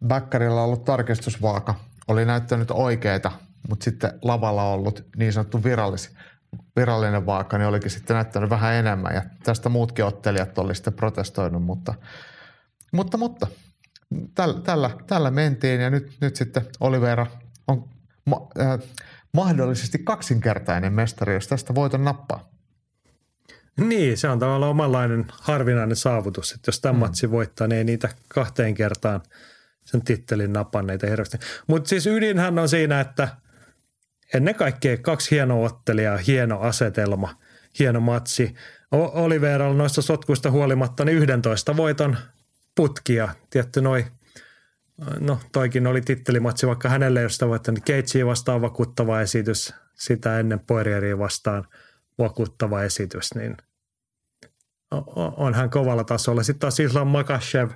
[0.07, 1.75] Bäkkärillä ollut tarkistusvaaka
[2.07, 3.31] oli näyttänyt oikeita,
[3.70, 6.16] mutta sitten lavalla ollut niin sanottu virallis,
[6.76, 9.16] virallinen vaaka, niin olikin sitten näyttänyt vähän enemmän.
[9.16, 11.93] Ja tästä muutkin ottelijat oli sitten protestoinut, mutta,
[12.91, 13.47] mutta, mutta
[14.36, 17.28] tällä, tällä, tällä mentiin ja nyt, nyt sitten Olivera
[17.68, 17.89] on
[18.26, 18.80] ma, äh,
[19.34, 22.49] mahdollisesti kaksinkertainen mestari, jos tästä voiton nappaa.
[23.80, 26.99] Niin, se on tavallaan omanlainen harvinainen saavutus, että jos tämän mm.
[26.99, 29.22] matsi voittaa, niin ei niitä kahteen kertaan
[29.86, 31.38] sen tittelin napanneita hirveästi.
[31.68, 33.28] Mutta siis ydinhän on siinä, että
[34.34, 37.38] ennen kaikkea kaksi hienoa ottelijaa, hieno asetelma,
[37.80, 38.55] hieno matsi.
[38.91, 42.17] Oliveralla noista sotkuista huolimatta niin 11 voiton
[42.76, 43.30] putkia.
[43.49, 44.05] Tietty noi,
[45.19, 50.59] no toikin oli tittelimatsi, vaikka hänelle ei ole voittanut Keitsiä vastaan vakuuttava esitys, sitä ennen
[50.59, 51.67] Poirieria vastaan
[52.17, 53.57] vakuuttava esitys, niin
[55.38, 56.43] on hän kovalla tasolla.
[56.43, 57.69] Sitten taas Islam Makashev,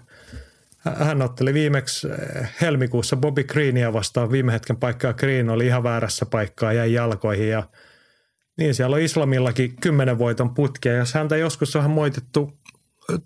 [0.80, 5.14] hän otteli viimeksi eh, helmikuussa Bobby Greenia vastaan viime hetken paikkaa.
[5.14, 7.64] Green oli ihan väärässä paikkaa, jäi jalkoihin ja
[8.58, 10.94] niin siellä on Islamillakin kymmenen voiton putkia.
[10.94, 12.60] Jos häntä joskus on moitettu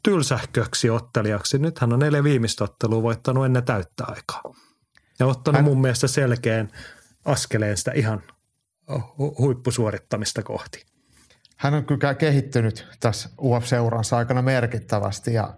[0.04, 4.44] tylsähköksi ottelijaksi, nyt hän on neljä viimeistä ottelua voittanut ennen täyttä aikaa.
[5.20, 5.66] Ja ottanut hän...
[5.66, 6.72] mun mielestä selkeän
[7.26, 8.24] askeleen sitä ihan
[9.40, 10.86] huippusuorittamista kohti
[11.64, 15.54] hän on kyllä kehittynyt tässä UFC-uransa aikana merkittävästi ja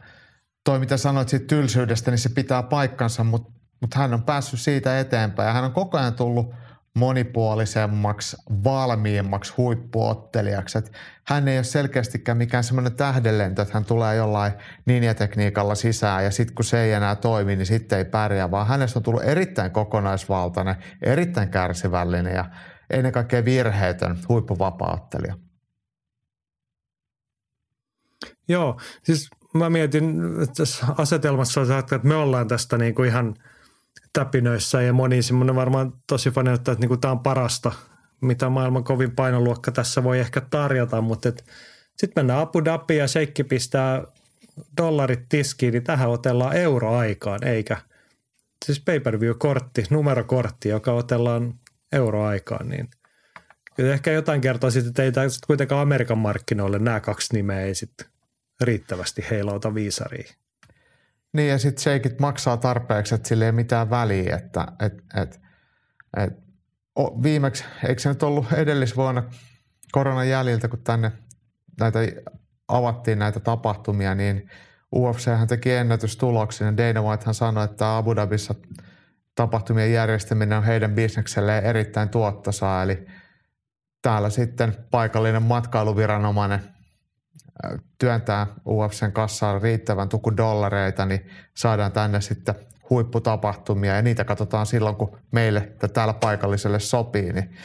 [0.65, 3.51] toi mitä sanoit siitä tylsyydestä, niin se pitää paikkansa, mutta,
[3.81, 6.53] mutta hän on päässyt siitä eteenpäin ja hän on koko ajan tullut
[6.95, 10.77] monipuolisemmaksi, valmiimmaksi huippuottelijaksi.
[10.77, 10.91] Et
[11.27, 14.53] hän ei ole selkeästikään mikään semmoinen tähdenlento, että hän tulee jollain
[14.87, 18.99] linjatekniikalla sisään ja sitten kun se ei enää toimi, niin sitten ei pärjää, vaan hänestä
[18.99, 22.45] on tullut erittäin kokonaisvaltainen, erittäin kärsivällinen ja
[22.89, 25.35] ennen kaikkea virheetön huippuvapaa-ottelija.
[28.47, 30.21] Joo, siis mä mietin
[30.57, 33.35] tässä asetelmassa, että me ollaan tästä niin kuin ihan
[34.13, 37.71] täpinöissä ja moni semmoinen varmaan tosi fani, että niin kuin tämä on parasta,
[38.21, 41.29] mitä maailman kovin painoluokka tässä voi ehkä tarjota, mutta
[41.97, 44.03] sitten mennään Abu Dhabi ja Sheikki pistää
[44.77, 47.77] dollarit tiskiin, niin tähän otellaan euroaikaan, eikä
[48.65, 51.53] siis pay-per-view-kortti, numerokortti, joka otellaan
[51.91, 52.89] euroaikaan, niin
[53.77, 58.14] ehkä jotain kertoo sitten, että ei tämä kuitenkaan Amerikan markkinoille nämä kaksi nimeä ei sitten
[58.61, 60.35] riittävästi heilauta viisariin.
[61.33, 65.41] Niin ja sitten seikit maksaa tarpeeksi, että sille ei mitään väliä, että et, et,
[66.17, 66.33] et,
[66.95, 69.23] o, viimeksi, eikö se nyt ollut edellisvuonna
[69.91, 71.11] koronan jäljiltä, kun tänne
[71.79, 71.99] näitä
[72.67, 74.49] avattiin näitä tapahtumia, niin
[74.95, 78.55] UFC hän teki ennätystuloksen Dana White hän sanoi, että Abu Dhabissa
[79.35, 83.05] tapahtumien järjestäminen on heidän bisnekselleen erittäin tuottosaa, eli
[84.01, 86.59] täällä sitten paikallinen matkailuviranomainen–
[87.99, 92.55] työntää UFCn kassaan riittävän tuku dollareita, niin saadaan tänne sitten
[92.89, 97.55] huipputapahtumia ja niitä katsotaan silloin, kun meille täällä paikalliselle sopii, niin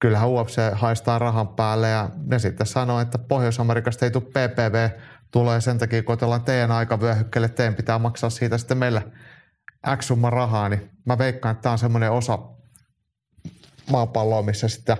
[0.00, 4.88] kyllähän UFC haistaa rahan päälle ja ne sitten sanoo, että Pohjois-Amerikasta ei tule PPV,
[5.30, 9.02] tulee sen takia, kun otellaan teidän aikavyöhykkeelle, teidän pitää maksaa siitä sitten meille
[9.96, 12.38] X rahaa, niin mä veikkaan, että tämä on semmoinen osa
[13.90, 14.96] maapalloa, missä sitä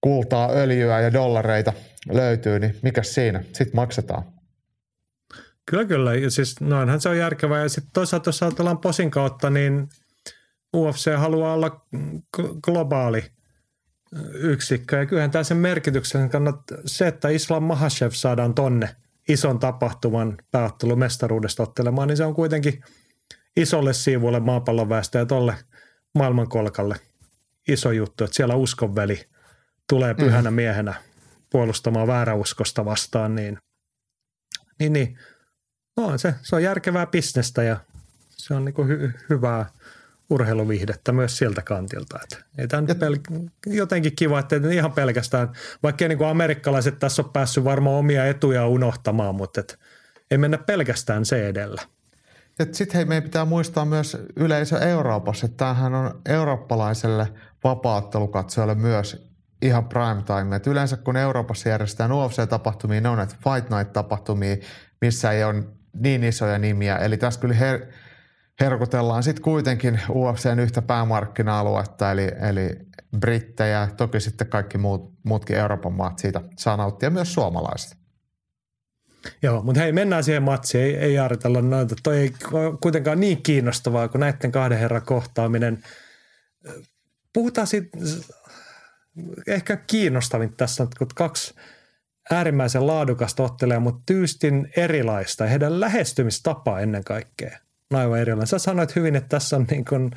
[0.00, 1.72] kultaa, öljyä ja dollareita
[2.12, 3.42] löytyy, niin mikä siinä?
[3.42, 4.24] Sitten maksetaan.
[5.70, 6.14] Kyllä, kyllä.
[6.14, 7.62] Ja siis noinhan se on järkevää.
[7.62, 9.88] Ja sitten toisaalta, jos ajatellaan posin kautta, niin
[10.76, 11.86] UFC haluaa olla
[12.62, 13.24] globaali
[14.34, 14.96] yksikkö.
[14.96, 18.96] Ja kyllähän tämä sen merkityksen kannattaa se, että Islam Mahashev saadaan tonne
[19.28, 22.82] ison tapahtuman pääottelumestaruudesta ottelemaan, niin se on kuitenkin
[23.56, 25.54] isolle siivulle maapallon väestöä ja tolle
[26.14, 26.96] maailmankolkalle
[27.68, 29.20] iso juttu, että siellä uskonveli
[29.88, 30.54] tulee pyhänä mm.
[30.54, 30.94] miehenä
[31.50, 33.58] puolustamaan vääräuskosta vastaan, niin,
[34.78, 35.18] niin, niin
[35.96, 37.76] no, se, se on järkevää bisnestä ja
[38.28, 39.70] se on niin hy, hyvää
[40.30, 42.18] urheiluvihdettä myös sieltä kantilta.
[42.22, 45.48] Että ei tämä pel- jotenkin kiva, että ihan pelkästään,
[45.82, 49.78] vaikka niin kuin amerikkalaiset tässä on päässyt varmaan omia etuja unohtamaan, mutta et,
[50.30, 51.82] ei mennä pelkästään se edellä.
[52.72, 57.28] Sitten hei, meidän pitää muistaa myös yleisö Euroopassa, että tämähän on eurooppalaiselle
[57.64, 59.27] vapaattelukatsojalle myös
[59.62, 60.56] ihan prime time.
[60.56, 64.56] Et yleensä kun Euroopassa järjestetään UFC-tapahtumia, ne on näitä Fight Night-tapahtumia,
[65.00, 66.96] missä ei ole niin isoja nimiä.
[66.96, 67.92] Eli tässä kyllä her-
[68.60, 72.70] herkutellaan sitten kuitenkin UFCn yhtä päämarkkina-aluetta, eli, eli
[73.18, 77.98] brittejä, toki sitten kaikki muut, muutkin Euroopan maat siitä saa nauttia, myös suomalaiset.
[79.42, 80.84] Joo, mutta hei, mennään siihen matsiin.
[80.84, 81.94] Ei, ei ajatella noita.
[82.02, 82.32] Toi ei
[82.80, 85.82] kuitenkaan niin kiinnostavaa kuin näiden kahden herran kohtaaminen.
[87.32, 88.02] Puhutaan sitten
[89.46, 91.54] ehkä kiinnostavin tässä, kun kaksi
[92.30, 97.58] äärimmäisen laadukasta ottelee, mutta tyystin erilaista heidän lähestymistapa ennen kaikkea
[97.90, 98.46] on aivan erilainen.
[98.46, 100.10] Sä sanoit hyvin, että tässä on niin kuin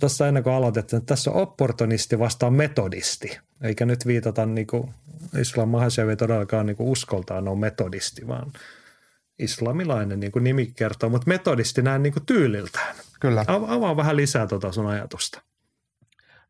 [0.00, 3.38] tuossa ennen kuin aloitettiin, että tässä on opportunisti vastaan metodisti.
[3.62, 4.94] Eikä nyt viitata niin kuin
[5.38, 8.52] Islam Mahashev ei todellakaan niin kuin uskoltaan ole metodisti, vaan
[9.38, 12.96] islamilainen niin kuin nimi kertoo, mutta metodisti näin niin kuin tyyliltään.
[13.20, 13.44] Kyllä.
[13.48, 15.42] Avaa vähän lisää tuota sun ajatusta.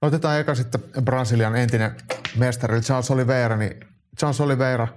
[0.03, 1.97] No otetaan eka sitten Brasilian entinen
[2.37, 3.57] mestari Charles Oliveira.
[3.57, 3.81] Niin
[4.19, 4.89] Charles Oliveira,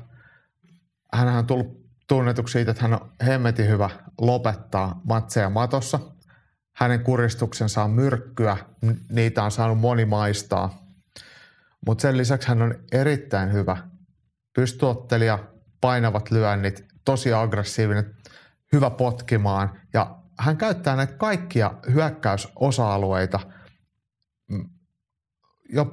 [1.14, 3.90] hän on tullut tunnetuksi siitä, että hän on hemmetin hyvä
[4.22, 6.00] lopettaa matseja matossa.
[6.76, 8.58] Hänen kuristuksensa on myrkkyä,
[9.10, 10.86] niitä on saanut moni maistaa.
[11.86, 13.78] Mutta sen lisäksi hän on erittäin hyvä
[14.56, 15.40] pystyottelija,
[15.82, 18.16] painavat lyönnit, tosi aggressiivinen,
[18.74, 23.40] hyvä potkimaan ja hän käyttää näitä kaikkia hyökkäysosa-alueita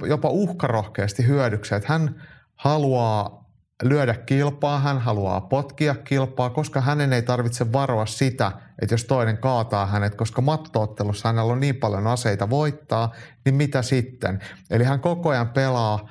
[0.08, 1.74] jopa uhkarohkeasti hyödyksi.
[1.74, 2.22] Että hän
[2.56, 3.42] haluaa
[3.82, 9.38] lyödä kilpaa, hän haluaa potkia kilpaa, koska hänen ei tarvitse varoa sitä, että jos toinen
[9.38, 13.12] kaataa hänet, koska mattoottelussa hänellä on niin paljon aseita voittaa,
[13.44, 14.40] niin mitä sitten?
[14.70, 16.08] Eli hän koko ajan pelaa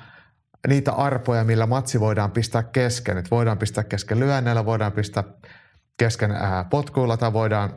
[0.68, 3.18] niitä arpoja, millä matsi voidaan pistää kesken.
[3.18, 5.24] Että voidaan pistää kesken lyönneillä, voidaan pistää
[5.98, 7.74] kesken ää, potkuilla tai voidaan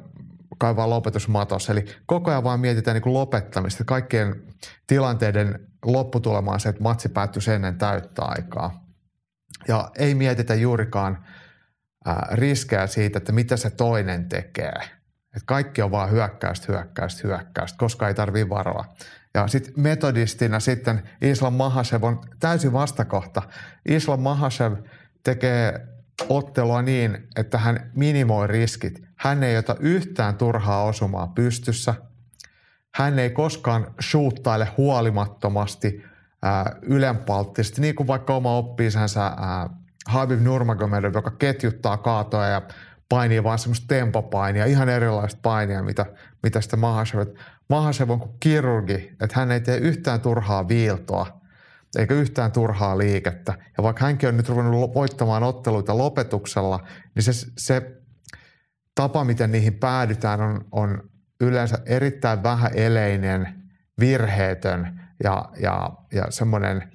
[0.59, 1.73] kaivaa lopetusmatossa.
[1.73, 3.85] Eli koko ajan vaan mietitään niin kuin lopettamista.
[3.85, 4.43] Kaikkien
[4.87, 8.85] tilanteiden lopputulema on se, että matsi päättyy ennen täyttä aikaa.
[9.69, 11.25] Ja ei mietitä juurikaan
[12.33, 14.81] riskejä siitä, että mitä se toinen tekee.
[15.37, 18.85] Et kaikki on vaan hyökkäystä, hyökkäystä, hyökkäystä, koska ei tarvitse varoa.
[19.35, 23.43] Ja sitten metodistina sitten Islam Mahashev on täysin vastakohta.
[23.89, 24.73] Islam Mahashev
[25.25, 25.89] tekee
[26.29, 29.03] ottelua niin, että hän minimoi riskit.
[29.17, 31.95] Hän ei ota yhtään turhaa osumaa pystyssä.
[32.95, 36.03] Hän ei koskaan shoottaile huolimattomasti–
[36.83, 39.31] ylenpalttisesti, niin kuin vaikka oma oppiisänsä
[40.07, 42.63] Habib Nurmagomedov, joka ketjuttaa kaatoja ja
[43.09, 46.07] painii vaan semmoista tempopainia, ihan erilaista painia, mitä,
[46.43, 47.27] mitä sitä Mahashev.
[47.69, 51.41] Mahashev on kuin kirurgi, että hän ei tee yhtään turhaa viiltoa,
[51.99, 53.55] eikä yhtään turhaa liikettä.
[53.77, 58.01] Ja vaikka hänkin on nyt ruvennut voittamaan otteluita lopetuksella, niin se, se
[58.95, 61.11] tapa, miten niihin päädytään, on, on
[61.45, 63.63] yleensä erittäin vähäeleinen,
[64.01, 66.93] virheetön ja, ja, ja semmoinen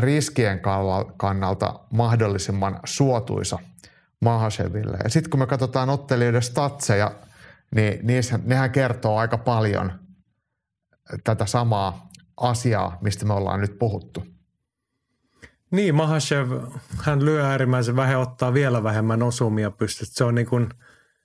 [0.00, 0.60] riskien
[1.16, 3.58] kannalta mahdollisimman suotuisa
[4.20, 4.96] Mahasheville.
[5.04, 7.10] Ja sitten kun me katsotaan ottelijoiden statseja,
[7.74, 9.92] niin niissä, nehän kertoo aika paljon
[11.24, 14.26] tätä samaa asiaa, mistä me ollaan nyt puhuttu.
[15.70, 16.50] Niin, Mahashev,
[17.02, 20.08] hän lyö äärimmäisen vähän, ottaa vielä vähemmän osumia pystyt.
[20.10, 20.68] Se on niin kuin,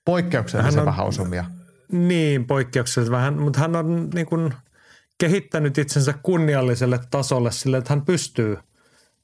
[0.05, 1.45] Poikkeuksellisen on, vähän osumia.
[1.91, 4.53] Niin, poikkeuksellisen vähän, mutta hän on niin kuin
[5.17, 8.57] kehittänyt itsensä kunnialliselle tasolle sille, että hän pystyy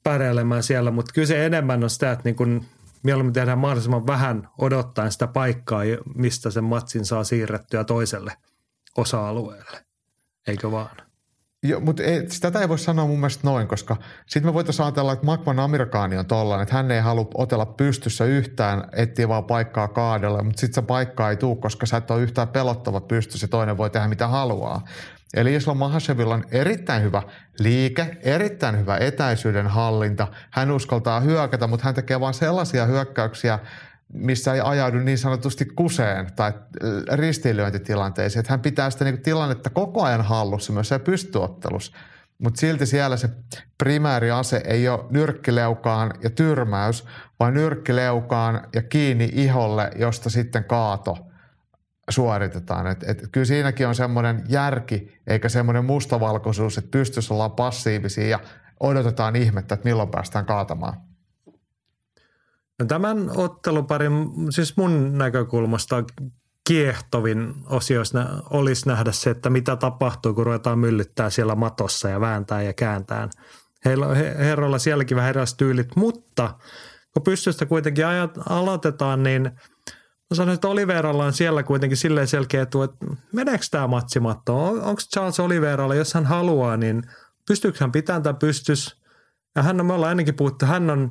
[0.02, 2.66] pärjäälemään siellä, mutta kyllä se enemmän on sitä, että niin kuin
[3.02, 5.82] mieluummin tehdään mahdollisimman vähän odottaen sitä paikkaa,
[6.14, 8.32] mistä sen matsin saa siirrettyä toiselle
[8.96, 9.84] osa-alueelle.
[10.46, 10.96] Eikö vaan?
[11.62, 13.96] Joo, mutta ei, tätä ei voi sanoa mun mielestä noin, koska
[14.26, 18.24] sitten me voitaisiin ajatella, että Makvan Amerikaani on tollainen, että hän ei halua otella pystyssä
[18.24, 22.22] yhtään, etsiä vaan paikkaa kaadella, mutta sitten se paikka ei tule, koska sä et ole
[22.22, 24.84] yhtään pelottava pystyssä ja toinen voi tehdä mitä haluaa.
[25.34, 27.22] Eli Islam Mahashevilla on erittäin hyvä
[27.58, 30.28] liike, erittäin hyvä etäisyyden hallinta.
[30.50, 33.58] Hän uskaltaa hyökätä, mutta hän tekee vain sellaisia hyökkäyksiä,
[34.12, 36.52] missä ei ajaudu niin sanotusti kuseen tai
[37.12, 38.40] ristiinlyöntitilanteisiin.
[38.40, 41.96] Että hän pitää sitä niin tilannetta koko ajan hallussa myös se pystyottelussa.
[42.38, 43.28] Mutta silti siellä se
[43.78, 47.04] primääriase ei ole nyrkkileukaan ja tyrmäys,
[47.40, 51.18] vaan nyrkkileukaan ja kiinni iholle, josta sitten kaato–
[52.10, 52.86] suoritetaan.
[52.86, 58.40] Et, et kyllä siinäkin on semmoinen järki, eikä semmoinen mustavalkoisuus, että pystyssä ollaan passiivisia ja
[58.80, 61.00] odotetaan ihmettä, että milloin päästään kaatamaan.
[62.78, 64.12] No tämän otteluparin,
[64.50, 66.04] siis mun näkökulmasta
[66.68, 68.02] kiehtovin osio
[68.50, 73.28] olisi nähdä se, että mitä tapahtuu, kun ruvetaan myllyttää siellä matossa ja vääntää ja kääntää.
[73.84, 76.54] Heillä on herroilla sielläkin vähän erilaiset tyylit, mutta
[77.14, 79.50] kun pystystä kuitenkin ajat, aloitetaan, niin–
[80.30, 84.64] Mä sanoin, että Oliveralla on siellä kuitenkin silleen selkeä etu, että meneekö tämä matsimatto?
[84.64, 87.02] On, Onko Charles Oliveralla, jos hän haluaa, niin
[87.48, 89.02] pystyykö hän pitämään tämän pystys?
[89.56, 91.10] Ja hän on, me ollaan ennenkin puhuttu, hän on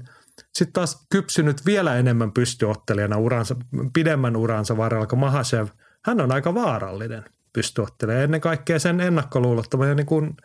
[0.54, 3.56] sitten taas kypsynyt vielä enemmän pystyottelijana uransa,
[3.94, 5.68] pidemmän uransa varrella kuin Mahashev.
[6.06, 8.24] Hän on aika vaarallinen pystyottelija.
[8.24, 10.38] Ennen kaikkea sen ennakkoluulottoman ja niin kuin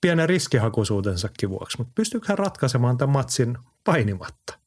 [0.00, 1.78] pienen riskihakuisuutensakin vuoksi.
[1.78, 4.58] Mutta pystyykö hän ratkaisemaan tämän matsin painimatta?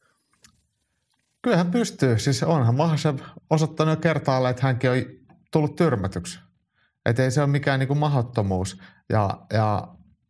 [1.42, 2.20] Kyllähän pystyy.
[2.20, 3.20] Siis onhan Mahashev
[3.50, 4.98] osoittanut kertaalle, että hänkin on
[5.52, 6.40] tullut tyrmätyksi.
[7.06, 8.82] Että ei se ole mikään niin kuin mahdottomuus.
[9.10, 9.88] Ja, ja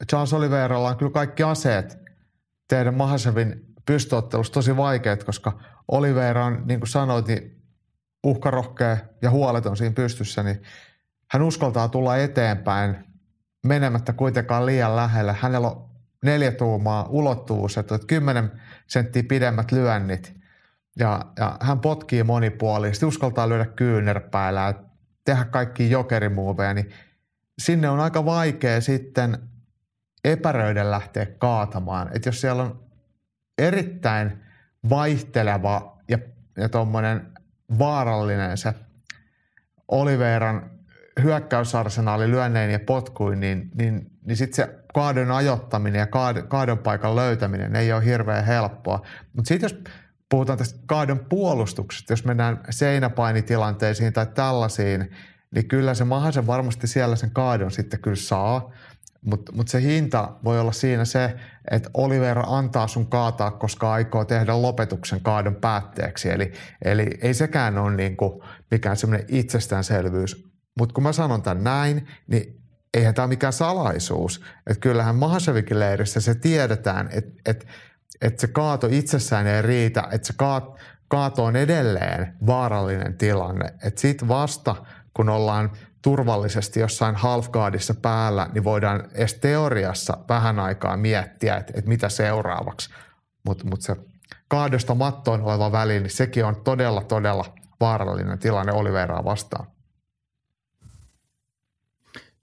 [0.09, 1.97] Charles Oliveiralla on kyllä kaikki aseet
[2.67, 7.63] tehdä Mahashevin pystyottelusta tosi vaikeat, koska Oliveira on, niin kuin sanoit, niin
[8.23, 10.61] uhkarohkea ja huoleton siinä pystyssä, niin
[11.31, 12.97] hän uskaltaa tulla eteenpäin
[13.65, 15.35] menemättä kuitenkaan liian lähelle.
[15.41, 15.89] Hänellä on
[16.23, 18.51] neljä tuumaa ulottuvuus, että kymmenen
[18.87, 20.33] senttiä pidemmät lyönnit.
[20.99, 24.73] Ja, ja hän potkii monipuolisesti, uskaltaa lyödä kyynärpäällä ja
[25.25, 26.89] tehdä kaikki jokerimuoveja, niin
[27.59, 29.37] sinne on aika vaikea sitten
[30.23, 32.09] epäröiden lähteä kaatamaan.
[32.15, 32.82] Että jos siellä on
[33.63, 34.43] erittäin
[34.89, 36.17] vaihteleva ja,
[36.57, 37.27] ja tuommoinen
[37.79, 38.73] vaarallinen se
[39.87, 40.71] Oliveran
[41.23, 47.15] hyökkäysarsenaali lyönnein ja potkuin, niin, niin, niin sitten se kaadon ajottaminen ja kaad, kaadon paikan
[47.15, 49.05] löytäminen ei ole hirveän helppoa.
[49.33, 49.83] Mutta sitten jos
[50.29, 55.11] puhutaan tästä kaadon puolustuksesta, jos mennään seinäpainitilanteisiin tai tällaisiin,
[55.55, 58.71] niin kyllä se Mahasen varmasti siellä sen kaadon sitten kyllä saa.
[59.25, 61.35] Mutta mut se hinta voi olla siinä se,
[61.71, 66.29] että Oliver antaa sun kaataa, koska aikoo tehdä lopetuksen kaadon päätteeksi.
[66.29, 66.53] Eli,
[66.85, 70.53] eli ei sekään ole niinku mikään semmoinen itsestäänselvyys.
[70.79, 72.61] Mutta kun mä sanon tämän näin, niin
[72.93, 74.43] eihän tämä ole mikään salaisuus.
[74.67, 77.67] Että kyllähän Mahasevikin leirissä se tiedetään, että et,
[78.21, 80.63] et se kaato itsessään ei riitä, että se kaat,
[81.07, 83.65] kaato on edelleen vaarallinen tilanne.
[83.83, 84.75] Että sit vasta,
[85.13, 85.71] kun ollaan
[86.03, 92.89] turvallisesti jossain halfguardissa päällä, niin voidaan edes teoriassa vähän aikaa miettiä, että, että mitä seuraavaksi.
[93.45, 93.95] Mutta mut se
[94.47, 97.45] kaadosta mattoon oleva väli, niin sekin on todella, todella
[97.79, 99.67] vaarallinen tilanne Oliveraa vastaan.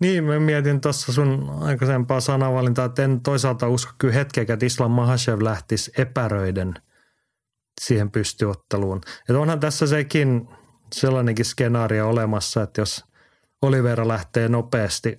[0.00, 4.90] Niin, mä mietin tuossa sun aikaisempaa sanavalintaa, että en toisaalta usko kyllä hetkeäkään, että Islam
[4.90, 6.74] Mahashev lähtisi epäröiden
[7.80, 9.00] siihen pystyotteluun.
[9.20, 10.48] Että onhan tässä sekin
[10.94, 13.09] sellainenkin skenaario olemassa, että jos
[13.62, 15.16] Olivera lähtee nopeasti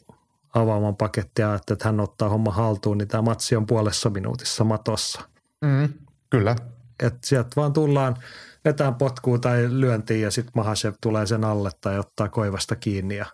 [0.56, 5.22] avaamaan pakettia, että hän ottaa homma haltuun, niin tämä matsi on puolessa minuutissa matossa.
[5.62, 5.90] Mm,
[6.30, 6.56] kyllä.
[7.04, 8.18] Että sieltä vaan tullaan
[8.66, 13.26] vetään potkuun tai lyöntiin ja sitten Mahashev tulee sen alle tai ottaa koivasta kiinni ja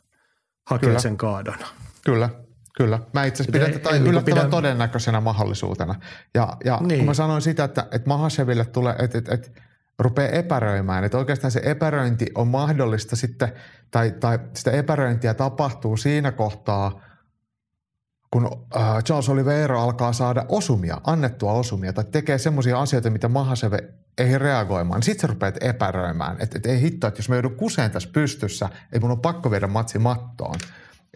[0.66, 1.00] hakee kyllä.
[1.00, 1.58] sen kaadon.
[2.06, 2.30] Kyllä,
[2.78, 3.00] kyllä.
[3.14, 4.50] Mä itse asiassa pidän tätä yllättävän pidän...
[4.50, 5.96] todennäköisenä mahdollisuutena.
[6.34, 7.00] Ja, ja niin.
[7.00, 9.62] kun mä sanoin sitä, että, että Mahasheville tulee, että, että, että
[10.00, 11.04] rupeaa epäröimään.
[11.04, 13.52] Että oikeastaan se epäröinti on mahdollista sitten,
[13.92, 17.02] tai, tai sitä epäröintiä tapahtuu siinä kohtaa,
[18.32, 23.94] kun äh, Charles Oliveira alkaa saada osumia, annettua osumia, tai tekee semmoisia asioita, mitä Mahaseve
[24.18, 26.38] ei reagoimaan, sitten se rupeat epäröimään.
[26.40, 29.52] Että et ei hitto, että jos mä joudun kuseen tässä pystyssä, ei mun on pakko
[29.52, 30.56] viedä matsi mattoon.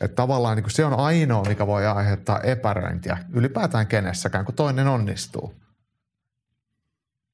[0.02, 5.54] Että tavallaan niin se on ainoa, mikä voi aiheuttaa epäröintiä ylipäätään kenessäkään, kun toinen onnistuu.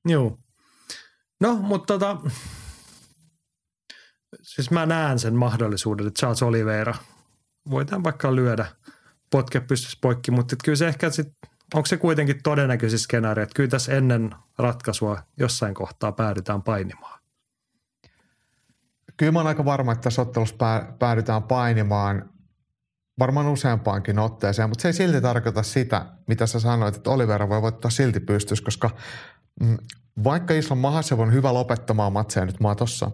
[0.06, 0.38] Joo.
[1.42, 2.18] No, mutta tota,
[4.42, 6.96] siis mä näen sen mahdollisuuden, että Charles Oliveira
[7.70, 8.66] voidaan vaikka lyödä
[9.30, 11.28] potke pystyisi poikki, mutta kyllä se ehkä sit,
[11.74, 17.20] onko se kuitenkin todennäköisesti skenaario, että kyllä tässä ennen ratkaisua jossain kohtaa päädytään painimaan.
[19.18, 20.56] Kyllä mä oon aika varma, että tässä ottelussa
[21.00, 22.30] päädytään painimaan
[23.20, 27.62] varmaan useampaankin otteeseen, mutta se ei silti tarkoita sitä, mitä sä sanoit, että Olivera voi
[27.62, 28.90] voittaa silti pystyssä, koska
[29.62, 29.78] mm,
[30.23, 33.11] vaikka Islam Mahasev on hyvä lopettamaan matseja nyt matossa,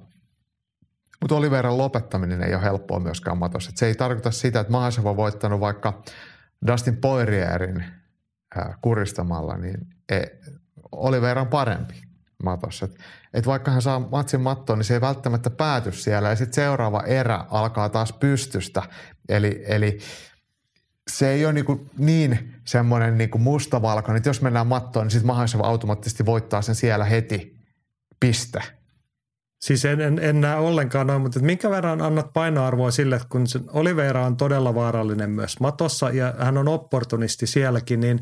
[1.22, 3.70] mutta Oliveran lopettaminen ei ole helppoa myöskään matossa.
[3.70, 6.04] Et se ei tarkoita sitä, että Mahasev on voittanut vaikka
[6.68, 7.86] Dustin Poirierin
[8.82, 9.78] kuristamalla, niin
[10.12, 10.22] e,
[10.92, 12.02] Oliveira on parempi
[12.44, 12.86] matossa.
[12.86, 12.96] Et,
[13.34, 16.30] et vaikka hän saa matsin mattoon, niin se ei välttämättä pääty siellä.
[16.30, 18.84] Ja sitten seuraava erä alkaa taas pystystä.
[19.30, 20.00] Eli, eli
[21.12, 25.70] se ei ole niin, niin semmoinen niin mustavalkoinen, että jos mennään mattoon, niin sitten mahdollisimman
[25.70, 27.58] automaattisesti voittaa sen siellä heti.
[28.20, 28.62] Piste.
[29.62, 33.46] Siis en, en, en näe ollenkaan noin, mutta minkä verran annat painoarvoa sille, että kun
[33.68, 38.20] Oliveira on todella vaarallinen myös matossa ja hän on opportunisti sielläkin, niin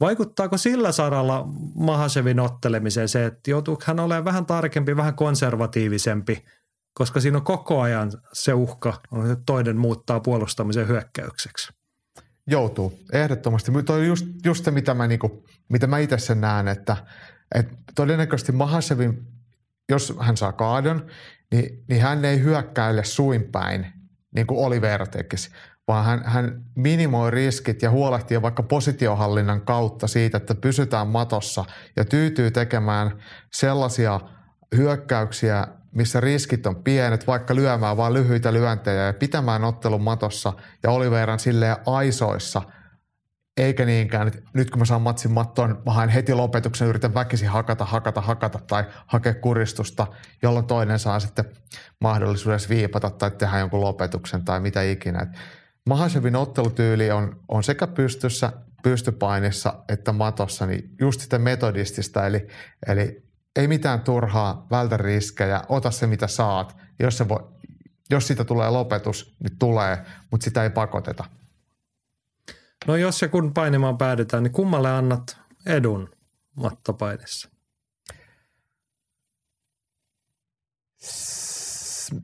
[0.00, 1.44] vaikuttaako sillä saralla
[1.74, 6.44] Mahasevin ottelemiseen se, että joutuuko hän olemaan vähän tarkempi, vähän konservatiivisempi,
[6.94, 11.83] koska siinä on koko ajan se uhka, että toinen muuttaa puolustamisen hyökkäykseksi?
[12.46, 13.72] Joutuu, ehdottomasti.
[13.86, 16.96] Tuo on just, just se, mitä mä, niinku, mitä mä itse sen näen, että,
[17.54, 19.26] että todennäköisesti Mahasevin,
[19.88, 21.06] jos hän saa kaadon,
[21.52, 23.86] niin, niin hän ei hyökkäile suinpäin,
[24.34, 25.50] niin kuin Oliver tekisi,
[25.88, 31.64] vaan hän, hän minimoi riskit ja huolehtii vaikka positiohallinnan kautta siitä, että pysytään matossa
[31.96, 33.22] ja tyytyy tekemään
[33.52, 34.20] sellaisia
[34.76, 40.52] hyökkäyksiä, missä riskit on pienet, vaikka lyömään vain lyhyitä lyöntejä ja pitämään ottelun matossa
[40.82, 42.62] ja Oliveran silleen aisoissa,
[43.56, 47.48] eikä niinkään, että nyt kun mä saan matsin mattoon, mä haen heti lopetuksen, yritän väkisin
[47.48, 50.06] hakata, hakata, hakata tai hakea kuristusta,
[50.42, 51.44] jolloin toinen saa sitten
[52.00, 55.26] mahdollisuuden viipata tai tehdä jonkun lopetuksen tai mitä ikinä.
[55.88, 58.52] Mahasevin ottelutyyli on, on sekä pystyssä,
[58.82, 62.46] pystypainissa että matossa, niin just sitä metodistista, eli,
[62.86, 63.23] eli
[63.56, 66.76] ei mitään turhaa, vältä riskejä, ota se mitä saat.
[67.00, 67.40] Jos se voi,
[68.10, 71.24] Jos siitä tulee lopetus, niin tulee, mutta sitä ei pakoteta.
[72.86, 75.36] No jos ja kun painimaan päädytään, niin kummalle annat
[75.66, 76.10] edun
[76.56, 77.48] mattopainissa?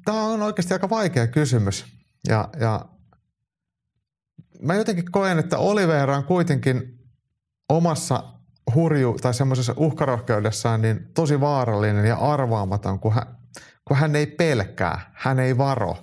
[0.05, 1.85] Tämä on oikeasti aika vaikea kysymys.
[2.29, 2.87] Ja, ja
[4.63, 6.99] mä jotenkin koen, että Oliveira on kuitenkin
[7.69, 8.40] omassa
[8.75, 13.27] hurju tai semmoisessa uhkarohkeudessaan niin tosi vaarallinen ja arvaamaton, kun hän,
[13.85, 15.97] kun hän ei pelkää, hän ei varo.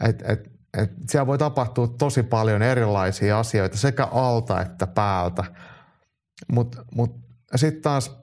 [0.00, 5.44] Et, et, et siellä voi tapahtua tosi paljon erilaisia asioita sekä alta että päältä.
[6.52, 7.20] Mutta mut, mut
[7.56, 8.20] sitten taas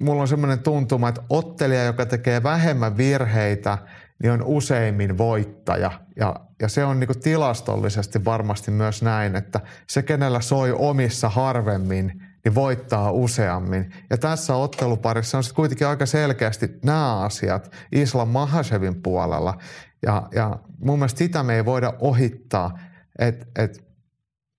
[0.00, 3.78] mulla on semmoinen tuntuma, että ottelija, joka tekee vähemmän virheitä,
[4.22, 5.90] niin on useimmin voittaja.
[6.16, 12.27] Ja, ja se on niin tilastollisesti varmasti myös näin, että se, kenellä soi omissa harvemmin,
[12.44, 13.92] niin voittaa useammin.
[14.10, 19.58] Ja tässä otteluparissa on sitten kuitenkin aika selkeästi nämä asiat Islam Mahashevin puolella.
[20.06, 22.78] Ja, ja mun mielestä sitä me ei voida ohittaa,
[23.18, 23.88] että et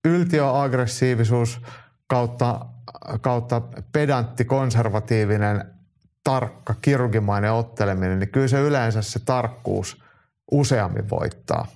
[0.04, 1.60] yltiöaggressiivisuus
[2.06, 2.66] kautta,
[3.20, 3.62] kautta
[3.92, 5.64] pedantti, konservatiivinen,
[6.24, 10.02] tarkka, kirurgimainen otteleminen, niin kyllä se yleensä se tarkkuus
[10.50, 11.66] useammin voittaa.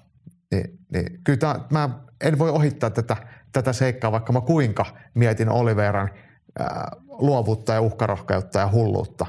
[0.51, 1.91] Niin, niin kyllä tämä, mä
[2.25, 3.17] en voi ohittaa tätä,
[3.53, 6.11] tätä seikkaa, vaikka mä kuinka mietin Oliveran
[6.59, 9.27] ää, luovuutta ja uhkarohkeutta ja hulluutta.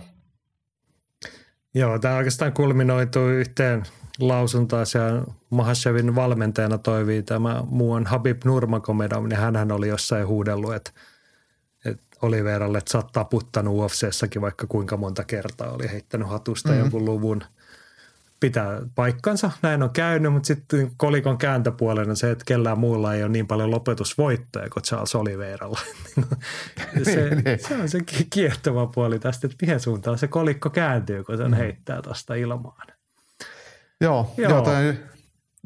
[1.74, 3.84] Joo, tämä oikeastaan kulminoituu yhteen
[4.20, 10.92] lausuntaan siellä Mahashevin valmentajana toivii tämä muuan Habib Nurmagomedov, niin hän oli jossain huudellut, että,
[11.86, 16.82] että Oliveralle, että sä oot taputtanut UFCssäkin vaikka kuinka monta kertaa, oli heittänyt hatusta mm-hmm.
[16.82, 17.44] jonkun luvun–
[18.46, 23.32] pitää paikkansa, näin on käynyt, mutta sitten kolikon kääntöpuolena se, että kellään muulla ei ole
[23.32, 25.80] niin paljon lopetusvoittoja kuin Charles Oliveiralla.
[27.04, 27.30] se,
[27.68, 28.00] se on se
[28.30, 31.54] kiehtova puoli tästä, että mihin suuntaan se kolikko kääntyy, kun sen mm.
[31.54, 32.88] heittää tuosta ilmaan.
[34.02, 34.50] Joo, joo.
[34.50, 34.94] joo toi,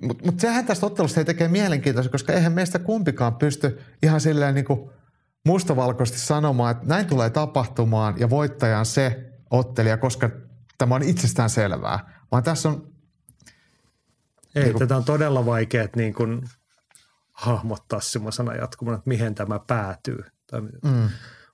[0.01, 4.55] mutta mut sehän tästä ottelusta ei tekee mielenkiintoista, koska eihän meistä kumpikaan pysty ihan silleen
[4.55, 4.89] niin kuin
[5.45, 10.29] mustavalkoisesti sanomaan, että näin tulee tapahtumaan ja voittaja on se ottelija, koska
[10.77, 12.87] tämä on itsestään selvää vaan tässä on...
[14.55, 16.41] Ei, niin kuin, tätä on todella vaikea niin kuin,
[17.31, 20.23] hahmottaa semmoisena jatkumana, että mihin tämä päätyy.
[20.83, 21.09] Mm.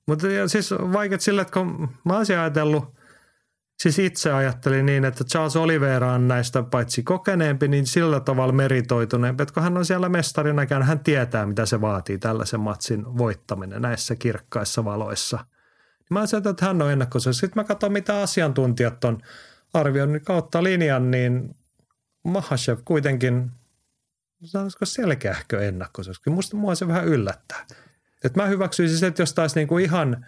[0.07, 2.95] Mutta siis vaikea sillä, että kun mä olisin ajatellut,
[3.79, 9.43] siis itse ajattelin niin, että Charles Oliveira on näistä paitsi kokeneempi, niin sillä tavalla meritoituneempi,
[9.43, 13.81] että kun hän on siellä mestarina käynyt, hän tietää, mitä se vaatii tällaisen matsin voittaminen
[13.81, 15.37] näissä kirkkaissa valoissa.
[15.37, 17.37] Niin mä ajattelin, että hän on ennakkoisuus.
[17.37, 19.21] Sitten mä katson, mitä asiantuntijat on
[19.75, 21.55] arvioinnin kautta linjan, niin
[22.23, 23.51] Mahashev kuitenkin,
[24.43, 26.21] sanoisiko selkeähkö ennakkosuus.
[26.29, 27.65] Musta mua se vähän yllättää.
[28.23, 30.25] Et mä hyväksyisin se, että jos taisi niinku ihan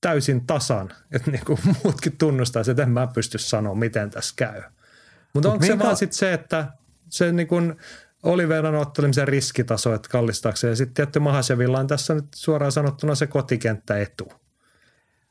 [0.00, 4.62] täysin tasan, että niinku muutkin tunnustaisi, että en mä pysty sanoa, miten tässä käy.
[5.34, 5.76] Mutta onko minkä...
[5.76, 6.68] se vaan sitten se, että
[7.08, 7.56] se niinku
[8.22, 10.68] Oliveran ottelemisen riskitaso, että kallistaako se.
[10.68, 14.32] Ja sitten tietty Mahasevilla on tässä nyt suoraan sanottuna se kotikenttä etu.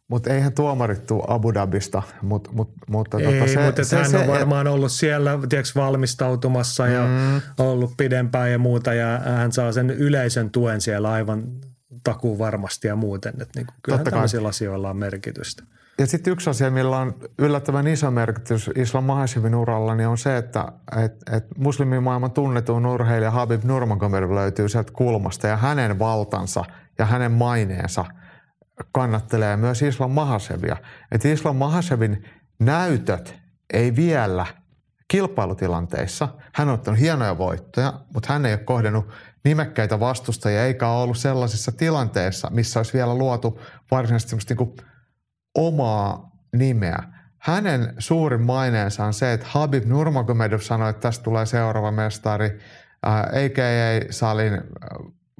[0.08, 2.04] Mutta eihän tuomarit tule Abu Dhabista.
[2.22, 5.80] Mut, mut, mutta Ei, tota se, mutta se, hän se, on varmaan ollut siellä tiedätkö,
[5.80, 7.42] valmistautumassa ja mm.
[7.66, 11.44] ollut pidempään ja muuta ja hän saa sen yleisön tuen siellä aivan
[12.04, 13.34] takuu varmasti ja muuten.
[13.42, 15.64] Että niin kyllähän tämmöisillä asioilla on merkitystä.
[16.00, 20.38] Ja sitten yksi asia, millä on yllättävän iso merkitys Islam Mahashevin uralla, niin on se,
[20.38, 20.66] että
[21.04, 26.66] et, et muslimimaailman tunnetuin urheilija Habib Nurmagomedov löytyy sieltä kulmasta ja hänen valtansa
[26.98, 28.06] ja hänen maineensa–
[28.92, 30.78] kannattelee myös Islam Mahasevia.
[31.12, 32.26] Että Islam Mahasevin
[32.60, 33.36] näytöt
[33.74, 34.46] ei vielä
[35.08, 39.10] kilpailutilanteissa, hän on ottanut hienoja voittoja, mutta hän ei ole kohdennut
[39.44, 44.76] nimekkäitä vastustajia eikä ole ollut sellaisissa tilanteissa, missä olisi vielä luotu varsinaisesti niin
[45.56, 47.04] omaa nimeä.
[47.38, 52.60] Hänen suurin maineensa on se, että Habib Nurmagomedov sanoi, että tästä tulee seuraava mestari.
[53.02, 54.06] A.k.a.
[54.10, 54.62] Salin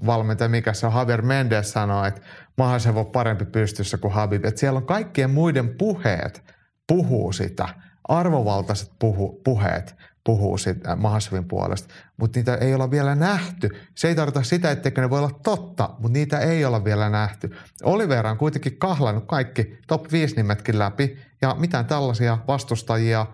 [0.06, 2.22] valmentaja, mikä se on, Javier Mendes sanoi, että
[2.58, 4.46] Mahasev on parempi pystyssä kuin Habib.
[4.46, 6.44] Että siellä on kaikkien muiden puheet
[6.88, 7.70] puhuu sitä,
[8.08, 13.70] arvovaltaiset puhu, puheet puhuu sitä äh, Mahasevin puolesta, mutta niitä ei olla vielä nähty.
[13.96, 17.56] Se ei tarkoita sitä, etteikö ne voi olla totta, mutta niitä ei olla vielä nähty.
[17.84, 23.26] Olivera on kuitenkin kahlannut kaikki top 5 nimetkin läpi ja mitään tällaisia vastustajia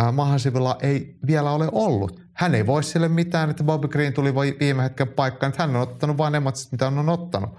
[0.00, 2.22] äh, Mahasevilla ei vielä ole ollut.
[2.32, 5.82] Hän ei voi sille mitään, että Bobby Green tuli viime hetken paikkaan, että hän on
[5.82, 7.50] ottanut vain ne matsit, mitä hän on ottanut.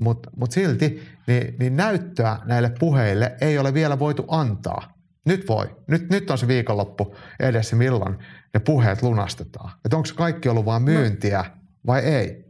[0.00, 4.98] Mutta mut silti niin, niin näyttöä näille puheille ei ole vielä voitu antaa.
[5.26, 5.76] Nyt voi.
[5.86, 8.18] Nyt, nyt on se viikonloppu edessä, milloin
[8.54, 9.72] ne puheet lunastetaan.
[9.84, 10.92] Että onko se kaikki ollut vain no.
[10.92, 11.60] myyntiä no.
[11.86, 12.44] vai ei?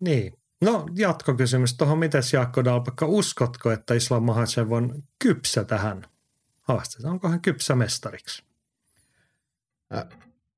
[0.00, 0.32] Niin.
[0.60, 1.98] No jatkokysymys tuohon.
[1.98, 6.02] Mites Jaakko Dalpakka, uskotko, että Islam Mahachev on kypsä tähän
[6.60, 7.12] haasteeseen?
[7.12, 8.42] Onko hän kypsä mestariksi?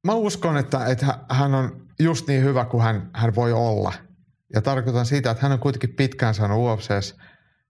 [0.04, 3.92] Mä uskon, että, että hän on just niin hyvä kuin hän, hän voi olla.
[4.54, 7.16] Ja tarkoitan sitä, että hän on kuitenkin pitkään saanut UFCs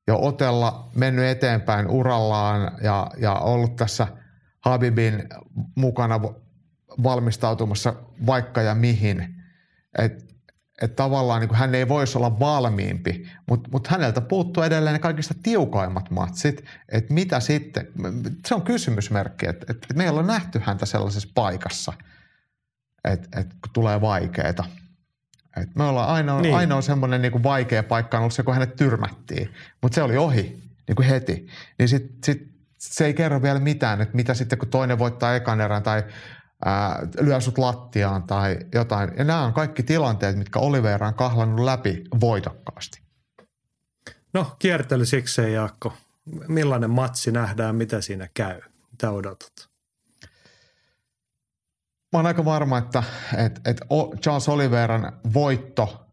[0.07, 4.07] jo otella, mennyt eteenpäin urallaan ja, ja ollut tässä
[4.61, 5.29] Habibin
[5.75, 6.21] mukana
[7.03, 7.95] valmistautumassa
[8.27, 9.35] vaikka ja mihin.
[9.99, 10.29] Että
[10.83, 15.35] et tavallaan niin hän ei voisi olla valmiimpi, mutta mut häneltä puuttuu edelleen ne kaikista
[15.43, 16.65] tiukoimmat matsit.
[16.89, 17.89] Että mitä sitten,
[18.47, 21.93] se on kysymysmerkki, että et, et me ei olla nähty häntä sellaisessa paikassa,
[23.05, 24.65] että et, tulee vaikeita.
[25.62, 26.55] Et me ollaan ainoa, niin.
[26.55, 30.62] ainoa semmoinen niin vaikea paikka on ollut se, kun hänet tyrmättiin, mutta se oli ohi
[30.89, 31.47] niin kuin heti.
[31.78, 32.48] Niin sit, sit,
[32.78, 36.05] se ei kerro vielä mitään, että mitä sitten kun toinen voittaa ekan erän tai
[36.64, 39.10] ää, lyö sut lattiaan tai jotain.
[39.18, 43.01] Ja nämä on kaikki tilanteet, mitkä Oliveira on kahlannut läpi voitokkaasti.
[44.35, 45.93] No kiertely sikseen Jaakko.
[46.48, 48.60] Millainen matsi nähdään, mitä siinä käy?
[48.90, 49.68] Mitä odotat?
[52.12, 53.02] Mä oon aika varma, että,
[53.36, 53.86] että, että
[54.20, 56.06] Charles Oliveran voitto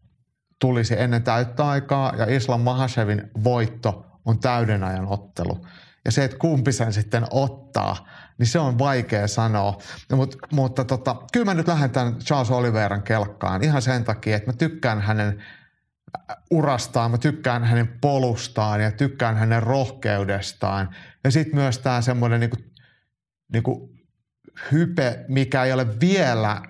[0.58, 5.66] tulisi ennen täyttä aikaa ja Islam Mahashevin voitto on täyden ajan ottelu.
[6.04, 8.08] Ja se, että kumpi sen sitten ottaa,
[8.38, 9.78] niin se on vaikea sanoa.
[10.10, 14.48] No, mutta, tota, kyllä mä nyt lähden tämän Charles Oliveran kelkkaan ihan sen takia, että
[14.48, 15.42] mä tykkään hänen
[16.50, 20.96] urastaan, mä tykkään hänen polustaan ja tykkään hänen rohkeudestaan.
[21.24, 22.56] Ja sitten myös tämä semmoinen niinku,
[23.52, 23.95] niinku
[24.72, 26.62] hype, mikä ei ole vielä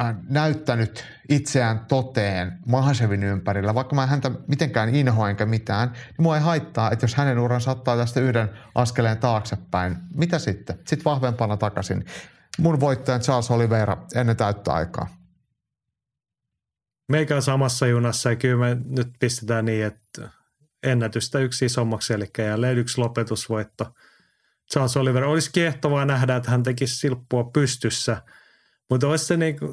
[0.00, 6.36] Äh, näyttänyt itseään toteen Mahasevin ympärillä, vaikka mä häntä mitenkään inhoa enkä mitään, niin mua
[6.36, 10.76] ei haittaa, että jos hänen uran saattaa tästä yhden askeleen taaksepäin, mitä sitten?
[10.76, 12.04] Sitten vahvempana takaisin.
[12.58, 15.08] Mun voittajan Charles Oliveira ennen täyttä aikaa.
[17.08, 20.30] Meikä on samassa junassa ja kyllä me nyt pistetään niin, että
[20.82, 23.94] ennätystä yksi isommaksi, eli jälleen yksi lopetusvoitto.
[24.72, 28.22] Charles Oliver olisi kiehtovaa nähdä, että hän tekisi silppua pystyssä–
[28.90, 29.72] mutta olisi se niin kuin,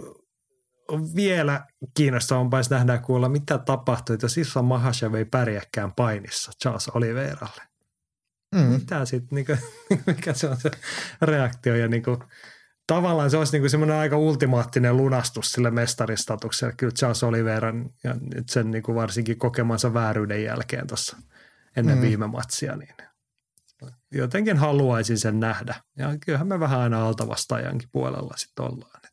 [1.16, 7.62] vielä kiinnostavampaa, jos nähdään kuulla, mitä tapahtui, jos Islam Mahashev ei pärjääkään painissa Charles Oliveiralle.
[8.56, 8.62] Mm.
[8.62, 9.60] Mitä sitten, niin kuin,
[10.08, 10.72] mikä se on se
[11.22, 12.18] reaktio ja niin kuin,
[12.88, 18.16] tavallaan se olisi niin semmoinen aika ultimaattinen lunastus sille mestarin statukselle kyllä Charles Oliveran ja
[18.50, 21.18] sen niin kuin varsinkin kokemansa vääryyden jälkeen tuossa
[21.78, 22.02] ennen mm.
[22.02, 22.96] viime matsia, niin
[24.14, 25.76] jotenkin haluaisin sen nähdä.
[25.98, 29.04] Ja kyllähän me vähän aina altavastaajankin puolella sitten ollaan.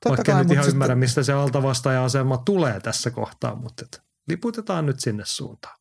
[0.00, 0.74] Totta Vaikka kai, nyt ihan sitten...
[0.74, 5.78] ymmärrä, mistä se altavastaaja-asema tulee tässä kohtaa, mutta et liputetaan nyt sinne suuntaan.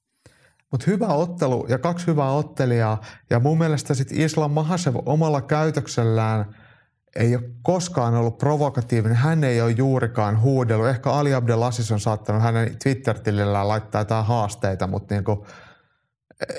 [0.72, 3.02] Mutta hyvä ottelu ja kaksi hyvää ottelijaa.
[3.30, 6.56] Ja mun mielestä sitten Islam Mahasev omalla käytöksellään
[7.16, 9.18] ei ole koskaan ollut provokatiivinen.
[9.18, 10.88] Hän ei ole juurikaan huudellut.
[10.88, 15.48] Ehkä Ali Abdelaziz on saattanut hänen Twitter-tilillään laittaa jotain haasteita, mutta niinku,
[16.50, 16.54] e,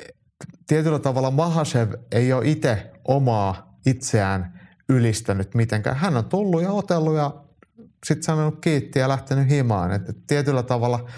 [0.66, 5.96] tietyllä tavalla Mahasev ei ole itse omaa itseään ylistänyt mitenkään.
[5.96, 7.34] Hän on tullut ja otellut ja
[8.06, 9.92] sitten sanonut kiitti ja lähtenyt himaan.
[9.92, 11.08] Et, tietyllä tavalla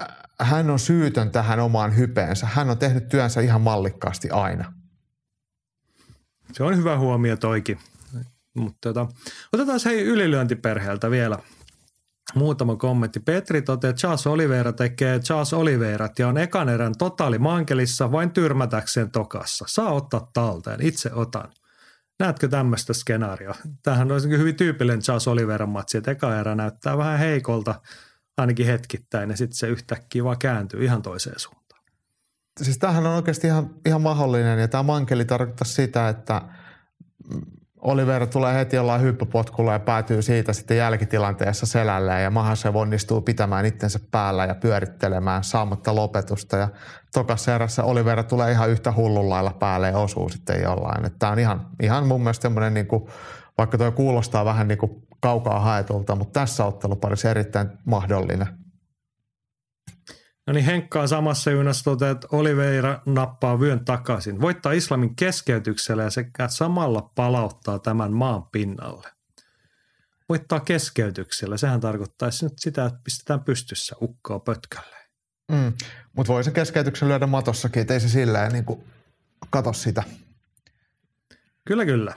[0.00, 0.08] äh,
[0.40, 2.46] hän on syytön tähän omaan hypeensä.
[2.46, 4.72] Hän on tehnyt työnsä ihan mallikkaasti aina.
[6.52, 7.78] Se on hyvä huomio toikin.
[8.54, 9.06] Mutta tota,
[9.52, 11.38] otetaan se ylilyöntiperheeltä vielä
[12.34, 13.20] muutama kommentti.
[13.20, 18.30] Petri toteaa, että Charles Oliveira tekee Charles Oliveirat ja on ekan erän totaali mankelissa vain
[18.30, 19.64] tyrmätäkseen tokassa.
[19.68, 21.52] Saa ottaa talteen, itse otan.
[22.18, 23.54] Näetkö tämmöistä skenaarioa?
[23.82, 27.74] Tämähän olisi hyvin tyypillinen Charles Oliveran matsi, että eka erä näyttää vähän heikolta
[28.36, 31.82] ainakin hetkittäin ja sitten se yhtäkkiä vaan kääntyy ihan toiseen suuntaan.
[32.62, 36.42] Siis tämähän on oikeasti ihan, ihan mahdollinen ja tämä mankeli tarkoittaa sitä, että
[37.82, 43.66] Oliver tulee heti jollain hyppypotkulla ja päätyy siitä sitten jälkitilanteessa selälleen ja Mahasev onnistuu pitämään
[43.66, 46.56] itsensä päällä ja pyörittelemään saamatta lopetusta.
[46.56, 46.68] Ja
[47.12, 51.10] tokassa erässä Oliver tulee ihan yhtä hullun lailla päälle ja osuu sitten jollain.
[51.18, 52.88] Tämä on ihan, ihan mun mielestä semmoinen, niin
[53.58, 58.61] vaikka tuo kuulostaa vähän niin kuin kaukaa haetulta, mutta tässä otteluparissa erittäin mahdollinen.
[60.46, 64.40] No niin Henkka on samassa junassa toteaa, että Oliveira nappaa vyön takaisin.
[64.40, 69.08] Voittaa islamin keskeytyksellä ja sekä samalla palauttaa tämän maan pinnalle.
[70.28, 71.56] Voittaa keskeytyksellä.
[71.56, 74.96] Sehän tarkoittaisi nyt sitä, että pistetään pystyssä ukkoa pötkälle.
[75.52, 75.72] Mm,
[76.16, 78.84] mutta voi se keskeytyksen lyödä matossakin, että ei se silleen niin kuin
[79.50, 80.02] kato sitä.
[81.64, 82.14] Kyllä, kyllä.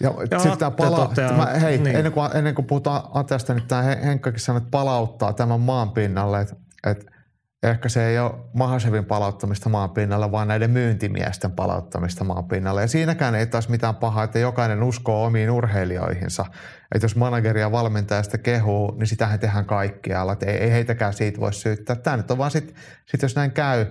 [0.00, 1.96] Ja, ja sitten tämä pala- toteaa, tämä, hei, niin.
[1.96, 6.40] ennen, kuin, ennen kuin puhutaan Ateasta, niin tämä Henkkakin sanoi, että palauttaa tämän maan pinnalle,
[6.40, 6.56] että,
[6.86, 7.17] että
[7.62, 12.80] ehkä se ei ole Mahasevin palauttamista maan pinnalle, vaan näiden myyntimiesten palauttamista maan pinnalle.
[12.80, 16.46] Ja siinäkään ei taas mitään pahaa, että jokainen uskoo omiin urheilijoihinsa.
[16.94, 20.32] Että jos manageri ja valmentaja sitä kehuu, niin sitähän tehdään kaikkialla.
[20.32, 21.96] Että ei, ei heitäkään siitä voi syyttää.
[21.96, 22.76] Tämä nyt on vaan sitten,
[23.06, 23.86] sit jos näin käy,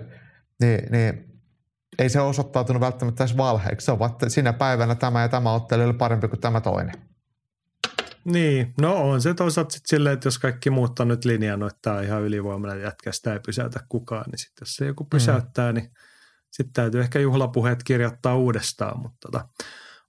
[0.62, 1.28] niin, niin
[2.00, 3.86] ei se osoittautunut välttämättä edes valheeksi.
[3.86, 6.96] Se on vaan, sinä päivänä tämä ja tämä ottelu oli parempi kuin tämä toinen.
[8.28, 11.82] Niin, no on se toisaalta sitten silleen, että jos kaikki muut on nyt linjannut, että
[11.82, 15.72] tämä on ihan ylivoimainen jätkä, sitä ei pysäytä kukaan, niin sitten jos se joku pysäyttää,
[15.72, 15.76] mm.
[15.76, 15.92] niin
[16.52, 19.00] sitten täytyy ehkä juhlapuheet kirjoittaa uudestaan.
[19.00, 19.48] Mutta tota.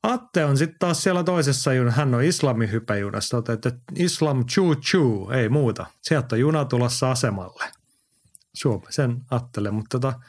[0.02, 5.30] Atte on sitten taas siellä toisessa junassa, hän on islamin hypäjunassa, että islam choo choo,
[5.30, 5.86] ei muuta.
[6.02, 7.64] Sieltä on juna tulossa asemalle.
[8.54, 10.20] Suomi sen Attele, mutta tota,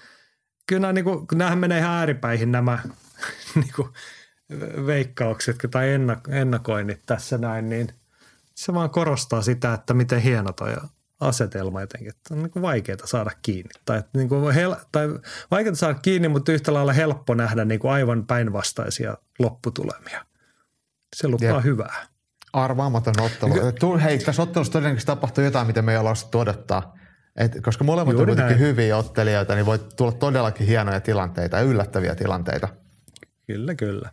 [0.68, 2.80] kyllä nämä, niin kuin, menee ihan ääripäihin nämä
[3.56, 3.90] niin kuin,
[4.86, 5.88] veikkaukset tai
[6.30, 7.90] ennakoinnit tässä näin, niin
[8.56, 10.76] se vaan korostaa sitä, että miten hieno toi
[11.20, 13.72] asetelma jotenkin, että on niin vaikeaa saada kiinni.
[13.86, 15.08] Tai, että niin kuin hel- tai
[15.52, 20.26] vaikeaa saada kiinni, mutta yhtä lailla helppo nähdä niin kuin aivan päinvastaisia lopputulemia.
[21.16, 21.64] Se lupaa Jep.
[21.64, 22.06] hyvää.
[22.54, 23.54] Arvaamaton ottelu.
[23.54, 26.98] Niin, hei, tässä ottelussa todennäköisesti tapahtuu jotain, mitä me ei olla odottaa.
[27.36, 28.70] Et, koska molemmat Juuri on kuitenkin näin.
[28.70, 32.68] hyviä ottelijoita, niin voi tulla todellakin hienoja tilanteita ja yllättäviä tilanteita.
[33.48, 34.12] Kyllä, kyllä.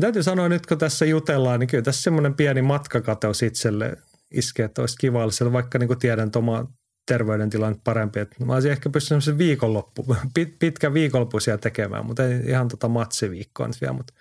[0.00, 3.96] Täytyy sanoa nyt, kun tässä jutellaan, niin kyllä tässä semmoinen pieni matkakateus itselle
[4.30, 6.66] iskee, että olisi kiva olla vaikka niin kuin tiedän, että oma
[7.08, 8.20] terveydentilanne parempi.
[8.20, 12.68] Että mä olisin ehkä pystynyt semmoisen viikonloppu, pit, pitkä viikonloppu siellä tekemään, mutta ei ihan
[12.68, 13.92] tota matsiviikkoa nyt vielä.
[13.92, 14.14] Mutta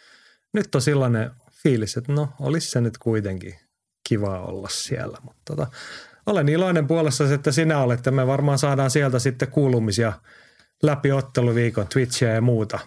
[0.54, 1.32] nyt on sellainen
[1.64, 3.56] fiilis, että no olisi se nyt kuitenkin
[4.10, 5.18] kiva olla siellä.
[5.24, 5.68] Mutta tota,
[6.26, 10.14] olen iloinen puolessa, että sinä olet, että me varmaan saadaan sieltä sitten kuulumisia
[10.84, 12.80] läpi otteluviikon, Twitchiä ja muuta.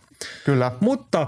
[0.45, 0.73] Kyllä.
[0.81, 1.27] Mutta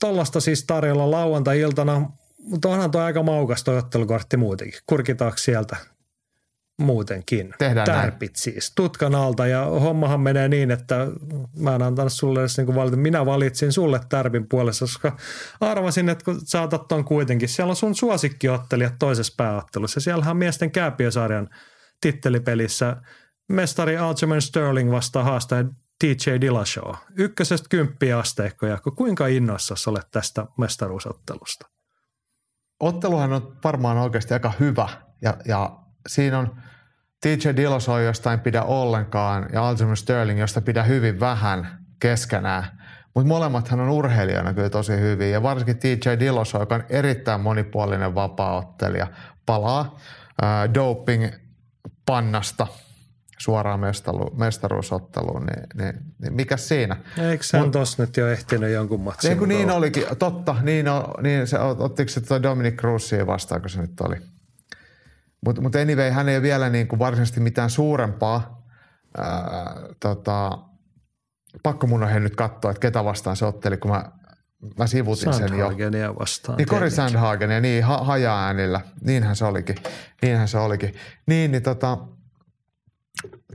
[0.00, 4.80] tollasta siis tarjolla lauantai-iltana, mutta onhan tuo aika maukas toi ottelukortti muutenkin.
[4.86, 5.76] Kurkitaanko sieltä
[6.80, 7.54] muutenkin?
[7.58, 8.42] Tehdään Tärpit näin.
[8.42, 11.06] siis, tutkan alta ja hommahan menee niin, että
[11.56, 12.96] mä en antanut sulle edes niin valita.
[12.96, 15.16] Minä valitsin sulle tärpin puolesta, koska
[15.60, 17.48] arvasin, että kun saatat ton kuitenkin.
[17.48, 20.00] Siellä on sun suosikkiottelijat toisessa pääottelussa.
[20.00, 21.48] Siellähän miesten kääpiösarjan
[22.00, 22.96] tittelipelissä
[23.48, 25.64] mestari Aljamain Sterling vastaa haastaja
[26.00, 26.94] TJ Dillashaw.
[27.16, 28.78] Ykkösestä kymppiä asteikkoja.
[28.96, 31.68] Kuinka innoissa olet tästä mestaruusottelusta?
[32.80, 34.88] Otteluhan on varmaan oikeasti aika hyvä
[35.22, 35.78] ja, ja
[36.08, 36.56] siinä on
[37.20, 42.80] TJ Dillashaw, josta en pidä ollenkaan ja Aljamain Sterling, josta pidä hyvin vähän keskenään.
[43.14, 48.14] Mutta molemmathan on urheilijana kyllä tosi hyvin ja varsinkin TJ Dillashaw, joka on erittäin monipuolinen
[48.14, 49.06] vapaaottelija,
[49.46, 49.98] palaa
[50.42, 51.28] ää, doping
[52.06, 52.66] pannasta–
[53.40, 56.96] suoraan mestaru, mestaruusotteluun, niin, niin, niin mikä siinä?
[57.18, 59.38] Eikö hän Mut, tossa nyt jo ehtinyt jonkun matsin?
[59.38, 60.86] Niin, niin olikin, totta, niin,
[61.22, 64.16] niin se, ottiko se tuo Dominic Cruzia vastaan, kun se nyt oli?
[65.46, 68.62] Mutta mut anyway, hän ei ole vielä niin kuin varsinaisesti mitään suurempaa.
[69.18, 70.58] Ää, tota,
[71.62, 74.04] pakko mun on nyt katsoa, että ketä vastaan se otteli, kun mä,
[74.78, 76.14] mä sivutin sen jo.
[76.18, 76.58] vastaan.
[76.58, 78.80] Niin Cory Sandhagenia, niin ha, haja-äänillä.
[79.00, 79.76] Niinhän se olikin.
[80.22, 80.94] Niinhän se olikin.
[81.26, 81.98] Niin, niin tota,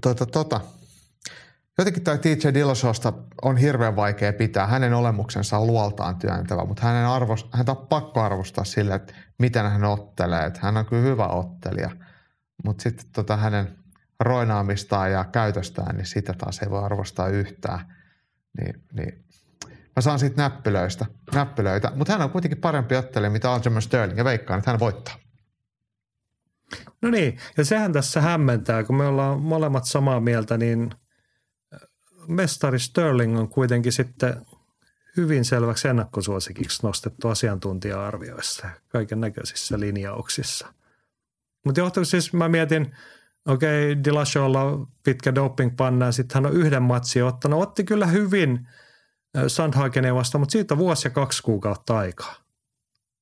[0.02, 0.62] tota, tota.
[1.78, 4.68] Jotenkin tämä TJ Dillashawsta on hirveän vaikea pitää.
[4.68, 9.72] Hänen olemuksensa on luoltaan työntävä, mutta hänen arvos, häntä on pakko arvostaa sillä, että miten
[9.72, 10.46] hän ottelee.
[10.46, 11.90] Että hän on kyllä hyvä ottelija,
[12.66, 13.78] mutta sitten tota hänen
[14.20, 17.80] roinaamistaan ja käytöstään, niin sitä taas ei voi arvostaa yhtään.
[18.62, 19.26] Niin, niin
[19.96, 21.92] mä saan siitä näppylöistä, näppylöitä.
[21.96, 25.25] Mutta hän on kuitenkin parempi ottelija, mitä Aljamain Sterling, ja veikkaan, että hän voittaa.
[27.02, 30.90] No niin, ja sehän tässä hämmentää, kun me ollaan molemmat samaa mieltä, niin
[32.28, 34.46] mestari Sterling on kuitenkin sitten
[35.18, 40.74] hyvin selväksi ennakkosuosikiksi nostettu asiantuntija-arvioissa, kaiken näköisissä linjauksissa.
[41.66, 42.96] Mutta johtuuko siis, mä mietin,
[43.46, 47.62] okei, okay, Dillasholla pitkä doping-panna ja sitten hän on yhden matsin ottanut.
[47.62, 48.68] Otti kyllä hyvin
[49.48, 52.36] Sandhagenia vastaan, mutta siitä on vuosi ja kaksi kuukautta aikaa.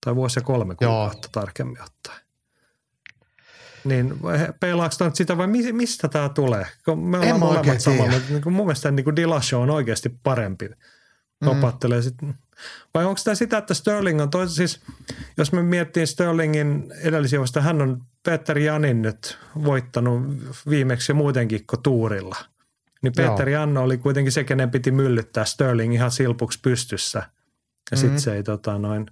[0.05, 1.31] Tai vuosi ja kolme kuukautta Joo.
[1.31, 2.22] tarkemmin ottaen.
[3.83, 4.19] Niin
[4.59, 6.67] peilaako nyt sitä vai mistä tämä tulee?
[6.85, 10.69] Kun me ollaan molemmat samaa, niin kuin mun mielestä niin kuin Dillashaw on oikeasti parempi
[11.43, 11.99] topattelee.
[11.99, 12.03] Mm.
[12.03, 12.15] Sit.
[12.93, 14.81] Vai onko tämä sitä, että Sterling on toisaalta siis,
[15.37, 20.23] jos me miettii Sterlingin edellisiä vasta, hän on Peter Janin nyt voittanut
[20.69, 22.35] viimeksi ja muutenkin kuin tuurilla.
[23.01, 27.19] Niin Peter Janno oli kuitenkin se, kenen piti myllyttää Sterling ihan silpuksi pystyssä.
[27.19, 27.25] Ja
[27.91, 27.97] mm-hmm.
[28.01, 29.05] sitten se ei tota, noin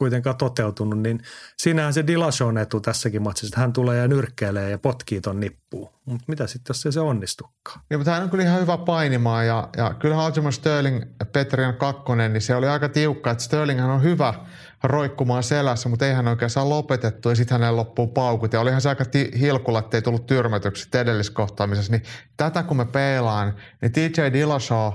[0.00, 1.20] kuitenkaan toteutunut, niin
[1.56, 5.90] siinähän se Dillashawn etu tässäkin matsissa, että hän tulee ja nyrkkeilee ja potkii ton nippuun.
[6.04, 7.80] Mutta mitä sitten, jos ei se onnistukaan?
[7.90, 11.02] Niin, mutta hän on kyllä ihan hyvä painimaan ja, ja kyllä Aljamain Sterling,
[11.32, 14.34] Petrian kakkonen, niin se oli aika tiukka, että Sterling on hyvä
[14.82, 18.52] roikkumaan selässä, mutta ei hän saa lopetettu ja sitten hänelle loppuu paukut.
[18.52, 21.92] Ja olihan se aika ti- hilkulla, että ei tullut tyrmätyksi edelliskohtaamisessa.
[21.92, 22.02] Niin
[22.36, 24.92] tätä kun me peilaan, niin TJ Dillashaw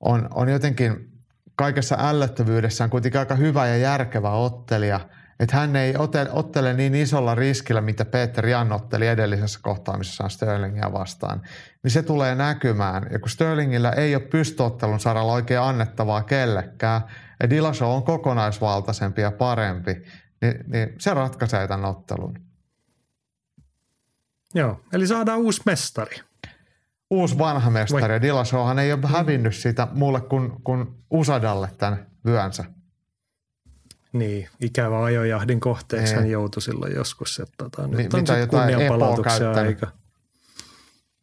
[0.00, 0.96] on, on jotenkin–
[1.56, 5.00] kaikessa ällöttävyydessään kuitenkin aika hyvä ja järkevä ottelija.
[5.40, 10.92] että hän ei ottele, ottele niin isolla riskillä, mitä Peter Jan otteli edellisessä kohtaamisessaan Sterlingia
[10.92, 11.42] vastaan,
[11.82, 13.06] niin se tulee näkymään.
[13.12, 17.00] Ja kun Sterlingillä ei ole pystyottelun saralla oikein annettavaa kellekään,
[17.42, 20.02] ja Dillashaw on kokonaisvaltaisempi ja parempi,
[20.42, 22.38] niin, niin se ratkaisee tämän ottelun.
[24.54, 26.16] Joo, eli saadaan uusi mestari.
[27.14, 28.20] Uusi vanha mestari.
[28.20, 28.84] Vai...
[28.84, 32.64] Ei ole hävinnyt sitä mulle kuin, kuin Usadalle tämän vyönsä.
[34.12, 37.40] Niin, ikävä ajojahdin kohteeksi hän joutui silloin joskus.
[37.40, 39.86] Että, tota, nyt Mi- on jotain kunnianpalautuksia aika.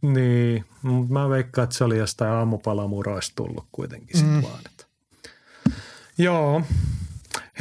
[0.02, 4.42] Niin, mutta mä veikkaan, että se oli jostain aamupalamuroista tullut kuitenkin mm.
[4.42, 4.60] vaan.
[4.66, 4.86] Että.
[6.18, 6.62] Joo,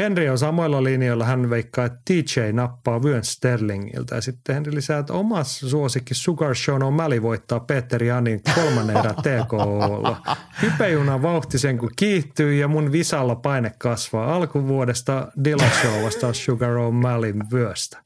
[0.01, 1.25] Henri on samoilla linjoilla.
[1.25, 4.15] Hän veikkaa, että TJ nappaa vyön Sterlingiltä.
[4.15, 9.15] Ja sitten Henri lisää, että omas suosikki Sugar Sean O'Malley voittaa Peter Janin kolmannen erän
[9.15, 10.23] TKOlla.
[10.63, 14.35] Hypejunan vauhti sen kun kiihtyy ja mun visalla paine kasvaa.
[14.35, 17.99] Alkuvuodesta Dillashaw vastaa Sugar O'Malleyn vyöstä.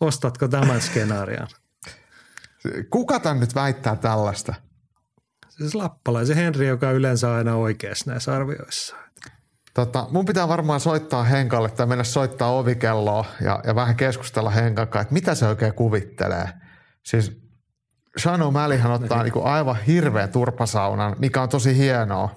[0.00, 1.48] Ostatko tämän skenaarion?
[2.90, 4.54] Kuka tämän nyt väittää tällaista?
[5.48, 8.96] Siis lappalaisen Henri, joka yleensä aina oikeassa näissä arvioissa.
[9.78, 14.88] Tota, mun pitää varmaan soittaa Henkalle tai mennä soittaa ovikelloa ja, ja vähän keskustella Henkan
[14.88, 16.48] kanssa, että mitä se oikein kuvittelee.
[17.02, 17.40] Siis
[18.16, 22.34] Sean O'Malleyhan ottaa niin aivan hirveän turpasaunan, mikä on tosi hienoa.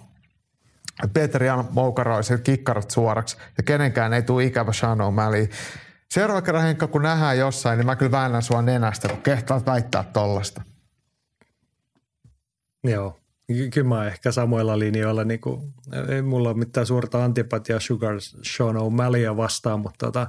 [1.13, 5.49] Peter Jan moukaroi sen kikkarat suoraksi ja kenenkään ei tule ikävä Sean O'Malley.
[6.11, 10.03] Seuraava kerran Henkka, kun nähdään jossain, niin mä kyllä väännän sua nenästä, kun kehtaat väittää
[10.03, 10.61] tollasta.
[12.83, 13.20] Joo,
[13.73, 15.73] Kyllä mä ehkä samoilla linjoilla, niin kuin,
[16.09, 20.27] ei mulla ole mitään suurta antipatiaa Sugar Sean O'Malleya vastaan, mutta tota,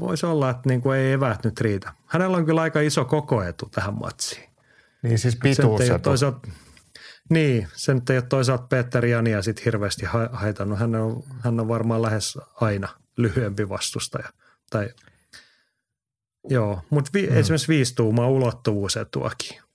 [0.00, 1.92] voisi olla, että niin kuin ei eväät nyt riitä.
[2.06, 4.50] Hänellä on kyllä aika iso kokoetu tähän matsiin.
[5.02, 5.98] Niin siis pituusetu.
[5.98, 6.48] Toisaalta,
[7.30, 10.78] niin, se nyt ei ole toisaalta Peter Jania sit hirveästi haitannut.
[10.78, 14.28] Hän on, hän on varmaan lähes aina lyhyempi vastustaja.
[14.70, 14.88] Tai,
[16.48, 17.36] joo, mutta vi, mm.
[17.36, 19.65] esimerkiksi viisi tuumaa ulottuvuusetuakin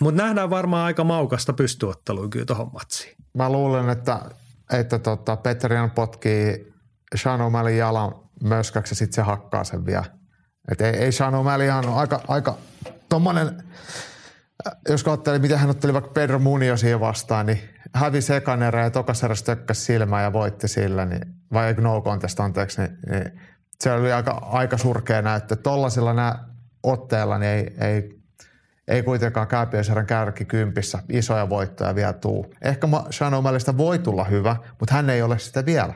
[0.00, 3.16] mutta nähdään varmaan aika maukasta pystyottelua kyllä tuohon matsiin.
[3.34, 4.20] Mä luulen, että,
[4.72, 6.72] että tota Petrian potkii
[7.14, 10.04] Sean O'Malley jalan möskäksi ja sitten se hakkaa sen vielä.
[10.70, 12.56] Et ei, ei Sean O'Malley on aika, aika
[13.08, 13.62] tommonen,
[14.88, 17.60] jos katselee, miten hän otteli vaikka Pedro Muniosia vastaan, niin
[17.94, 21.22] hävisi ekan erä ja tokas eräs tökkäsi silmää ja voitti sillä, niin,
[21.52, 23.40] vai no contest anteeksi, niin, niin
[23.80, 25.56] se oli aika, aika surkea näyttö.
[25.56, 26.44] Tollasilla nämä
[26.82, 28.19] otteella niin ei, ei
[28.90, 29.48] ei kuitenkaan
[30.06, 32.54] kärki kympissä isoja voittoja vielä tuu.
[32.62, 35.94] Ehkä Sean O'Malleystä voi tulla hyvä, mutta hän ei ole sitä vielä.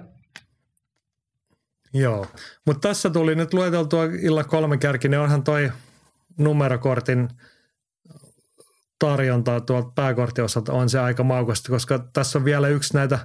[1.94, 2.26] Joo,
[2.66, 5.72] mutta tässä tuli nyt lueteltua illa kolme kärki, niin onhan toi
[6.38, 7.28] numerokortin
[8.98, 13.18] tarjonta tuolta pääkorttiosalta on se aika maukasta, koska tässä on vielä yksi näitä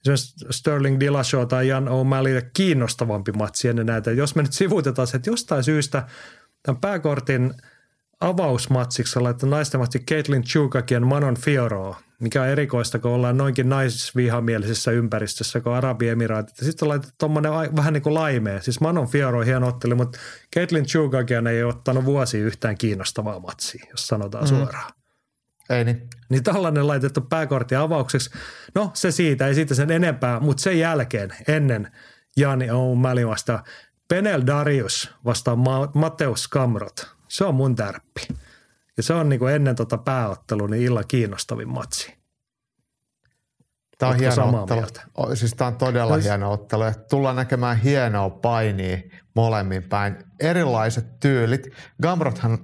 [0.00, 4.10] esimerkiksi Sterling Dillashaw tai Jan O'Malley kiinnostavampi matsi ennen näitä.
[4.10, 6.06] Jos me nyt sivutetaan se, että jostain syystä
[6.62, 7.54] tämän pääkortin–
[8.24, 13.68] avausmatsiksi laittaa naisten matsi Caitlin Chukaki ja Manon Fioroa, mikä on erikoista, kun ollaan noinkin
[13.68, 16.56] naisvihamielisessä ympäristössä kuin Arabiemiraatit.
[16.56, 18.60] Sitten laitettu tuommoinen vähän niin kuin laimea.
[18.60, 20.18] Siis Manon Fioro on hieno otteli, mutta
[20.56, 24.48] Caitlin Chukakian ei ole ottanut vuosi yhtään kiinnostavaa matsia, jos sanotaan mm.
[24.48, 24.92] suoraan.
[25.70, 26.08] Ei niin.
[26.28, 28.30] Niin tällainen laitettu pääkortti avaukseksi.
[28.74, 31.92] No se siitä, ei siitä sen enempää, mutta sen jälkeen ennen
[32.36, 33.64] Jani O'Malley vastaa
[34.08, 35.56] Penel Darius vastaa
[35.94, 38.28] Mateus Kamrot– se on mun tärppi.
[38.96, 42.14] Ja se on niin kuin ennen tota pääottelua niin illan kiinnostavin matsi.
[43.98, 44.80] Tämä on hieno ottelu.
[44.80, 45.02] Mieltä?
[45.34, 46.24] Siis tämä on todella Ois...
[46.24, 46.82] hieno ottelu.
[47.10, 48.98] Tullaan näkemään hienoa painia
[49.36, 50.16] molemmin päin.
[50.40, 51.66] Erilaiset tyylit.
[52.02, 52.58] Gamrothan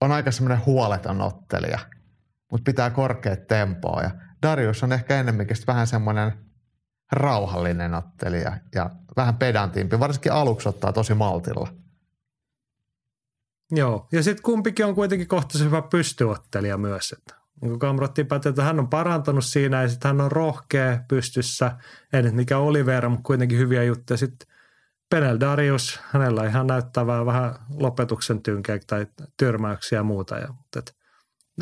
[0.00, 1.78] on aika semmoinen huoleton ottelija,
[2.50, 4.02] mutta pitää korkeat tempoa.
[4.02, 4.10] Ja
[4.42, 6.32] Darius on ehkä enemmänkin vähän semmoinen
[7.12, 10.00] rauhallinen ottelija ja vähän pedantimpi.
[10.00, 11.79] Varsinkin aluksi ottaa tosi maltilla.
[13.70, 17.12] Joo, ja sitten kumpikin on kuitenkin kohtaisen hyvä pystyottelija myös.
[17.12, 20.98] Että niin kuin Kamrotti päättää, että hän on parantanut siinä ja sitten hän on rohkea
[21.08, 21.72] pystyssä.
[22.12, 24.16] Ei nyt mikä Olivera, mutta kuitenkin hyviä juttuja.
[24.16, 24.48] Sitten
[25.10, 29.06] Penel Darius, hänellä ihan näyttävää vähän lopetuksen tynkeä tai
[29.36, 30.38] tyrmäyksiä ja muuta.
[30.38, 30.92] Ja, että,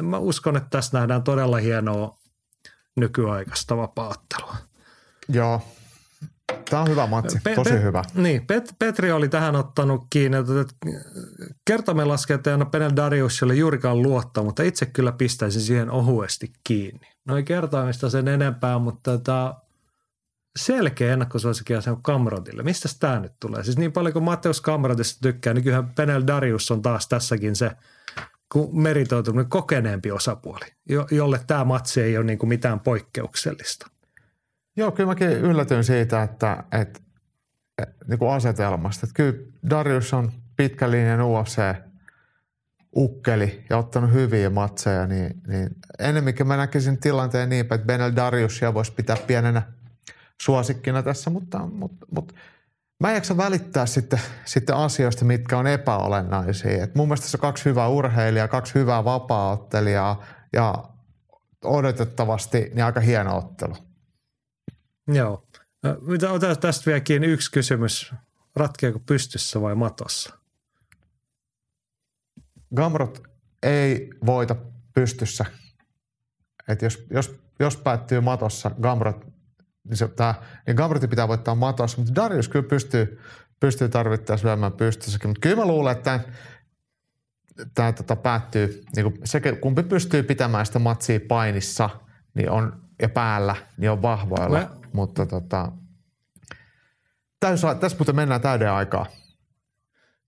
[0.03, 2.19] mä uskon, että tässä nähdään todella hienoa
[2.97, 4.57] nykyaikaista vapaattelua.
[5.29, 5.63] Joo,
[6.71, 8.03] Tämä on hyvä matsi, Pe- tosi Pe- hyvä.
[8.15, 10.53] Niin, Pet- Petri oli tähän ottanut kiinni, että
[11.65, 17.09] kertamme laskeutajana Penel Darius oli juurikaan luottaa, mutta itse kyllä pistäisin siihen ohuesti kiinni.
[17.27, 19.55] Noin kertaamista sen enempää, mutta tota,
[20.59, 22.63] selkeä ennakkosuosikin on Kamrotille.
[22.63, 23.65] Mistä tämä nyt tulee?
[23.65, 27.71] Siis niin paljon kuin Mateus Kamrotista tykkää, niin kyllähän Penel Darius on taas tässäkin se
[28.73, 30.67] meritoitunut kokeneempi osapuoli,
[31.11, 33.91] jolle tämä matsi ei ole niin kuin mitään poikkeuksellista.
[34.79, 37.01] Joo, kyllä mäkin yllätyin siitä, että, että
[38.09, 39.07] niin kuin asetelmasta.
[39.07, 39.39] Että kyllä
[39.71, 41.63] Darius on pitkä linjan UFC
[42.97, 45.69] ukkeli ja ottanut hyviä matseja, niin, niin
[45.99, 49.63] enemmänkin mä näkisin tilanteen niin, että Benel Dariusia voisi pitää pienenä
[50.43, 52.35] suosikkina tässä, mutta, mutta, mutta
[53.01, 56.85] mä en jaksa välittää sitten, sitten asioista, mitkä on epäolennaisia.
[56.85, 60.75] Et mun mielestä tässä on kaksi hyvää urheilijaa, kaksi hyvää vapaa-ottelijaa ja
[61.65, 63.88] odotettavasti niin aika hieno ottelu.
[65.09, 65.49] Joo.
[66.31, 68.15] Otetaan tästä vieläkin yksi kysymys.
[68.57, 70.39] Ratkeako pystyssä vai matossa?
[72.75, 73.23] Gamrot
[73.63, 74.57] ei voita
[74.95, 75.45] pystyssä.
[76.69, 79.27] Et jos, jos, jos päättyy matossa Gamrot,
[79.85, 80.35] niin, se, tää,
[80.67, 83.21] niin Gamrotin pitää voittaa matossa, mutta Darius kyllä pystyy,
[83.61, 85.31] pystyy tarvittaessa lyömään pystyssäkin.
[85.31, 86.21] Mutta kyllä mä luulen, että
[87.75, 91.91] tämä tota, päättyy, niin kun se, kumpi pystyy pitämään sitä matsia painissa
[92.35, 94.59] niin on, ja päällä, niin on vahvoilla.
[94.59, 94.78] Mä...
[94.93, 95.73] Mutta tota,
[97.41, 99.07] tässä, tässä muuten mennään täyden aikaa.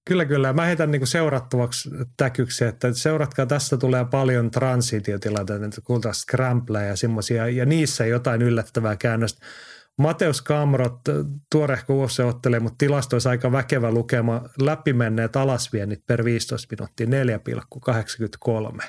[0.05, 0.53] Kyllä, kyllä.
[0.53, 6.97] Mä heitän niinku seurattavaksi täkyksi, että seuratkaa, tästä tulee paljon transitiotilanteita, että kuultaan scrambleja ja
[6.97, 9.47] semmoisia, ja niissä jotain yllättävää käännöstä.
[9.97, 11.01] Mateus Kamrot,
[11.53, 17.07] tuorehko UFC ottelee, mutta tilastoissa aika väkevä lukema, läpimenneet alasviennit per 15 minuuttia
[18.77, 18.83] 4,83.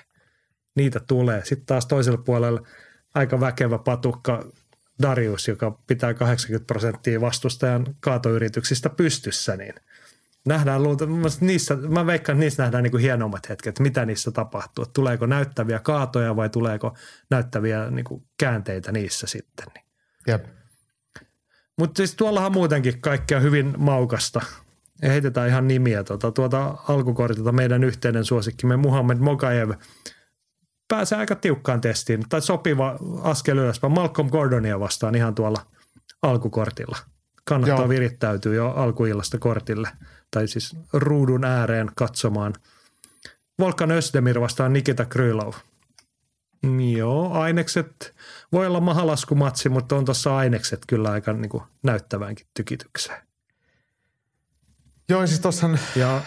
[0.75, 1.45] Niitä tulee.
[1.45, 2.61] Sitten taas toisella puolella
[3.15, 4.45] aika väkevä patukka
[5.01, 9.73] Darius, joka pitää 80 prosenttia vastustajan kaatoyrityksistä pystyssä, niin–
[10.45, 14.83] nähdään luultavasti niissä, mä veikkaan, että niissä nähdään niin kuin hienommat hetket, mitä niissä tapahtuu.
[14.83, 16.97] Että tuleeko näyttäviä kaatoja vai tuleeko
[17.29, 19.65] näyttäviä niin kuin käänteitä niissä sitten.
[19.75, 19.85] Niin.
[20.27, 20.45] Jep.
[21.77, 24.41] Mutta siis tuollahan muutenkin kaikkea hyvin maukasta.
[25.01, 29.71] Ja heitetään ihan nimiä tuota, tuota alkukortilta meidän yhteinen suosikkimme Muhammed Mokaev
[30.91, 32.23] pääsee aika tiukkaan testiin.
[32.29, 33.93] Tai sopiva askel ylöspäin.
[33.93, 35.65] Malcolm Gordonia vastaan ihan tuolla
[36.21, 36.97] alkukortilla.
[37.45, 37.89] Kannattaa Joo.
[37.89, 39.89] virittäytyä jo alkuillasta kortille–
[40.31, 42.53] tai siis ruudun ääreen katsomaan.
[43.59, 45.53] Volkan Özdemir vastaan Nikita Krylov.
[46.97, 48.15] Joo, ainekset.
[48.51, 53.21] Voi olla mahalaskumatsi, mutta on tuossa ainekset kyllä aika niin kuin näyttäväänkin tykitykseen.
[55.09, 56.21] Joo, siis tuossahan, ja,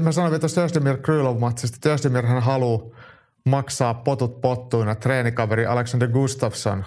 [0.00, 2.96] mä sanoin vielä tuosta Özdemir Krylov matsista, että Özdemir hän haluaa
[3.44, 4.94] maksaa potut pottuina.
[4.94, 6.84] Treenikaveri Alexander Gustafsson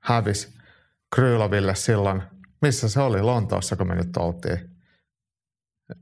[0.00, 0.58] hävisi
[1.14, 2.22] Kryloville silloin.
[2.62, 3.22] Missä se oli?
[3.22, 4.70] Lontoossa, kun me nyt oltiin.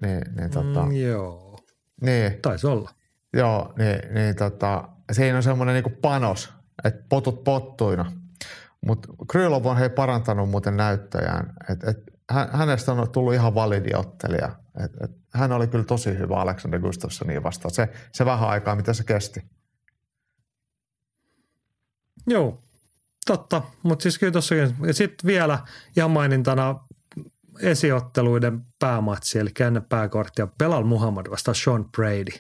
[0.02, 1.58] Niin, niin, tota, mm, joo.
[2.00, 2.38] Niin.
[2.42, 2.90] Taisi olla.
[3.32, 6.52] Joo, niin, niin tota, siinä on semmoinen niinku panos,
[6.84, 8.12] että potut pottuina.
[8.86, 11.54] Mutta Krylov on hei parantanut muuten näyttöjään.
[11.70, 11.98] Et, et,
[12.52, 14.52] hänestä on tullut ihan validi ottelija.
[14.84, 17.74] Et, et, hän oli kyllä tosi hyvä Alexander Gustafssonin vastaan.
[17.74, 19.55] Se, se vähän aikaa, mitä se kesti.
[22.26, 22.62] Joo,
[23.26, 23.62] totta.
[23.82, 24.76] Mutta siis kyllä tossakin.
[24.86, 25.58] Ja sitten vielä
[25.96, 26.80] ihan mainintana
[27.60, 30.48] esiotteluiden päämatsi, eli käännä pääkorttia.
[30.58, 32.38] Pelal Muhammad vastaan Sean Brady.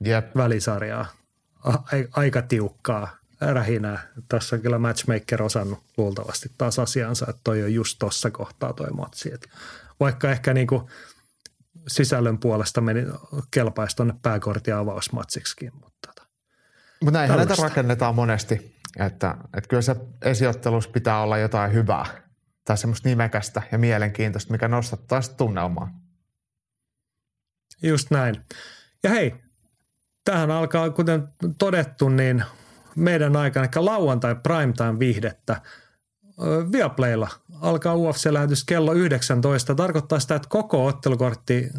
[0.00, 0.36] Jep.
[0.36, 1.06] Välisarjaa.
[2.12, 4.08] Aika tiukkaa rähinää.
[4.28, 8.90] Tässä on kyllä matchmaker osannut luultavasti taas asiansa, että toi on just tuossa kohtaa toi
[8.90, 9.32] matsi.
[9.34, 9.48] Et
[10.00, 10.90] vaikka ehkä niinku
[11.88, 13.06] sisällön puolesta meni
[13.50, 15.72] kelpaisi tuonne pääkortin avausmatsiksikin.
[15.74, 16.28] Mutta tota,
[17.00, 22.06] Mut näinhän näitä rakennetaan monesti, että, että kyllä se esiottelussa pitää olla jotain hyvää
[22.64, 26.00] tai semmoista nimekästä ja mielenkiintoista, mikä nostattaa sitä tunnelmaa.
[27.82, 28.44] Just näin.
[29.02, 29.34] Ja hei,
[30.24, 31.28] tähän alkaa, kuten
[31.58, 32.44] todettu, niin
[32.96, 35.60] meidän aikana, ehkä lauantai primetime viihdettä,
[36.72, 37.28] Viaplaylla
[37.60, 39.74] alkaa UFC-lähetys kello 19.
[39.74, 41.70] Tarkoittaa sitä, että koko ottelukortti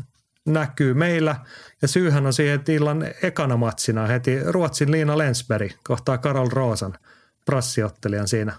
[0.45, 1.35] näkyy meillä.
[1.81, 6.97] Ja syyhän on siihen, että illan ekana matsina heti Ruotsin Liina Lensberg kohtaa Karol Roosan
[7.47, 8.53] prassiottelijan siinä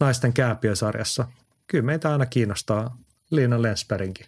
[0.00, 1.28] naisten kääpiösarjassa
[1.66, 2.98] kyllä meitä aina kiinnostaa
[3.30, 4.26] Liina Lensbergin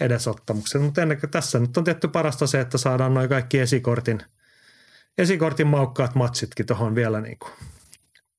[0.00, 0.82] edesottamuksen.
[0.82, 4.22] Mutta ennen kuin tässä nyt on tietty parasta se, että saadaan noin kaikki esikortin,
[5.18, 7.52] esikortin maukkaat matsitkin tuohon vielä niin kuin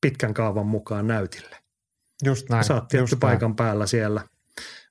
[0.02, 1.58] pitkän kaavan mukaan näytille.
[2.24, 2.64] Just näin.
[2.64, 3.56] Saat tietty paikan näin.
[3.56, 4.22] päällä siellä.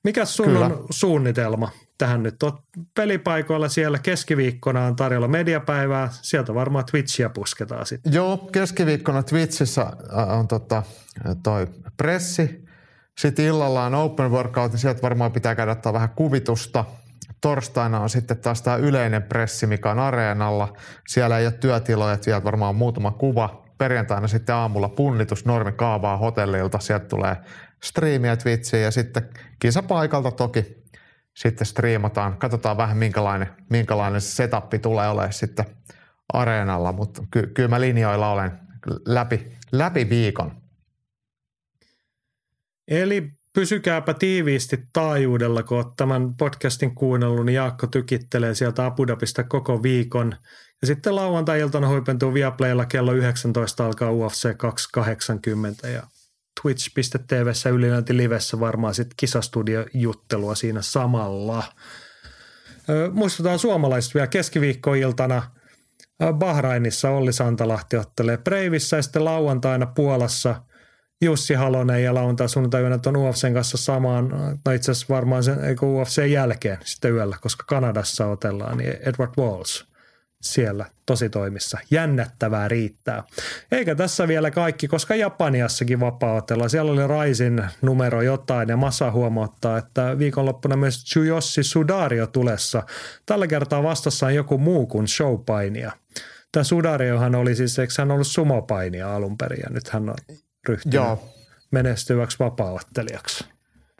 [0.03, 0.65] Mikä sun Kyllä.
[0.65, 2.43] on suunnitelma tähän nyt?
[2.43, 2.55] Oot
[2.95, 6.09] pelipaikoilla siellä keskiviikkona on tarjolla mediapäivää.
[6.11, 8.13] Sieltä varmaan Twitchiä pusketaan sitten.
[8.13, 9.91] Joo, keskiviikkona Twitchissä
[10.37, 10.83] on tota,
[11.43, 11.67] toi
[11.97, 12.65] pressi
[13.17, 16.85] sitten illalla on open workout, niin sieltä varmaan pitää käydä ottaa vähän kuvitusta.
[17.41, 20.73] Torstaina on sitten taas tämä yleinen pressi, mikä on areenalla.
[21.07, 23.63] Siellä ei ole työtiloja, että sieltä varmaan muutama kuva.
[23.77, 26.79] Perjantaina sitten aamulla punnitus normikaavaa hotellilta.
[26.79, 27.37] Sieltä tulee
[27.83, 29.29] striimiä Twitchiin ja sitten
[29.59, 30.81] kisapaikalta toki
[31.33, 32.37] sitten striimataan.
[32.37, 35.65] Katsotaan vähän minkälainen, minkälainen se setappi tulee olemaan sitten
[36.33, 38.51] areenalla, mutta ky- kyllä mä linjoilla olen
[39.05, 40.61] läpi, läpi viikon.
[42.87, 49.43] Eli pysykääpä tiiviisti taajuudella, kun olet tämän podcastin kuunnellut, niin Jaakko tykittelee sieltä Abu Dhabista
[49.43, 50.35] koko viikon.
[50.81, 56.03] Ja sitten lauantai-iltana huipentuu Viaplaylla kello 19 alkaa UFC 280 ja
[56.61, 61.63] twitch.tvssä ylilöinti livessä varmaan sitten kisastudio-juttelua siinä samalla.
[63.11, 65.43] Muistutaan suomalaiset vielä keskiviikkoiltana
[66.33, 70.55] Bahrainissa Olli Santalahti ottelee Breivissä ja sitten lauantaina Puolassa–
[71.21, 74.27] Jussi Halonen ja lauantai sunnuntai tuon UFCn kanssa samaan,
[74.65, 79.90] no itse asiassa varmaan sen UFC jälkeen sitten yöllä, koska Kanadassa otellaan, niin Edward Walls
[80.41, 81.77] siellä tosi toimissa.
[81.91, 83.23] Jännättävää riittää.
[83.71, 89.77] Eikä tässä vielä kaikki, koska Japaniassakin vapaa Siellä oli Raisin numero jotain ja Massa huomauttaa,
[89.77, 92.83] että viikonloppuna myös Tsuyoshi Sudario tulessa.
[93.25, 95.91] Tällä kertaa vastassa on joku muu kuin showpainia.
[96.51, 100.15] Tämä Sudariohan oli siis, eikö hän ollut sumopainia alun perin ja nyt hän on
[100.67, 101.29] ryhtynyt Joo.
[101.71, 103.50] menestyväksi vapaaottelijaksi.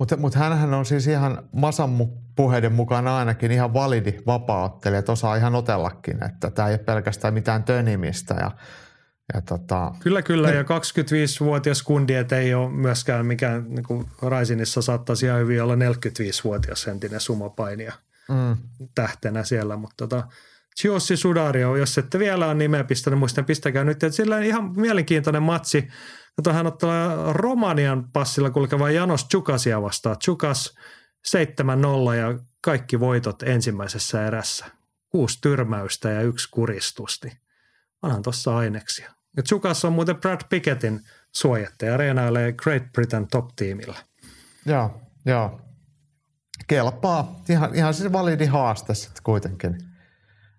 [0.01, 1.89] Mutta mut hänhän on siis ihan Masan
[2.35, 7.33] puheiden mukaan ainakin ihan validi vapaaottelija, että osaa ihan otellakin, että tämä ei ole pelkästään
[7.33, 8.51] mitään tönimistä ja
[9.33, 10.49] ja tota, kyllä, kyllä.
[10.49, 15.75] Ja 25-vuotias kundi, että ei ole myöskään mikään, niin kuin Raisinissa saattaisi ihan hyvin olla
[15.75, 17.93] 45-vuotias entinen sumopainija
[18.29, 18.57] mm.
[18.95, 19.75] tähtenä siellä.
[19.75, 20.27] Mutta tota,
[20.81, 24.03] Giossi Sudario, jos ette vielä ole nimeä pistänyt, muistan pistäkää nyt.
[24.03, 25.87] Että sillä on ihan mielenkiintoinen matsi–
[26.35, 30.19] Kato, hän ottaa Romanian passilla kulkeva Janos Chukasia vastaan.
[30.19, 30.75] Chukas
[31.27, 34.65] 7-0 ja kaikki voitot ensimmäisessä erässä.
[35.09, 37.31] Kuusi tyrmäystä ja yksi kuristusti.
[38.01, 39.11] Onhan tuossa aineksia.
[39.37, 41.01] Ja Chukas on muuten Brad Pickettin
[41.35, 43.97] suojattaja, reenailee Great Britain top-tiimillä.
[44.65, 45.61] Joo, joo.
[46.67, 47.41] Kelpaa.
[47.49, 49.90] Ihan, ihan siis validi haaste sitten kuitenkin.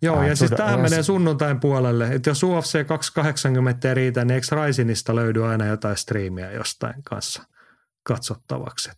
[0.02, 2.14] Joo, ja, ja siis tämähän menee sunnuntain puolelle.
[2.14, 7.42] Että jos UFC 280 ei riitä, niin eikö Raisinista löydy aina jotain striimiä jostain kanssa
[8.02, 8.90] katsottavaksi?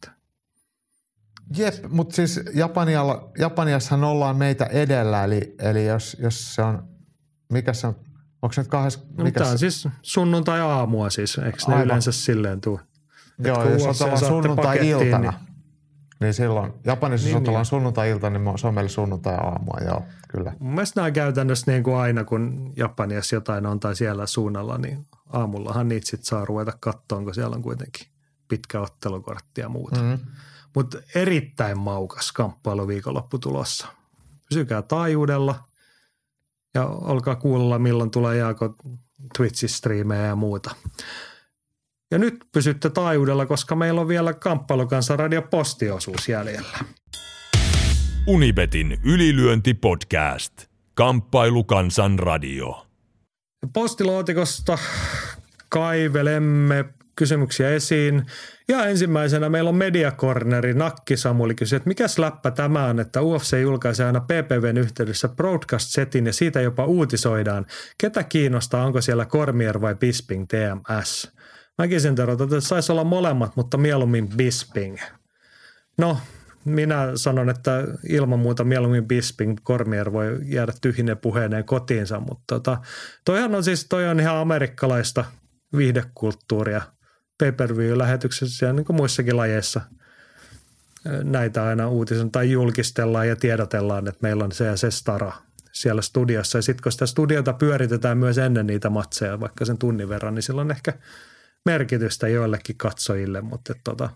[1.57, 6.89] Jep, mutta siis Japanialla, Japaniassahan ollaan meitä edellä, eli, eli jos, jos se on,
[7.53, 7.97] mikä se on,
[8.43, 9.01] onko se nyt kahdessa?
[9.19, 11.87] No, tämä on siis sunnuntai-aamua siis, eikö ne Aivan.
[11.87, 12.81] yleensä silleen tule?
[13.39, 15.31] Joo, jos on sunnuntai-iltana.
[15.31, 15.54] Niin
[16.21, 17.65] niin silloin, Japanissa niin, niin.
[17.65, 20.53] sunnuntai-ilta, niin se on meille sunnuntai-aamua, joo, kyllä.
[20.59, 25.07] Mun mielestä nämä käytännössä niin kuin aina, kun Japaniassa jotain on tai siellä suunnalla, niin
[25.33, 28.07] aamullahan niitä sitten saa ruveta katsoa, kun siellä on kuitenkin
[28.49, 30.01] pitkä ottelukortti ja muuta.
[30.01, 30.27] Mm-hmm.
[30.75, 33.87] Mutta erittäin maukas kamppailu viikonloppu tulossa.
[34.49, 35.69] Pysykää taajuudella
[36.75, 38.77] ja olkaa kuulla, milloin tulee Jaako
[39.39, 40.75] Twitch-striimejä ja muuta.
[42.15, 46.79] Ja nyt pysytte taajuudella, koska meillä on vielä Kamppailukansan radio postiosuus jäljellä.
[48.27, 50.53] Unibetin ylilyöntipodcast.
[50.95, 52.87] Kamppailukansan radio.
[53.73, 54.79] Postilaatikosta
[55.69, 56.85] kaivelemme
[57.17, 58.27] kysymyksiä esiin.
[58.69, 60.75] Ja ensimmäisenä meillä on Mediacorneri.
[60.75, 66.27] Nakki Samuli kysyi, että mikä läppä tämä on, että UFC julkaisee aina PPVn yhteydessä broadcast-setin
[66.27, 67.67] ja siitä jopa uutisoidaan.
[67.99, 71.35] Ketä kiinnostaa, onko siellä Cormier vai Bisping TMS?
[71.79, 74.99] Mäkin sen tervetä, että saisi olla molemmat, mutta mieluummin Bisping.
[75.99, 76.19] No,
[76.65, 82.79] minä sanon, että ilman muuta mieluummin Bisping, Cormier voi jäädä tyhjine puheeneen kotiinsa, mutta tota,
[83.25, 85.25] toihan on siis, toi on ihan amerikkalaista
[85.77, 86.83] viihdekulttuuria
[87.39, 89.81] pay-per-view-lähetyksessä ja niin kuin muissakin lajeissa
[91.23, 95.33] näitä aina uutisen tai julkistellaan ja tiedotellaan, että meillä on se ja se stara
[95.73, 96.59] siellä studiossa.
[96.59, 100.43] Ja sitten kun sitä studiota pyöritetään myös ennen niitä matseja, vaikka sen tunnin verran, niin
[100.43, 100.93] silloin ehkä–
[101.65, 104.11] merkitystä joillekin katsojille, mutta tota,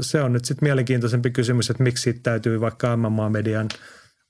[0.00, 3.68] se on nyt sitten mielenkiintoisempi kysymys, että miksi siitä täytyy vaikka MMA-median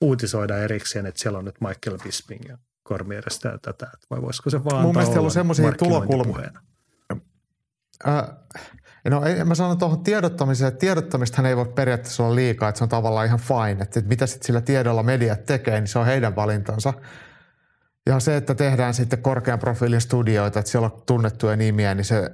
[0.00, 4.64] uutisoida erikseen, että siellä on nyt Michael Bisping ja Kormierestä ja tätä, vai voisiko se
[4.64, 6.50] vaan Mun mielestä on semmoisia tulokulmia.
[8.08, 8.24] Äh,
[9.10, 12.84] no ei, mä sanon tuohon tiedottamiseen, että tiedottamistahan ei voi periaatteessa olla liikaa, että se
[12.84, 13.70] on tavallaan ihan fine.
[13.70, 16.92] Että, että mitä sitten sillä tiedolla mediat tekee, niin se on heidän valintansa.
[18.06, 22.30] Ja se, että tehdään sitten korkean profiilin studioita, että siellä on tunnettuja nimiä, niin se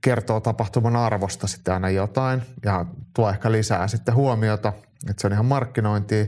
[0.00, 4.72] kertoo tapahtuman arvosta sitten aina jotain ja tuo ehkä lisää sitten huomiota,
[5.10, 6.26] että se on ihan markkinointia.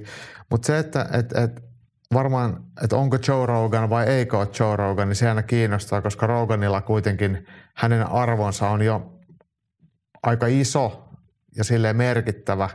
[0.50, 1.64] Mutta se, että et, et
[2.12, 6.26] varmaan, että onko Joe Rogan vai eikö ole Joe Rogan, niin se aina kiinnostaa, koska
[6.26, 9.12] Roganilla kuitenkin hänen arvonsa on jo
[10.22, 11.08] aika iso
[11.56, 12.68] ja sille merkittävä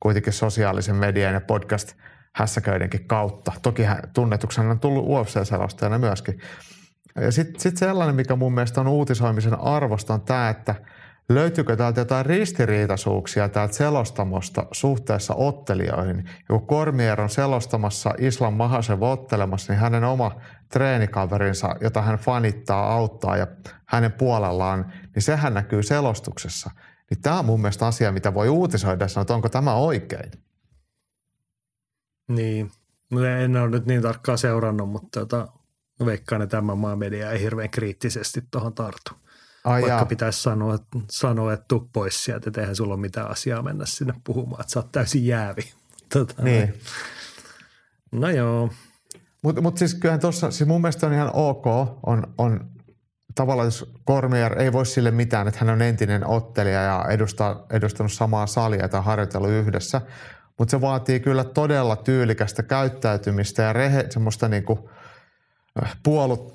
[0.00, 1.92] kuitenkin sosiaalisen median ja podcast–
[2.34, 3.52] hässäköidenkin kautta.
[3.62, 3.82] Toki
[4.14, 6.40] tunnetuksi hän on tullut UFC-selostajana myöskin.
[7.20, 10.74] Ja sitten sit sellainen, mikä mun mielestä on uutisoimisen arvosta, on tämä, että
[11.28, 16.30] löytyykö täältä jotain ristiriitaisuuksia täältä selostamosta suhteessa ottelijoihin.
[16.46, 20.40] Kun Kormier on selostamassa Islam Mahasev ottelemassa, niin hänen oma
[20.72, 23.46] treenikaverinsa, jota hän fanittaa, auttaa ja
[23.86, 26.70] hänen puolellaan, niin sehän näkyy selostuksessa.
[27.10, 30.47] Niin tämä on mun mielestä asia, mitä voi uutisoida ja sanoa, että onko tämä oikein.
[32.28, 32.70] Niin,
[33.42, 35.48] en ole nyt niin tarkkaan seurannut, mutta tota,
[36.04, 39.10] veikkaan, että tämä maa media ei hirveän kriittisesti tuohon tartu.
[39.64, 40.04] Ai Vaikka jaa.
[40.04, 40.78] pitäisi sanoa,
[41.10, 44.72] sanoa, että tuu pois sieltä, että eihän sulla ole mitään asiaa mennä sinne puhumaan, että
[44.72, 45.62] sä oot täysin jäävi.
[46.12, 46.74] Tota, niin.
[48.12, 48.70] No joo.
[49.42, 51.66] Mutta mut siis kyllähän tuossa, siis mun mielestä on ihan ok,
[52.06, 52.70] on, on
[53.34, 58.12] tavallaan jos Cormier ei voi sille mitään, että hän on entinen ottelija ja edustaa, edustanut
[58.12, 60.00] samaa salia tai harjoitellut yhdessä,
[60.58, 64.90] mutta se vaatii kyllä todella tyylikästä käyttäytymistä ja rehe, semmoista niinku
[65.82, 66.52] äh, puolu,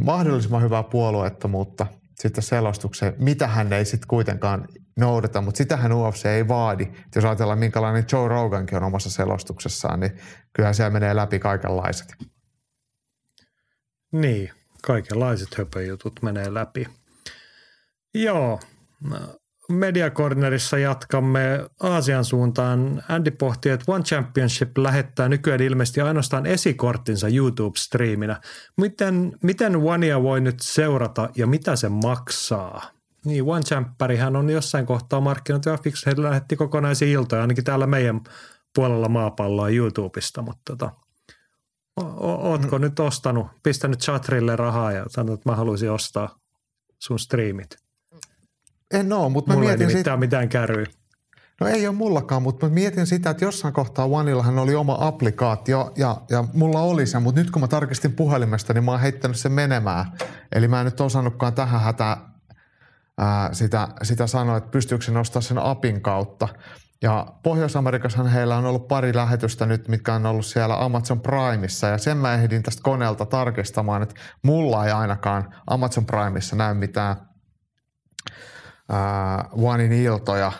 [0.00, 1.86] mahdollisimman hyvää puolueettomuutta
[2.18, 6.88] sitten selostukseen, mitä hän ei sitten kuitenkaan noudata, mutta sitähän UFC ei vaadi.
[7.14, 10.18] Jos ajatellaan, minkälainen Joe Rogankin on omassa selostuksessaan, niin
[10.52, 12.08] kyllähän siellä menee läpi kaikenlaiset.
[14.12, 14.50] Niin,
[14.82, 16.86] kaikenlaiset höpöjutut menee läpi.
[18.14, 18.60] Joo,
[19.68, 23.02] Mediacornerissa jatkamme Aasian suuntaan.
[23.08, 28.40] Andy pohti, että One Championship lähettää nykyään ilmeisesti ainoastaan esikorttinsa YouTube-striiminä.
[28.76, 32.90] Miten, miten Onea voi nyt seurata ja mitä se maksaa?
[33.24, 38.20] Niin, One Champperihän on jossain kohtaa markkinoinut ja Fix lähetti kokonaisia iltoja, ainakin täällä meidän
[38.74, 40.92] puolella maapalloa YouTubesta, mutta tota,
[42.00, 42.82] o- ootko mm.
[42.82, 46.38] nyt ostanut, pistänyt chatrille rahaa ja sanonut, että mä haluaisin ostaa
[46.98, 47.85] sun striimit?
[48.94, 50.06] En ole, mutta mä Mulla mietin ei sit...
[50.16, 50.86] mitään kärryä.
[51.60, 55.92] No ei ole mullakaan, mutta mä mietin sitä, että jossain kohtaa Oneillahan oli oma applikaatio
[55.96, 59.36] ja, ja mulla oli se, mutta nyt kun mä tarkistin puhelimesta, niin mä oon heittänyt
[59.36, 60.06] sen menemään.
[60.52, 62.16] Eli mä en nyt osannutkaan tähän hätään
[63.18, 66.48] ää, sitä, sitä sanoa, että pystyykö se nostaa sen apin kautta.
[67.02, 71.86] Ja Pohjois-Amerikassahan heillä on ollut pari lähetystä nyt, mitkä on ollut siellä Amazon Primeissa.
[71.86, 77.16] Ja sen mä ehdin tästä koneelta tarkistamaan, että mulla ei ainakaan Amazon Primeissa näy mitään
[78.92, 80.52] uh, Onein iltoja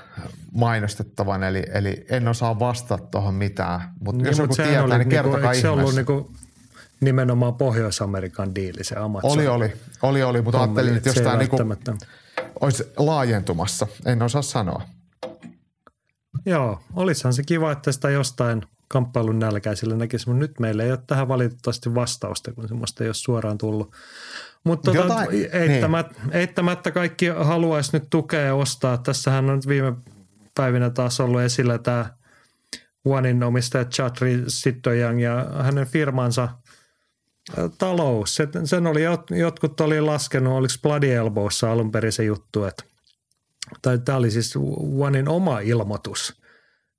[0.52, 3.80] mainostettavan, eli, eli en osaa vastata tuohon mitään.
[4.00, 6.30] Mutta niin, jos joku tietää, oli, niin kertokaa niinku, se ollut niinku
[7.00, 9.30] nimenomaan Pohjois-Amerikan diili se Amazon?
[9.30, 9.72] Oli, oli.
[10.02, 11.56] Oli, oli, mutta ajattelin, että jostain niinku,
[12.60, 13.86] olisi laajentumassa.
[14.04, 14.82] En osaa sanoa.
[16.46, 20.98] Joo, olisihan se kiva, että sitä jostain kamppailun nälkäisille näkisi, mutta nyt meillä ei ole
[21.06, 23.92] tähän valitettavasti vastausta, kun semmoista ei ole suoraan tullut.
[24.66, 26.32] Mutta tota, eittämättä, niin.
[26.36, 28.98] eittämättä kaikki haluaisi nyt tukea ja ostaa.
[28.98, 29.92] Tässähän on viime
[30.54, 32.06] päivinä taas ollut esillä tämä
[33.04, 36.48] Onein omistaja Chatri Sittojang ja hänen firmansa
[37.78, 38.38] talous.
[38.64, 39.02] Sen oli,
[39.38, 42.84] jotkut oli laskenut, oliko Bloody Elbowssa alun perin se juttu, että
[43.82, 44.54] tai tämä oli siis
[44.98, 46.40] Onein oma ilmoitus,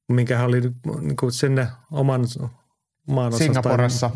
[0.10, 0.62] minkä hän oli
[1.02, 2.22] niin kuin sinne oman
[3.38, 4.12] Singaporessa.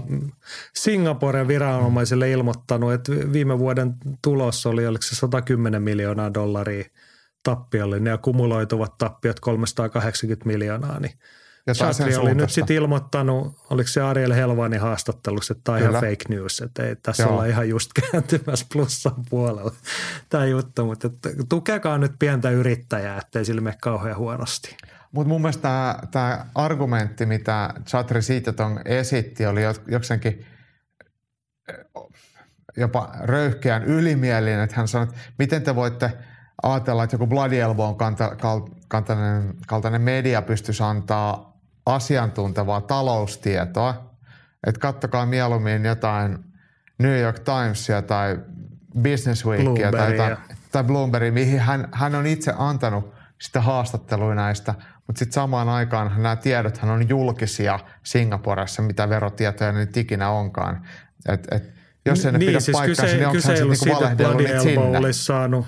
[0.76, 6.84] Singaporen viranomaisille ilmoittanut, että viime vuoden tulos oli, oliko se 110 miljoonaa dollaria
[7.44, 11.14] tappiollinen ja kumuloituvat tappiot 380 miljoonaa, niin
[11.68, 15.94] ja Chatri oli nyt sitten ilmoittanut, oliko se Ariel Helvani haastattelussa, että tämä on ihan
[15.94, 17.32] fake news, että ei tässä Joo.
[17.32, 19.72] olla ihan just kääntymässä plussan puolella
[20.30, 24.78] tämä juttu, mutta että tukekaa nyt pientä yrittäjää, ettei sille mene kauhean huonosti.
[25.12, 30.46] Mutta mun mielestä tämä argumentti, mitä Chatri Siitaton esitti, oli jokseenkin
[32.78, 36.12] jopa röyhkeän ylimielinen, että hän sanoi, että miten te voitte
[36.64, 38.36] ajatella, että joku Bloody Elbow kanta,
[38.88, 44.16] kaltainen, kaltainen media pystyisi antaa asiantuntevaa taloustietoa,
[44.68, 46.40] että kattokaa mieluummin jotain
[47.00, 48.40] New York Timesia tai
[49.02, 50.38] Business Weekia tai, tai,
[50.72, 54.76] tai Bloombergia, mihin hän, hän on itse antanut sitä haastattelua näistä–
[55.08, 60.88] mutta sitten samaan aikaan nämä tiedothan on julkisia Singaporessa, mitä verotietoja nyt ikinä onkaan.
[61.30, 61.74] Et, et,
[62.06, 64.60] jos ei ne niin, pidä siis paikkaansa, kyse, niin onko hän sitten niinku valehdellut niitä
[64.60, 65.14] sinne?
[65.14, 65.66] Saanut.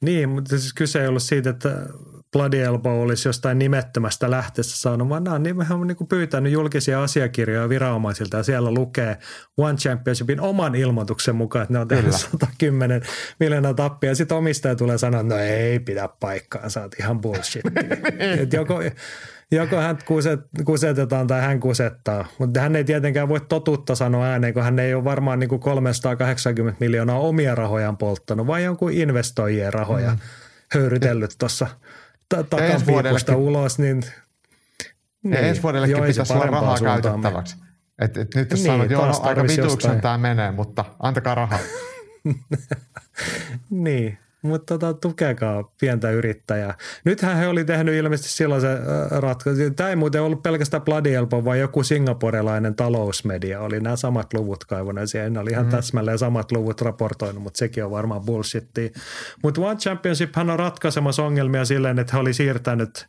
[0.00, 1.86] Niin, mutta siis kyse ei ollut siitä, että
[2.32, 7.68] Bloody Elbow olisi jostain nimettömästä lähteessä saanut, vaan nämä on nimenomaan niin pyytänyt julkisia asiakirjoja
[7.68, 9.18] viranomaisilta ja siellä lukee
[9.56, 13.02] One Championshipin oman ilmoituksen mukaan, että ne on tehnyt 110
[13.40, 14.14] miljoonaa tappia.
[14.14, 17.62] Sitten omistaja tulee sanoa, että no ei pidä paikkaansa, että ihan bullshit.
[18.42, 18.82] Et joko,
[19.52, 24.54] joko hän kuset, kusetetaan tai hän kusettaa, mutta hän ei tietenkään voi totuutta sanoa ääneen,
[24.54, 29.72] kun hän ei ole varmaan niin kuin 380 miljoonaa omia rahojaan polttanut, vai jonkun investoijien
[29.72, 30.18] rahoja mm.
[30.72, 31.66] höyrytellyt tuossa–
[32.30, 34.04] takapiipusta ulos, niin
[35.22, 37.56] niin, ja ensi vuodellekin joo, pitäisi olla rahaa käytettäväksi.
[37.98, 41.58] Et, et nyt jos niin, sanot, joo, no, aika vituuksen tämä menee, mutta antakaa rahaa.
[43.70, 46.74] niin, mutta tota, tukekaa pientä yrittäjää.
[47.04, 48.68] Nythän he oli tehnyt ilmeisesti silloin se
[49.10, 49.70] ratkaisu.
[49.76, 50.82] Tämä ei muuten ollut pelkästään
[51.16, 55.32] Elbow, vaan joku singaporelainen talousmedia oli nämä samat luvut kaivuneet siihen.
[55.32, 55.70] Ne oli ihan mm.
[55.70, 58.90] täsmälleen samat luvut raportoinut, mutta sekin on varmaan bullshittia.
[59.42, 63.08] Mutta One Championship hän on ratkaisemassa ongelmia silleen, että he oli siirtänyt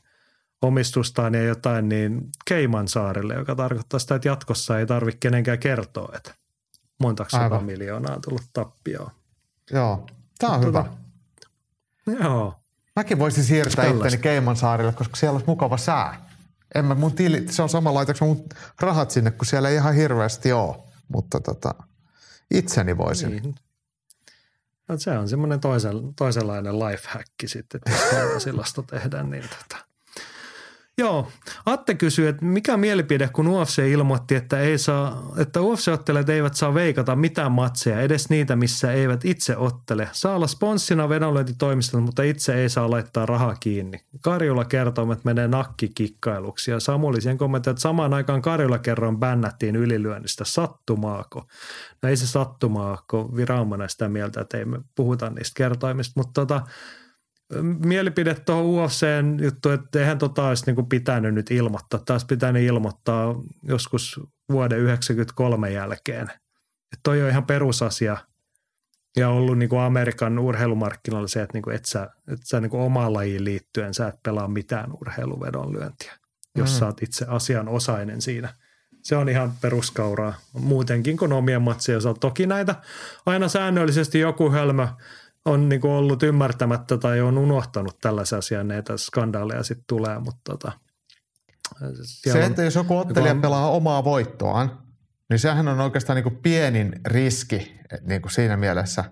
[0.61, 6.13] omistustaan ja jotain niin Keiman saarelle, joka tarkoittaa sitä, että jatkossa ei tarvitse kenenkään kertoa,
[6.15, 6.33] että
[6.99, 9.11] montako sata miljoonaa on tullut tappioon.
[9.71, 10.07] Joo,
[10.39, 10.85] tämä on hyvä.
[12.07, 12.53] Joo.
[12.95, 14.07] Mäkin voisin siirtää Tällaista.
[14.07, 16.25] itteni Keimansaarille, koska siellä olisi mukava sää.
[16.75, 18.45] En mä mun tili, se on sama laitaks mun
[18.79, 20.75] rahat sinne, kun siellä ei ihan hirveästi ole.
[21.07, 21.75] Mutta tota,
[22.51, 23.29] itseni voisin.
[23.29, 23.55] Niin.
[24.87, 29.85] No, se on semmoinen toisen, toisenlainen lifehack sitten, että jos sellaista tehdään, niin tota,
[31.01, 31.27] Joo.
[31.65, 36.73] Atte kysyy, että mikä mielipide, kun UFC ilmoitti, että, ei saa, että UFC-ottelijat eivät saa
[36.73, 40.09] veikata mitään matseja, edes niitä, missä eivät itse ottele.
[40.11, 43.99] Saa olla sponssina vedonlyöntitoimistot, mutta itse ei saa laittaa rahaa kiinni.
[44.21, 49.75] Karjula kertoo, että menee nakkikikkailuksi ja Samuli sen kommentoi, että samaan aikaan Karjula kerran bännättiin
[49.75, 50.45] ylilyönnistä.
[50.45, 51.47] Sattumaako?
[52.01, 56.61] No ei se sattumaako, viranomainen sitä mieltä, että ei me puhuta niistä kertoimista, mutta tota,
[57.85, 61.99] mielipide tuohon UFCn juttu, että eihän tota olisi niin pitänyt nyt ilmoittaa.
[62.05, 64.19] Taas pitänyt ilmoittaa joskus
[64.51, 66.29] vuoden 1993 jälkeen.
[66.93, 68.17] Että toi on ihan perusasia
[69.17, 72.69] ja ollut niin kuin Amerikan urheilumarkkinoilla se, että, niin kuin et sä, et sä niin
[72.69, 76.13] kuin omaan lajiin liittyen sä et pelaa mitään urheiluvedonlyöntiä,
[76.57, 76.79] jos mm.
[76.79, 78.53] sä oot itse asianosainen siinä.
[79.01, 82.19] Se on ihan peruskauraa muutenkin kuin omien matsien osalta.
[82.19, 82.75] Toki näitä
[83.25, 84.87] aina säännöllisesti joku hölmö–
[85.45, 90.41] on niin kuin ollut ymmärtämättä tai on unohtanut tällaisia asiaa, näitä skandaaleja sitten tulee, mutta
[90.43, 90.71] tota,
[92.03, 94.79] Se, että jos joku ottelija on, pelaa omaa voittoaan,
[95.29, 99.03] niin sehän on oikeastaan niin kuin pienin riski niin kuin siinä mielessä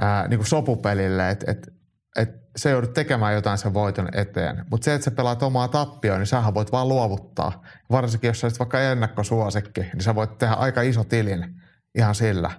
[0.00, 1.68] ää, niin kuin sopupelille, että et,
[2.16, 4.64] et se joudut tekemään jotain sen voiton eteen.
[4.70, 7.62] Mutta se, että sä pelaat omaa tappioon, niin sähän voit vaan luovuttaa.
[7.90, 11.60] Varsinkin jos sä olisit vaikka ennakkosuosikki, niin sä voit tehdä aika iso tilin
[11.94, 12.50] ihan sillä.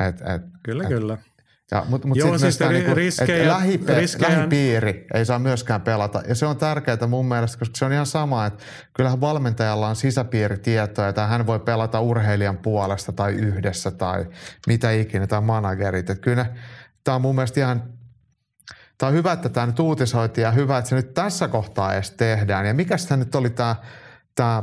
[0.00, 1.18] Et, et, kyllä, et, kyllä.
[1.70, 4.30] Ja, mutta mut Joo, siis niinku, riskejä, lähipe- riskejä.
[4.30, 6.22] lähipiiri ei saa myöskään pelata.
[6.28, 9.96] Ja se on tärkeää mun mielestä, koska se on ihan sama, että kyllähän valmentajalla on
[9.96, 14.26] sisäpiiritietoja, että hän voi pelata urheilijan puolesta tai yhdessä tai
[14.66, 16.10] mitä ikinä, tai managerit.
[16.10, 16.46] Että kyllä
[17.04, 17.82] tämä on mun mielestä ihan
[18.98, 22.10] Tämä on hyvä, että tämä nyt uutisoitiin ja hyvä, että se nyt tässä kohtaa edes
[22.10, 22.66] tehdään.
[22.66, 23.76] Ja mikä tämä nyt oli tämä,
[24.34, 24.62] tämä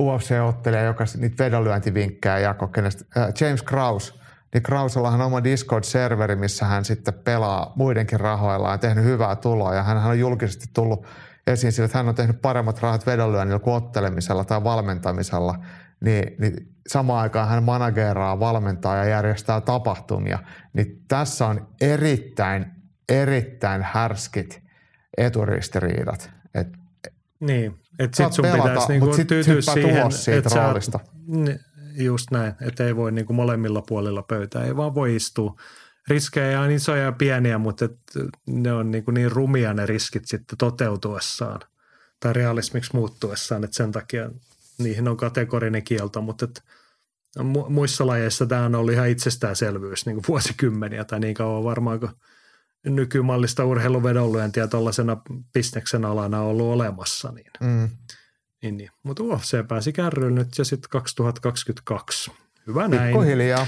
[0.00, 4.14] UFC-ottelija, joka niitä vedonlyöntivinkkejä jako, kenestä, äh, James Kraus–
[4.54, 9.74] niin Krausellahan on oma Discord-serveri, missä hän sitten pelaa muidenkin rahoilla ja tehnyt hyvää tuloa.
[9.74, 11.06] Ja hän on julkisesti tullut
[11.46, 15.54] esiin sillä, että hän on tehnyt paremmat rahat vedonlyönnillä kuin ottelemisella tai valmentamisella.
[16.00, 16.54] Niin, niin
[16.88, 20.38] samaan aikaan hän manageraa, valmentaa ja järjestää tapahtumia.
[20.72, 22.66] Niin tässä on erittäin,
[23.08, 24.62] erittäin härskit
[25.18, 26.30] eturistiriidat.
[26.54, 26.68] Et,
[27.40, 29.42] niin, että sit sun pelata, pitäisi niinku tyytyä
[30.10, 31.00] siihen, että sä,
[31.98, 35.60] Just näin, että ei voi niin kuin molemmilla puolilla pöytää, ei vaan voi istua.
[36.08, 37.98] Riskejä on isoja ja pieniä, mutta et
[38.46, 41.60] ne on niin, kuin niin rumia ne riskit sitten toteutuessaan
[42.20, 44.30] tai realismiksi muuttuessaan, että sen takia
[44.78, 46.62] niihin on kategorinen kielto, mutta et
[47.68, 52.12] muissa lajeissa tämä on ollut ihan itsestäänselvyys niin kuin vuosikymmeniä tai niin kauan varmaan kuin
[52.86, 55.16] nykymallista urheiluvedonlyöntiä tuollaisena
[55.52, 57.32] bisneksen alana on ollut olemassa.
[57.32, 57.50] Niin.
[57.60, 57.88] Mm.
[58.62, 58.90] Niin, niin.
[59.02, 62.30] Mutta UFC pääsi kärryyn nyt ja sitten 2022.
[62.66, 63.02] Hyvä näin.
[63.02, 63.66] Pikkuhiljaa.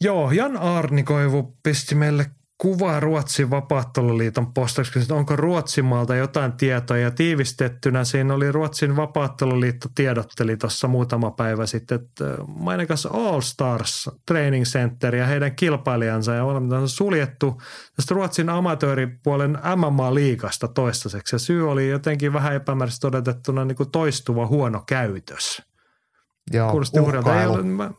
[0.00, 2.30] Joo, Jan Arnikoivu pisti meille
[2.60, 9.88] kuvaa Ruotsin vapaatteluliiton postaksi, että onko Ruotsimaalta jotain tietoa ja tiivistettynä siinä oli Ruotsin vapaatteluliitto
[9.94, 16.44] tiedotteli tuossa muutama päivä sitten, että mainikas All Stars Training Center ja heidän kilpailijansa ja
[16.44, 17.62] on suljettu
[17.96, 24.46] tästä Ruotsin amatööripuolen MMA-liikasta toistaiseksi ja syy oli jotenkin vähän epämääräisesti todetettuna niin kuin toistuva
[24.46, 25.62] huono käytös.
[26.52, 27.52] Joo, uhkailu.
[27.52, 27.90] Ole, mä,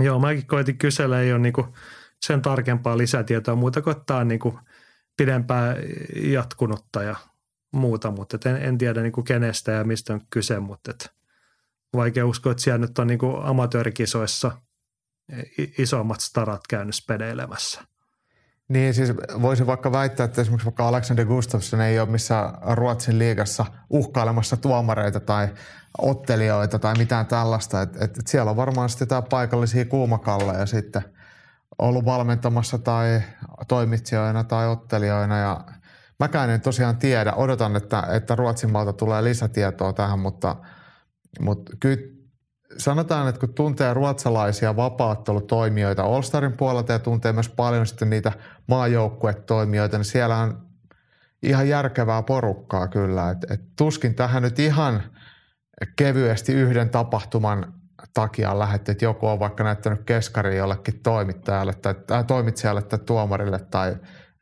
[0.00, 1.66] joo, mäkin koitin kysellä, ei ole niin kuin–
[2.26, 4.58] sen tarkempaa lisätietoa muuta kuin tämä on niin kuin
[5.16, 5.76] pidempään
[6.16, 7.16] jatkunutta ja
[7.72, 11.10] muuta, mutta en, en tiedä niin kuin kenestä ja mistä on kyse, mutta et
[11.96, 14.52] vaikea uskoa, että siellä nyt on niin kuin amatöörikisoissa
[15.78, 17.80] isommat starat käynyt spedeilemässä.
[18.68, 19.12] Niin, siis
[19.42, 25.20] voisin vaikka väittää, että esimerkiksi vaikka Alexander Gustafsson ei ole missään Ruotsin liigassa uhkailemassa tuomareita
[25.20, 25.48] tai
[25.98, 27.82] ottelijoita tai mitään tällaista.
[27.82, 31.02] Et, et, siellä on varmaan sitten paikallisia kuumakalleja sitten–
[31.78, 33.22] ollut valmentamassa tai
[33.68, 35.64] toimitsijoina tai ottelijoina ja
[36.20, 37.32] mäkään en tosiaan tiedä.
[37.32, 40.56] Odotan, että, että Ruotsin maalta tulee lisätietoa tähän, mutta,
[41.40, 42.18] mutta kyllä
[42.78, 48.32] sanotaan, että kun tuntee ruotsalaisia vapaattelutoimijoita All-Starin puolelta ja tuntee myös paljon sitten niitä
[48.66, 50.68] maajoukkuetoimijoita, niin siellä on
[51.42, 53.30] ihan järkevää porukkaa kyllä.
[53.30, 55.02] Et, et tuskin tähän nyt ihan
[55.96, 57.77] kevyesti yhden tapahtuman
[58.14, 63.58] takia lähdetty, että joku on vaikka näyttänyt keskari jollekin toimittajalle tai, tai toimitsijalle tai tuomarille
[63.58, 63.96] tai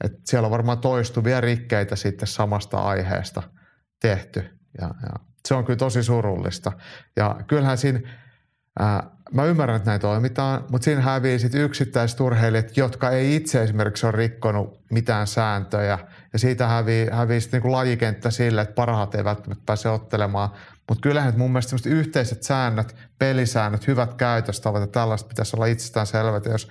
[0.05, 3.43] että siellä on varmaan toistuvia rikkeitä sitten samasta aiheesta
[4.01, 5.11] tehty ja, ja
[5.49, 6.73] se on kyllä tosi surullista.
[7.17, 8.01] Ja kyllähän siinä,
[8.79, 13.63] ää, mä ymmärrän, että näin toimitaan, mutta siinä hävii sitten yksittäiset urheilijat, jotka ei itse
[13.63, 15.99] esimerkiksi ole rikkonut mitään sääntöjä.
[16.33, 20.51] Ja siitä hävii, hävii sitten niin lajikenttä sille, että parhaat ei välttämättä pääse ottelemaan.
[20.89, 26.45] Mutta kyllähän mun mielestä yhteiset säännöt, pelisäännöt, hyvät käytöstavat ja tällaista pitäisi olla itsestään selvät.
[26.45, 26.69] Jos,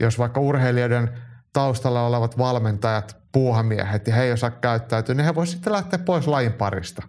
[0.00, 1.18] jos vaikka urheilijoiden
[1.52, 6.26] taustalla olevat valmentajat, puuhamiehet ja he ei osaa käyttäytyä, niin he voisivat sitten lähteä pois
[6.26, 7.02] lajin parista.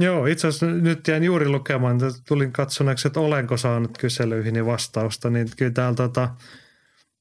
[0.00, 5.30] Joo, itse asiassa nyt jäin juuri lukemaan, että tulin katsoneeksi, että olenko saanut kyselyihin vastausta,
[5.30, 6.34] niin kyllä täällä tota,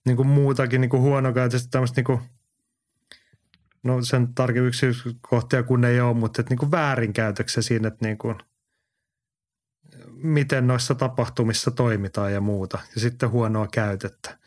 [0.06, 2.20] niin kuin muutakin niin kuin huonokäytöstä tämmöistä niin kuin,
[3.84, 8.18] no sen tarkemmin yksityiskohtia kun ei ole, mutta että niin kuin väärinkäytöksiä siinä, että niin
[8.18, 8.36] kuin,
[10.14, 12.80] miten noissa tapahtumissa toimitaan ja muuta.
[12.96, 14.38] Ja sitten huonoa käytettä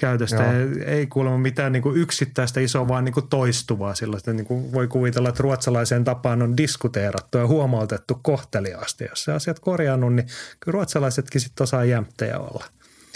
[0.00, 0.52] käytöstä.
[0.52, 4.32] Ei, ei kuulemma mitään niin kuin yksittäistä isoa, vaan niin kuin toistuvaa sellaista.
[4.32, 9.04] Niin kuin voi kuvitella, että ruotsalaiseen tapaan on diskuteerattu ja huomautettu kohteliaasti.
[9.04, 10.26] Jos se asiat korjannut, niin
[10.60, 12.64] kyllä ruotsalaisetkin sitten osaa jämttejä olla.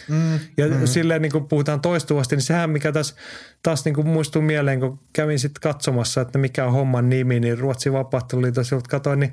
[0.09, 0.87] Mm, ja mm.
[0.87, 3.15] silleen niin kuin puhutaan toistuvasti, niin sehän mikä tässä
[3.63, 7.59] taas niin kuin muistuu mieleen, kun kävin sitten katsomassa, että mikä on homman nimi, niin
[7.59, 9.33] Ruotsin vapaatteluliitossa katsoin, niin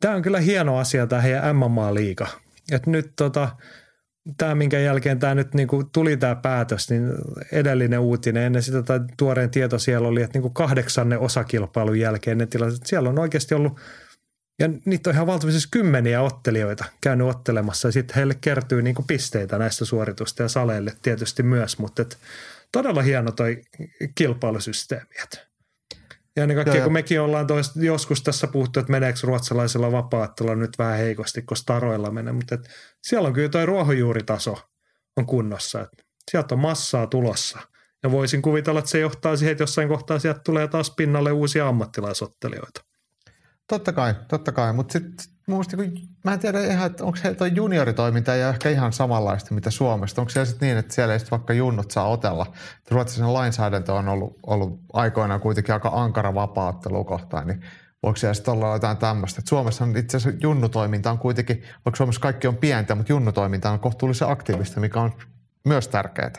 [0.00, 2.26] tämä on kyllä hieno asia tämä heidän MMA-liiga.
[2.72, 3.48] Että nyt tota,
[4.38, 7.12] tämä, minkä jälkeen tämä nyt niin kuin tuli tämä päätös, niin
[7.52, 12.38] edellinen uutinen ennen sitä tai tuoreen tieto siellä oli, että niin kuin kahdeksannen osakilpailun jälkeen
[12.38, 13.80] ne tilanteet, siellä on oikeasti ollut,
[14.58, 19.58] ja niitä on ihan valtavasti kymmeniä ottelijoita käynyt ottelemassa ja sitten heille kertyy niin pisteitä
[19.58, 22.18] näistä suoritusta ja saleille tietysti myös, mutta et
[22.72, 23.62] todella hieno toi
[24.14, 25.14] kilpailusysteemi.
[26.36, 30.78] Ja ennen kaikkea, kun mekin ollaan toist, joskus tässä puhuttu, että meneekö ruotsalaisella vapaattelulla nyt
[30.78, 32.68] vähän heikosti, kun staroilla menee, mutta et
[33.02, 34.68] siellä on kyllä tuo ruohonjuuritaso
[35.16, 35.80] on kunnossa.
[35.80, 35.88] Et
[36.30, 37.58] sieltä on massaa tulossa.
[38.02, 41.68] Ja voisin kuvitella, että se johtaa siihen, että jossain kohtaa sieltä tulee taas pinnalle uusia
[41.68, 42.87] ammattilaisottelijoita.
[43.68, 44.72] Totta kai, totta kai.
[44.72, 45.26] Mutta sitten
[45.76, 50.20] niin mä en tiedä ihan, että onko heillä junioritoiminta ja ehkä ihan samanlaista mitä Suomesta.
[50.20, 52.46] Onko siellä sitten niin, että siellä ei vaikka junnut saa otella?
[52.90, 57.64] Ruotsisen lainsäädäntö on ollut, ollut aikoinaan kuitenkin aika ankara vapaattelu kohtaan, niin
[58.02, 59.42] voiko siellä sitten olla jotain tämmöistä?
[59.48, 63.80] Suomessa on itse asiassa junnutoiminta on kuitenkin, vaikka Suomessa kaikki on pientä, mutta junnutoiminta on
[63.80, 65.12] kohtuullisen aktiivista, mikä on
[65.64, 66.32] myös tärkeää.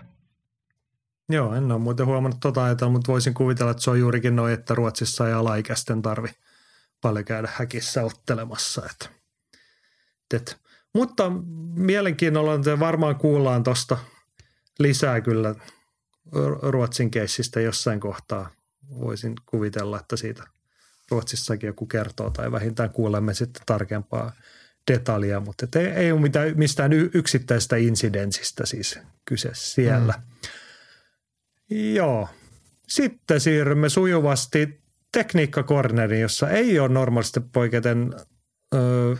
[1.29, 4.53] Joo, en ole muuten huomannut tota ajatella, mutta voisin kuvitella, että se on juurikin noin,
[4.53, 6.29] että Ruotsissa ei alaikäisten tarvi
[7.01, 8.85] paljon käydä häkissä ottelemassa.
[8.85, 9.09] Et,
[10.33, 10.57] et.
[10.93, 11.31] Mutta
[11.75, 13.97] mielenkiinnolla että varmaan kuullaan tuosta
[14.79, 15.55] lisää kyllä
[16.61, 18.49] Ruotsin keissistä jossain kohtaa.
[18.99, 20.43] Voisin kuvitella, että siitä–
[21.11, 24.31] Ruotsissakin joku kertoo tai vähintään kuulemme sitten tarkempaa
[24.91, 30.13] detaljia, mutta ei, ei ole mitään, mistään yksittäisestä insidenssistä siis kyse siellä.
[31.69, 31.77] Mm.
[31.95, 32.29] Joo.
[32.87, 34.78] Sitten siirrymme sujuvasti
[35.11, 38.15] tekniikkakorneriin, jossa ei ole normaalisti poiketen
[38.75, 39.15] ö,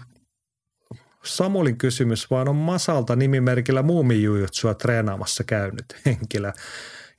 [1.24, 6.52] Samulin kysymys, vaan on Masalta nimimerkillä muumijujutsua treenaamassa käynyt henkilö.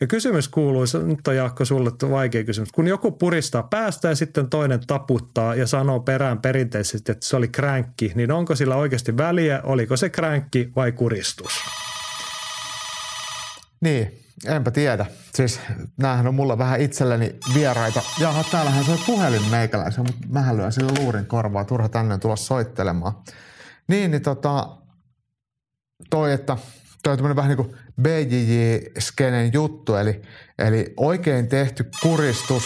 [0.01, 2.73] Ja kysymys kuuluu, nyt on Jaakko sulle vaikea kysymys.
[2.73, 7.49] Kun joku puristaa päästä ja sitten toinen taputtaa ja sanoo perään perinteisesti, että se oli
[7.49, 11.53] kränkki, niin onko sillä oikeasti väliä, oliko se kränkki vai kuristus?
[13.81, 15.07] Niin, enpä tiedä.
[15.35, 15.61] Siis
[15.97, 18.03] näähän on mulla vähän itselleni vieraita.
[18.21, 21.65] Jaha, täällähän se on puhelin meikäläisen, mutta mähän lyön sille luurin korvaa.
[21.65, 23.13] Turha tänne tulla soittelemaan.
[23.89, 24.69] Niin, niin tota,
[26.11, 26.57] toi, että
[27.03, 30.23] toi on vähän niin kuin BJJ-skenen juttu, eli,
[30.59, 32.65] eli oikein tehty kuristus,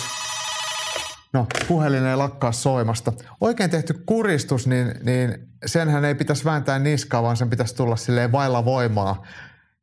[1.33, 7.23] no puhelin ei lakkaa soimasta, oikein tehty kuristus, niin, niin senhän ei pitäisi vääntää niskaa,
[7.23, 9.25] vaan sen pitäisi tulla silleen vailla voimaa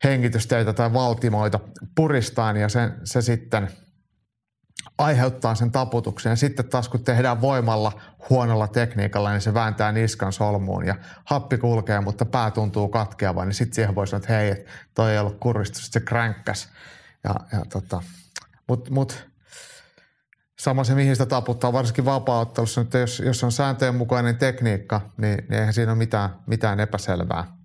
[0.03, 1.59] hengitysteitä tai valtimoita
[1.95, 3.69] puristaan ja sen, se sitten–
[4.97, 6.29] aiheuttaa sen taputuksen.
[6.29, 10.95] Ja sitten taas kun tehdään voimalla huonolla tekniikalla, niin se vääntää niskan solmuun ja
[11.25, 14.65] happi kulkee, mutta pää tuntuu katkeavan, niin sitten siihen voi sanoa, että hei,
[14.95, 16.69] toi ei ollut kuristus, se kränkkäs.
[17.23, 18.01] Ja, ja tota,
[18.67, 19.27] mut, mut,
[20.59, 25.37] sama se, mihin sitä taputtaa, varsinkin vapaa-ottelussa, että jos, jos on sääntöjen mukainen tekniikka, niin,
[25.37, 27.60] niin eihän siinä ole mitään, mitään epäselvää.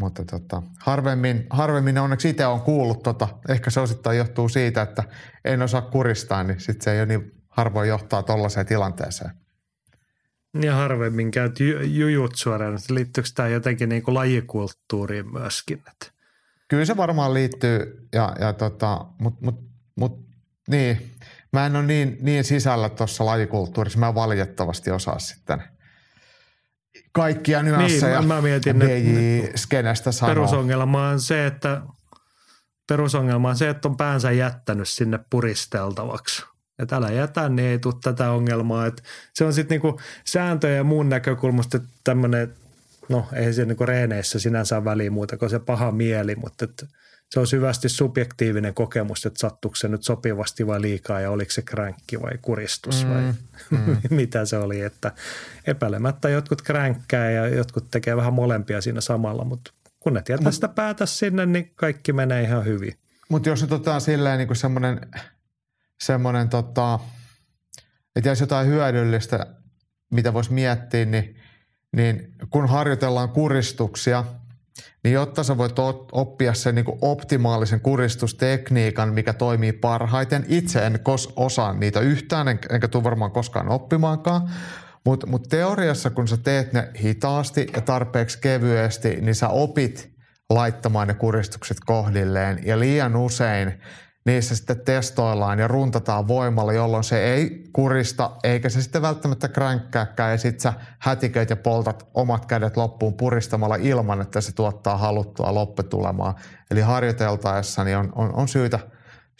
[0.00, 5.04] Mutta tota, harvemmin, harvemmin onneksi itse on kuullut, tota, ehkä se osittain johtuu siitä, että
[5.44, 9.30] en osaa kuristaa, niin sitten se ei ole niin harvoin johtaa tuollaiseen tilanteeseen.
[10.62, 12.58] Ja harvemmin käyt ju- jujutsua.
[12.90, 15.78] Liittyykö tämä jotenkin niin kuin lajikulttuuriin myöskin?
[15.78, 16.12] Että
[16.68, 19.60] Kyllä se varmaan liittyy, ja, ja tota, mutta mut,
[19.96, 20.26] mut,
[20.68, 21.10] niin,
[21.52, 25.62] mä en ole niin, niin sisällä tuossa lajikulttuurissa, mä valitettavasti osaa sitten
[27.12, 30.34] kaikkia nyansseja Niin, mä- mä mietin, DJ-skenestä sanoa.
[30.34, 31.82] perusongelma on se, että
[32.88, 36.42] perusongelma on se, että on päänsä jättänyt sinne puristeltavaksi.
[36.78, 38.86] Että älä jätä, niin ei tule tätä ongelmaa.
[38.86, 39.02] Et
[39.34, 42.54] se on sitten niinku sääntöjen ja muun näkökulmasta tämmöinen,
[43.08, 46.66] no ei se niinku reeneissä sinänsä väliä muuta kuin se paha mieli, mutta
[47.32, 51.62] se on syvästi subjektiivinen kokemus, että sattuuko se nyt sopivasti vai liikaa ja oliko se
[51.62, 53.32] kränkki vai kuristus vai
[53.70, 54.80] Mm, mitä se oli.
[54.80, 55.12] Että
[55.66, 60.68] epäilemättä jotkut kränkkää ja jotkut tekee vähän molempia siinä samalla, mutta kun ne tietää sitä
[60.68, 62.94] päätä sinne, niin kaikki menee ihan hyvin.
[63.28, 65.00] Mutta jos nyt otetaan silleen niin semmoinen,
[66.00, 66.98] semmoinen tota,
[68.16, 69.46] että jos jotain hyödyllistä,
[70.10, 71.36] mitä voisi miettiä, niin,
[71.96, 74.24] niin kun harjoitellaan kuristuksia,
[75.04, 75.76] niin jotta sä voit
[76.12, 80.44] oppia sen niin optimaalisen kuristustekniikan, mikä toimii parhaiten.
[80.48, 84.50] Itse en kos- osaa niitä yhtään, en, enkä tule varmaan koskaan oppimaankaan.
[85.04, 90.12] Mutta mut teoriassa, kun sä teet ne hitaasti ja tarpeeksi kevyesti, niin sä opit
[90.50, 92.58] laittamaan ne kuristukset kohdilleen.
[92.66, 93.80] Ja liian usein
[94.24, 100.30] niissä sitten testoillaan ja runtataan voimalla, jolloin se ei kurista, eikä se sitten välttämättä kränkkääkään.
[100.30, 105.54] Ja sitten sä hätiköit ja poltat omat kädet loppuun puristamalla ilman, että se tuottaa haluttua
[105.54, 106.38] lopputulemaa.
[106.70, 108.78] Eli harjoiteltaessa niin on, on, on syytä,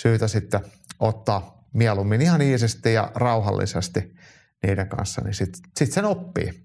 [0.03, 0.61] syytä sitten
[1.01, 4.15] ottaa mieluummin ihan iisisti ja rauhallisesti
[4.63, 6.63] niiden kanssa, niin sitten sit sen oppii.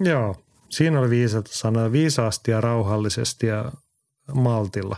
[0.00, 3.72] Joo, siinä oli viisata sanoa viisaasti ja rauhallisesti ja
[4.34, 4.96] maltilla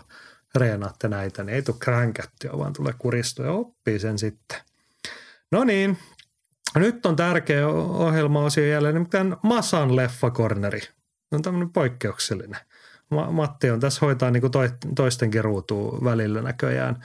[0.54, 4.58] reenaatte näitä, niin ei tule kränkättyä, vaan tulee kuristua ja oppii sen sitten.
[5.50, 5.98] No niin,
[6.74, 10.80] nyt on tärkeä ohjelma-osio jälleen, nimittäin Masan leffakorneri.
[11.32, 12.60] On tämmöinen poikkeuksellinen.
[13.10, 14.52] Ma- Matti on tässä hoitaa niin kuin
[14.96, 16.96] toistenkin ruutua välillä näköjään.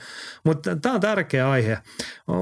[0.44, 1.78] Mutta tämä on tärkeä aihe.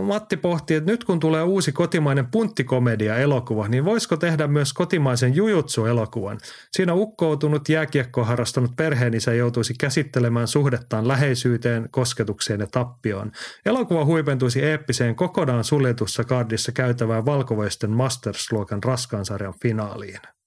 [0.07, 6.39] Matti pohti, että nyt kun tulee uusi kotimainen punttikomedia-elokuva, niin voisiko tehdä myös kotimaisen jujutsu-elokuvan?
[6.73, 13.33] Siinä ukkoutunut jääkiekkoa harrastanut perheenisä joutuisi käsittelemään suhdettaan läheisyyteen, kosketukseen ja tappioon.
[13.67, 20.38] Elokuva huipentuisi eeppiseen kokonaan suljetussa kardissa käytävään valkovoisten Masters-luokan raskaansarjan finaaliin.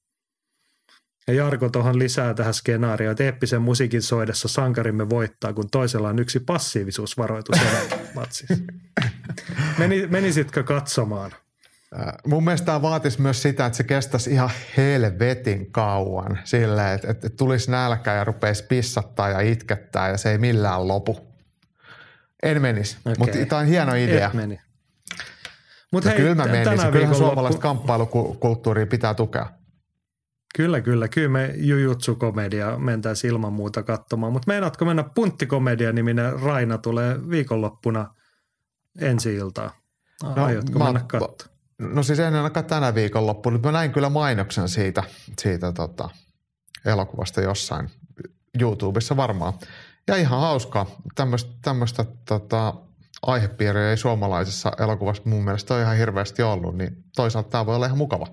[1.27, 6.19] Ja Jarko tuohon lisää tähän skenaarioon, että eeppisen musiikin soidessa sankarimme voittaa, kun toisella on
[6.19, 7.61] yksi passiivisuusvaroitus
[8.15, 8.63] matsissa.
[9.79, 11.31] Meni, menisitkö katsomaan?
[11.99, 17.11] Äh, Mun mielestä tämä vaatisi myös sitä, että se kestäisi ihan helvetin kauan silleen, että,
[17.11, 21.27] että tulisi nälkä ja rupeisi pissattaa ja itkettää ja se ei millään lopu.
[22.43, 23.15] En menisi, Okei.
[23.17, 24.27] mutta tämä on hieno idea.
[24.27, 24.59] Et meni.
[25.91, 26.91] Mut Ja hei, kyllä mä menisin.
[26.91, 29.60] Kyllähän suomalaista kamppailukulttuuria pitää tukea.
[30.55, 31.07] Kyllä, kyllä.
[31.07, 34.33] Kyllä me jujutsu-komedia mentäisiin ilman muuta katsomaan.
[34.33, 38.13] Mutta meinaatko mennä punttikomedia-niminen Raina tulee viikonloppuna
[38.99, 39.71] ensi iltaan?
[40.23, 41.51] No, Aiotko mä- mennä katsomaan?
[41.79, 45.03] No siis en ainakaan tänä viikonloppuna, mutta mä näin kyllä mainoksen siitä,
[45.39, 46.09] siitä tota,
[46.85, 47.89] elokuvasta jossain
[48.61, 49.53] YouTubessa varmaan.
[50.07, 50.85] Ja ihan hauskaa.
[51.15, 52.73] Tämmöistä, tämmöistä tota,
[53.21, 57.85] aihepiiriä ei suomalaisessa elokuvassa mun mielestä ole ihan hirveästi ollut, niin toisaalta tämä voi olla
[57.85, 58.27] ihan mukava.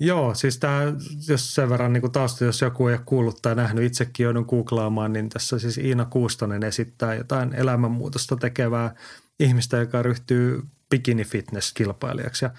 [0.00, 0.80] Joo, siis tämä,
[1.28, 5.12] jos sen verran niin tausta, jos joku ei ole kuullut tai nähnyt, itsekin joudun googlaamaan,
[5.12, 8.94] niin tässä siis Iina Kuustonen esittää jotain elämänmuutosta tekevää
[9.40, 10.62] ihmistä, joka ryhtyy
[10.94, 12.44] bikini-fitness-kilpailijaksi.
[12.44, 12.50] Ja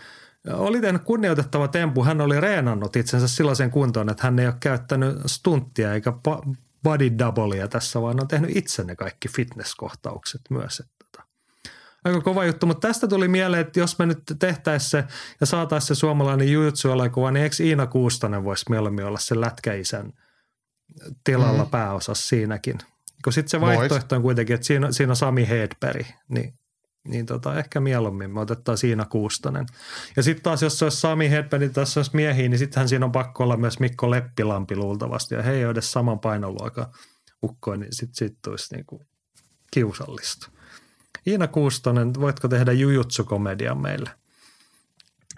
[0.55, 2.03] oli tehnyt kunnioitettava tempu.
[2.03, 6.13] Hän oli reenannut itsensä sellaisen kuntoon, että hän ei ole käyttänyt stunttia eikä
[6.83, 10.83] body doubleia tässä, vaan on tehnyt itse ne kaikki fitnesskohtaukset myös.
[12.05, 15.03] Aika kova juttu, mutta tästä tuli mieleen, että jos me nyt tehtäisiin se
[15.39, 20.13] ja saataisiin se suomalainen jujutsu-elokuva, niin eikö Iina Kuustonen voisi mieluummin olla se lätkäisän
[21.23, 21.69] tilalla Mm.
[21.69, 22.77] pääosassa siinäkin?
[23.23, 26.53] Kun sitten se vaihtoehto on kuitenkin, että siinä, siinä on Sami Hedberg, niin,
[27.07, 29.65] niin tota, ehkä mieluummin me otetaan siinä Kuustonen.
[30.15, 33.05] Ja sitten taas, jos se olisi Sami Hedberg, niin tässä olisi miehiä, niin sittenhän siinä
[33.05, 35.35] on pakko olla myös Mikko Leppilampi luultavasti.
[35.35, 36.85] Ja he ei ole edes saman painoluokan
[37.43, 39.01] ukkoja, niin sitten sit tulisi niinku
[39.71, 40.49] kiusallista.
[41.27, 44.09] Iina Kuustonen, voitko tehdä jujutsu-komedian meille?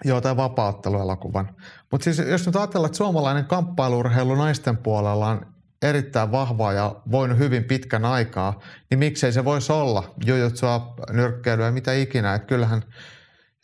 [0.04, 1.56] Joo, tai vapautteluelokuvan.
[1.92, 7.38] Mutta siis jos nyt ajatellaan, että suomalainen kamppailurheilu naisten puolella on erittäin vahvaa ja voinut
[7.38, 8.60] hyvin pitkän aikaa,
[8.90, 12.34] niin miksei se voisi olla jujutsua, nyrkkeilyä, mitä ikinä.
[12.34, 12.82] Että kyllähän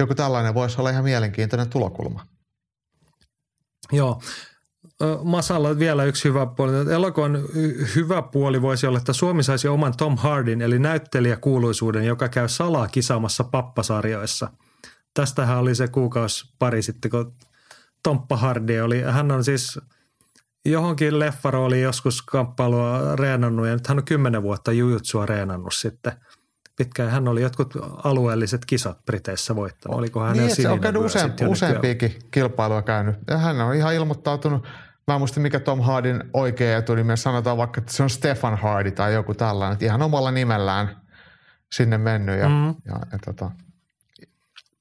[0.00, 2.26] joku tällainen voisi olla ihan mielenkiintoinen tulokulma.
[3.92, 4.20] Joo.
[5.24, 6.92] Masalla vielä yksi hyvä puoli.
[6.92, 7.38] Elokuvan
[7.96, 12.88] hyvä puoli voisi olla, että Suomi saisi oman Tom Hardin, eli näyttelijäkuuluisuuden, joka käy salaa
[12.88, 14.50] kisaamassa pappasarjoissa.
[15.14, 17.34] tästähän oli se kuukausi pari sitten, kun
[18.02, 19.78] Tomppa Hardy oli, hän on siis
[20.64, 26.12] johonkin leffarooliin joskus kamppailua reenannut ja nyt hän on kymmenen vuotta jujutsua reenannut sitten–
[26.76, 27.10] pitkään.
[27.10, 27.74] Hän oli jotkut
[28.04, 29.98] alueelliset kisat Briteissä voittanut.
[29.98, 33.16] Oliko hän niin, se on käynyt useen, useampiakin kilpailua käynyt.
[33.30, 34.66] Ja hän on ihan ilmoittautunut,
[35.06, 38.90] mä en muista mikä Tom Hardin oikea etunimi, sanotaan vaikka, että se on Stefan Hardy
[38.90, 41.00] tai joku tällainen, että ihan omalla nimellään
[41.72, 42.66] sinne mennyt ja, mm.
[42.66, 43.50] ja, ja tota,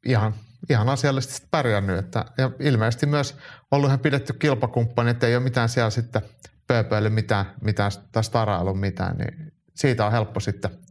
[0.06, 0.34] ihan,
[0.70, 1.98] ihan asiallisesti pärjännyt.
[1.98, 3.38] Että, ja ilmeisesti myös
[3.72, 6.22] ollut ihan pidetty kilpakumppani, että ei ole mitään siellä sitten
[6.68, 10.72] pööpöille mitään, mitään tai starailu mitään, niin siitä on helppo sitten–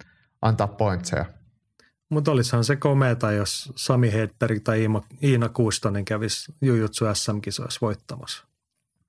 [0.43, 1.25] antaa pointseja.
[2.09, 8.45] Mutta olisihan se komeeta, jos Sami Hedberg tai Iima, Iina Kuustonen kävisi Jujutsu SM-kisoissa voittamassa.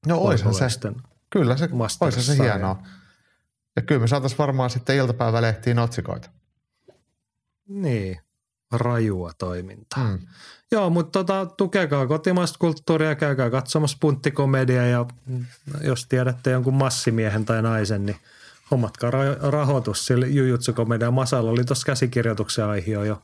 [0.07, 0.91] No olisi se.
[1.30, 1.69] Kyllä se,
[2.01, 2.84] olisi se hienoa.
[3.76, 6.30] Ja kyllä me saataisiin varmaan sitten iltapäivälehtiin otsikoita.
[7.68, 8.19] Niin,
[8.72, 10.07] rajua toimintaa.
[10.07, 10.19] Hmm.
[10.72, 15.05] Joo, mutta tota, tukekaa kotimaista kulttuuria, käykää katsomassa punttikomedia ja
[15.81, 18.18] jos tiedätte jonkun massimiehen tai naisen, niin–
[18.73, 19.11] hommatkaa
[19.51, 21.11] rahoitus sille Jujutsu Komedia.
[21.11, 23.21] Masalla oli tuossa käsikirjoituksen aihio jo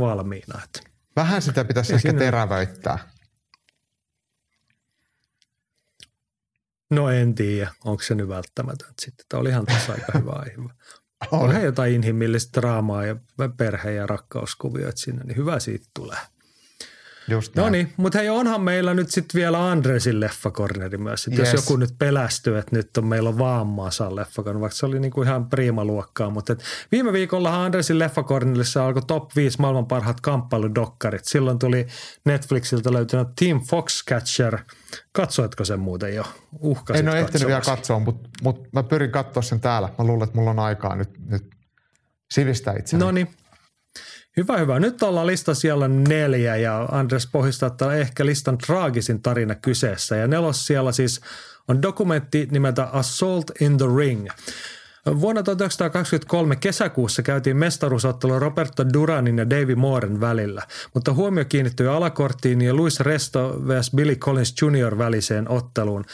[0.00, 0.60] valmiina.
[0.64, 0.80] Että.
[1.16, 2.24] Vähän sitä pitäisi ehkä sinne...
[2.24, 2.98] terävöittää.
[6.90, 9.26] No en tiedä, onko se nyt välttämätöntä sitten.
[9.28, 10.56] Tämä oli ihan tässä aika hyvä aihe.
[11.30, 13.16] Onhan jotain inhimillistä draamaa ja
[13.56, 16.18] perhe- ja rakkauskuvioita sinne, niin hyvä siitä tulee.
[17.28, 21.28] Just no niin, mutta hei onhan meillä nyt sitten vielä Andresin leffakorneri myös.
[21.28, 21.38] Yes.
[21.38, 25.00] Jos joku nyt pelästyy, että nyt on meillä on vaan Masan leffakorneri, vaikka se oli
[25.00, 26.30] niinku ihan priimaluokkaa.
[26.30, 31.24] Mutta et viime viikolla Andresin leffakornerissa alkoi top 5 maailman parhaat kamppailudokkarit.
[31.24, 31.86] Silloin tuli
[32.24, 34.58] Netflixiltä löytynyt Team Foxcatcher.
[35.12, 36.24] Katsoitko sen muuten jo?
[36.60, 39.88] Uhkasit En ole ehtinyt vielä katsoa, mutta, mutta mä pyrin katsoa sen täällä.
[39.98, 41.54] Mä luulen, että mulla on aikaa nyt, nyt
[42.30, 43.04] sivistää itseäni.
[43.04, 43.28] No niin,
[44.36, 44.80] Hyvä, hyvä.
[44.80, 50.16] Nyt ollaan lista siellä neljä ja Andres pohjistaa, että on ehkä listan traagisin tarina kyseessä.
[50.16, 51.20] Ja nelos siellä siis
[51.68, 54.28] on dokumentti nimeltä Assault in the Ring.
[55.20, 60.62] Vuonna 1923 kesäkuussa käytiin mestaruusottelu Roberto Duranin ja Davy Mooren välillä,
[60.94, 63.90] mutta huomio kiinnittyi alakorttiin ja Luis Resto vs.
[63.96, 64.98] Billy Collins Jr.
[64.98, 66.04] väliseen otteluun.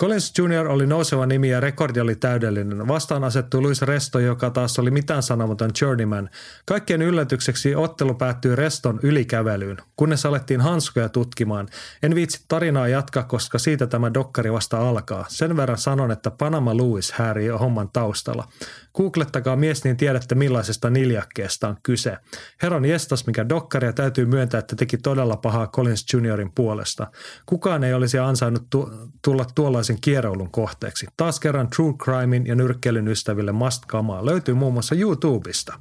[0.00, 0.68] Collins Jr.
[0.68, 2.88] oli nouseva nimi ja rekordi oli täydellinen.
[2.88, 6.30] Vastaan asettui Luis Resto, joka taas oli mitään sanomaton journeyman.
[6.66, 11.68] Kaikkien yllätykseksi ottelu päättyi Reston ylikävelyyn, kunnes alettiin hanskoja tutkimaan.
[12.02, 15.24] En viitsi tarinaa jatkaa, koska siitä tämä dokkari vasta alkaa.
[15.28, 18.48] Sen verran sanon, että Panama Louis häärii homman taustalla.
[18.94, 22.16] Googlettakaa mies, niin tiedätte millaisesta niljakkeesta on kyse.
[22.62, 27.06] Heron jestas, mikä dokkaria täytyy myöntää, että teki todella pahaa Collins Juniorin puolesta.
[27.46, 28.90] Kukaan ei olisi ansainnut tu-
[29.24, 29.44] tulla
[29.90, 31.06] tuollaisen kierroulun kohteeksi.
[31.16, 35.80] Taas kerran True Crimein ja nyrkkeilyn ystäville must kamaa löytyy muun muassa YouTubesta.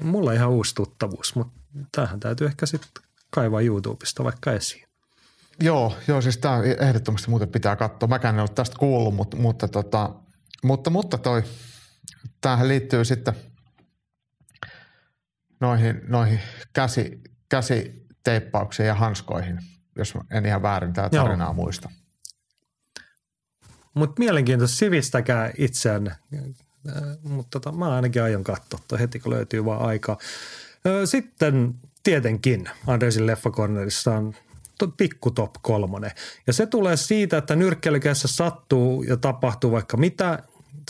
[0.00, 1.52] Mulla ihan uusi tuttavuus, mutta
[1.92, 4.86] tähän täytyy ehkä sitten kaivaa YouTubesta vaikka esiin.
[5.60, 8.08] Joo, joo siis tämä ehdottomasti muuten pitää katsoa.
[8.08, 10.10] Mäkään en ole tästä kuullut, mutta, mutta, tota,
[10.62, 11.42] mutta, mutta toi–
[12.40, 13.34] tämähän liittyy sitten
[15.60, 16.40] noihin, noihin
[16.72, 19.58] käsi, käsiteippauksiin ja hanskoihin,
[19.96, 21.54] jos en ihan väärin tämä tarinaa Joo.
[21.54, 21.90] muista.
[23.96, 26.12] Mutta mielenkiintoista sivistäkää itseänne,
[27.22, 30.18] mutta tota, mä ainakin aion katsoa heti, kun löytyy vaan aikaa.
[31.04, 34.34] Sitten tietenkin Andresin leffakornerissa on
[34.96, 36.10] pikku top kolmonen.
[36.46, 40.42] Ja se tulee siitä, että nyrkkeilykässä sattuu ja tapahtuu vaikka mitä,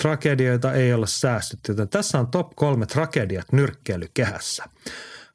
[0.03, 4.65] tragedioita ei ole säästetty, joten tässä on top kolme tragediat nyrkkeilykehässä.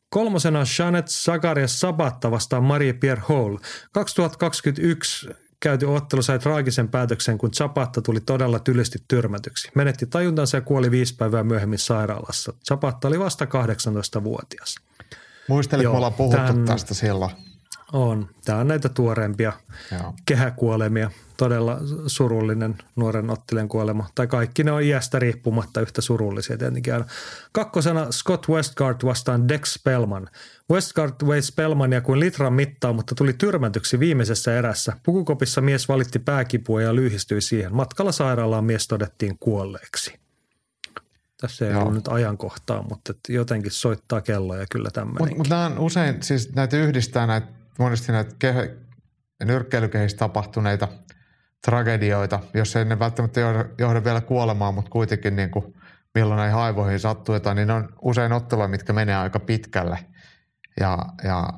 [0.10, 3.58] Kolmosena Janet Zacharias Sabatta vastaan Marie-Pierre Hall.
[3.92, 5.30] 2021
[5.62, 9.72] käyty ottelu sai traagisen päätöksen, kun Zapatta tuli todella tylysti tyrmätyksi.
[9.76, 12.54] Menetti tajuntansa ja kuoli viisi päivää myöhemmin sairaalassa.
[12.68, 14.76] Zapatta oli vasta 18-vuotias.
[15.48, 17.32] Muistelin, kun ollaan puhuttu tämän, tästä silloin.
[17.94, 18.30] On.
[18.46, 19.54] Tämä on näitä tuoreempia
[19.92, 20.14] Joo.
[20.26, 21.78] kehäkuolemia todella
[22.08, 24.10] surullinen nuoren ottelijan kuolema.
[24.16, 27.06] Tai kaikki ne on iästä riippumatta yhtä surullisia tietenkin aina.
[27.52, 30.30] Kakkosena Scott Westgard vastaan Dex Spellman.
[30.72, 34.94] Westgard vei Spellmania kuin litran mittaa, mutta tuli tyrmätyksi viimeisessä erässä.
[35.04, 37.76] Pukukopissa mies valitti pääkipua ja lyhistyi siihen.
[37.76, 40.22] Matkalla sairaalaan mies todettiin kuolleeksi.
[41.42, 41.82] Tässä ei Joo.
[41.82, 45.22] ollut nyt ajankohtaa, mutta jotenkin soittaa kelloja kyllä tämmöinen.
[45.22, 47.48] Mutta mut nämä on usein, siis näitä yhdistää näitä,
[47.80, 48.78] monesti näitä ke-
[49.46, 50.88] nyrkkeilykehissä tapahtuneita–
[51.66, 53.40] tragedioita, jos ei ne välttämättä
[53.78, 55.76] johda, vielä kuolemaan, mutta kuitenkin niin kuin
[56.16, 60.00] milloin ei haivoihin sattuu jotain, niin on usein otteluja, mitkä menee aika pitkälle
[60.80, 61.50] ja, ja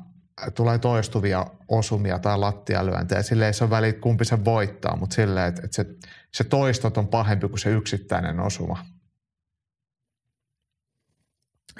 [0.54, 3.22] tulee toistuvia osumia tai lattialyöntejä.
[3.22, 5.86] Sille ei se ole väliä, kumpi se voittaa, mutta silleen, että, että se,
[6.32, 8.86] se toistot on pahempi kuin se yksittäinen osuma.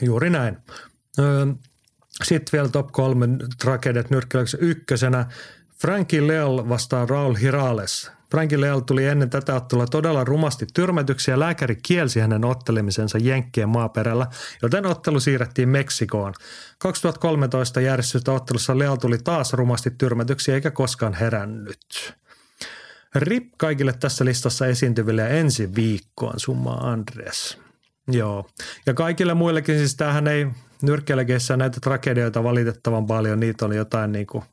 [0.01, 0.57] Juuri näin.
[1.19, 1.47] Öö,
[2.23, 3.29] Sitten vielä top kolme
[3.63, 5.27] tragediat nyrkkeilyksessä ykkösenä.
[5.79, 8.11] Frankie Leal vastaa Raul Hirales.
[8.31, 13.69] Frankie Leal tuli ennen tätä ottelua todella rumasti tyrmätyksi ja lääkäri kielsi hänen ottelemisensa Jenkkien
[13.69, 14.27] maaperällä,
[14.63, 16.35] joten ottelu siirrettiin Meksikoon.
[16.79, 22.15] 2013 järjestetystä ottelussa Leal tuli taas rumasti tyrmätyksi eikä koskaan herännyt.
[23.15, 27.59] RIP kaikille tässä listassa esiintyville ja ensi viikkoon, summa Andres.
[28.09, 28.47] Joo.
[28.87, 30.47] Ja kaikille muillekin, siis tämähän ei
[30.85, 34.45] nyrkkelegeissä näitä tragedioita valitettavan paljon, niitä oli jotain niin kuin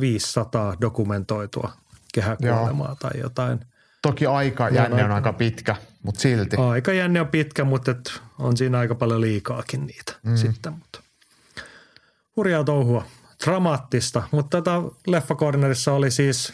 [0.00, 1.72] 500 dokumentoitua
[2.14, 3.60] kehäkuolemaa tai jotain.
[4.02, 6.56] Toki aika jänne on aika pitkä, mutta silti.
[6.56, 10.36] Aika jänne on pitkä, mutta et on siinä aika paljon liikaakin niitä mm.
[10.36, 10.72] sitten.
[10.72, 11.00] Mutta.
[12.36, 13.04] Hurjaa touhua,
[13.44, 16.52] dramaattista, mutta tätä leffakornerissa oli siis,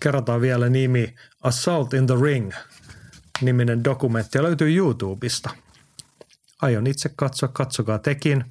[0.00, 2.52] kerrotaan vielä nimi, Assault in the Ring
[3.40, 5.50] niminen dokumentti ja löytyy YouTubesta.
[6.62, 8.44] Aion itse katsoa, katsokaa tekin.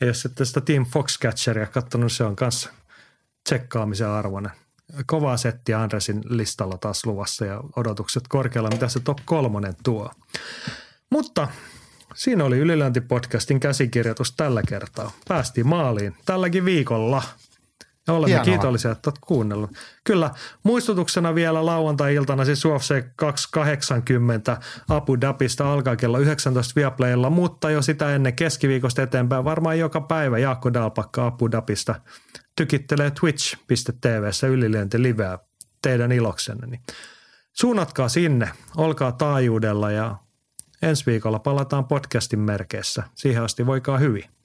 [0.00, 2.70] Ja jos ette sitä Team Foxcatcheria katsonut, se on kanssa
[3.44, 4.52] tsekkaamisen arvoinen
[5.06, 10.10] kovaa settiä Andresin listalla taas luvassa ja odotukset korkealla, mitä se top kolmonen tuo.
[11.10, 11.48] Mutta
[12.14, 15.10] siinä oli Ylilöinti-podcastin käsikirjoitus tällä kertaa.
[15.28, 17.22] Päästiin maaliin tälläkin viikolla.
[18.06, 18.44] Ja olemme Hienoa.
[18.44, 19.70] kiitollisia, että olet kuunnellut.
[20.04, 20.30] Kyllä,
[20.62, 28.14] muistutuksena vielä lauantai-iltana siis UFC 280 Abu Dhabista alkaa kello 19 Viaplaylla, mutta jo sitä
[28.14, 31.94] ennen keskiviikosta eteenpäin varmaan joka päivä Jaakko Dalpakka Abu Dhabista
[32.56, 35.38] tykittelee twitch.tvssä ylilöinti liveä
[35.82, 36.66] teidän iloksenne.
[36.66, 36.80] Niin
[37.52, 40.16] suunnatkaa sinne, olkaa taajuudella ja
[40.82, 43.02] ensi viikolla palataan podcastin merkeissä.
[43.14, 44.39] Siihen asti voikaa hyvin.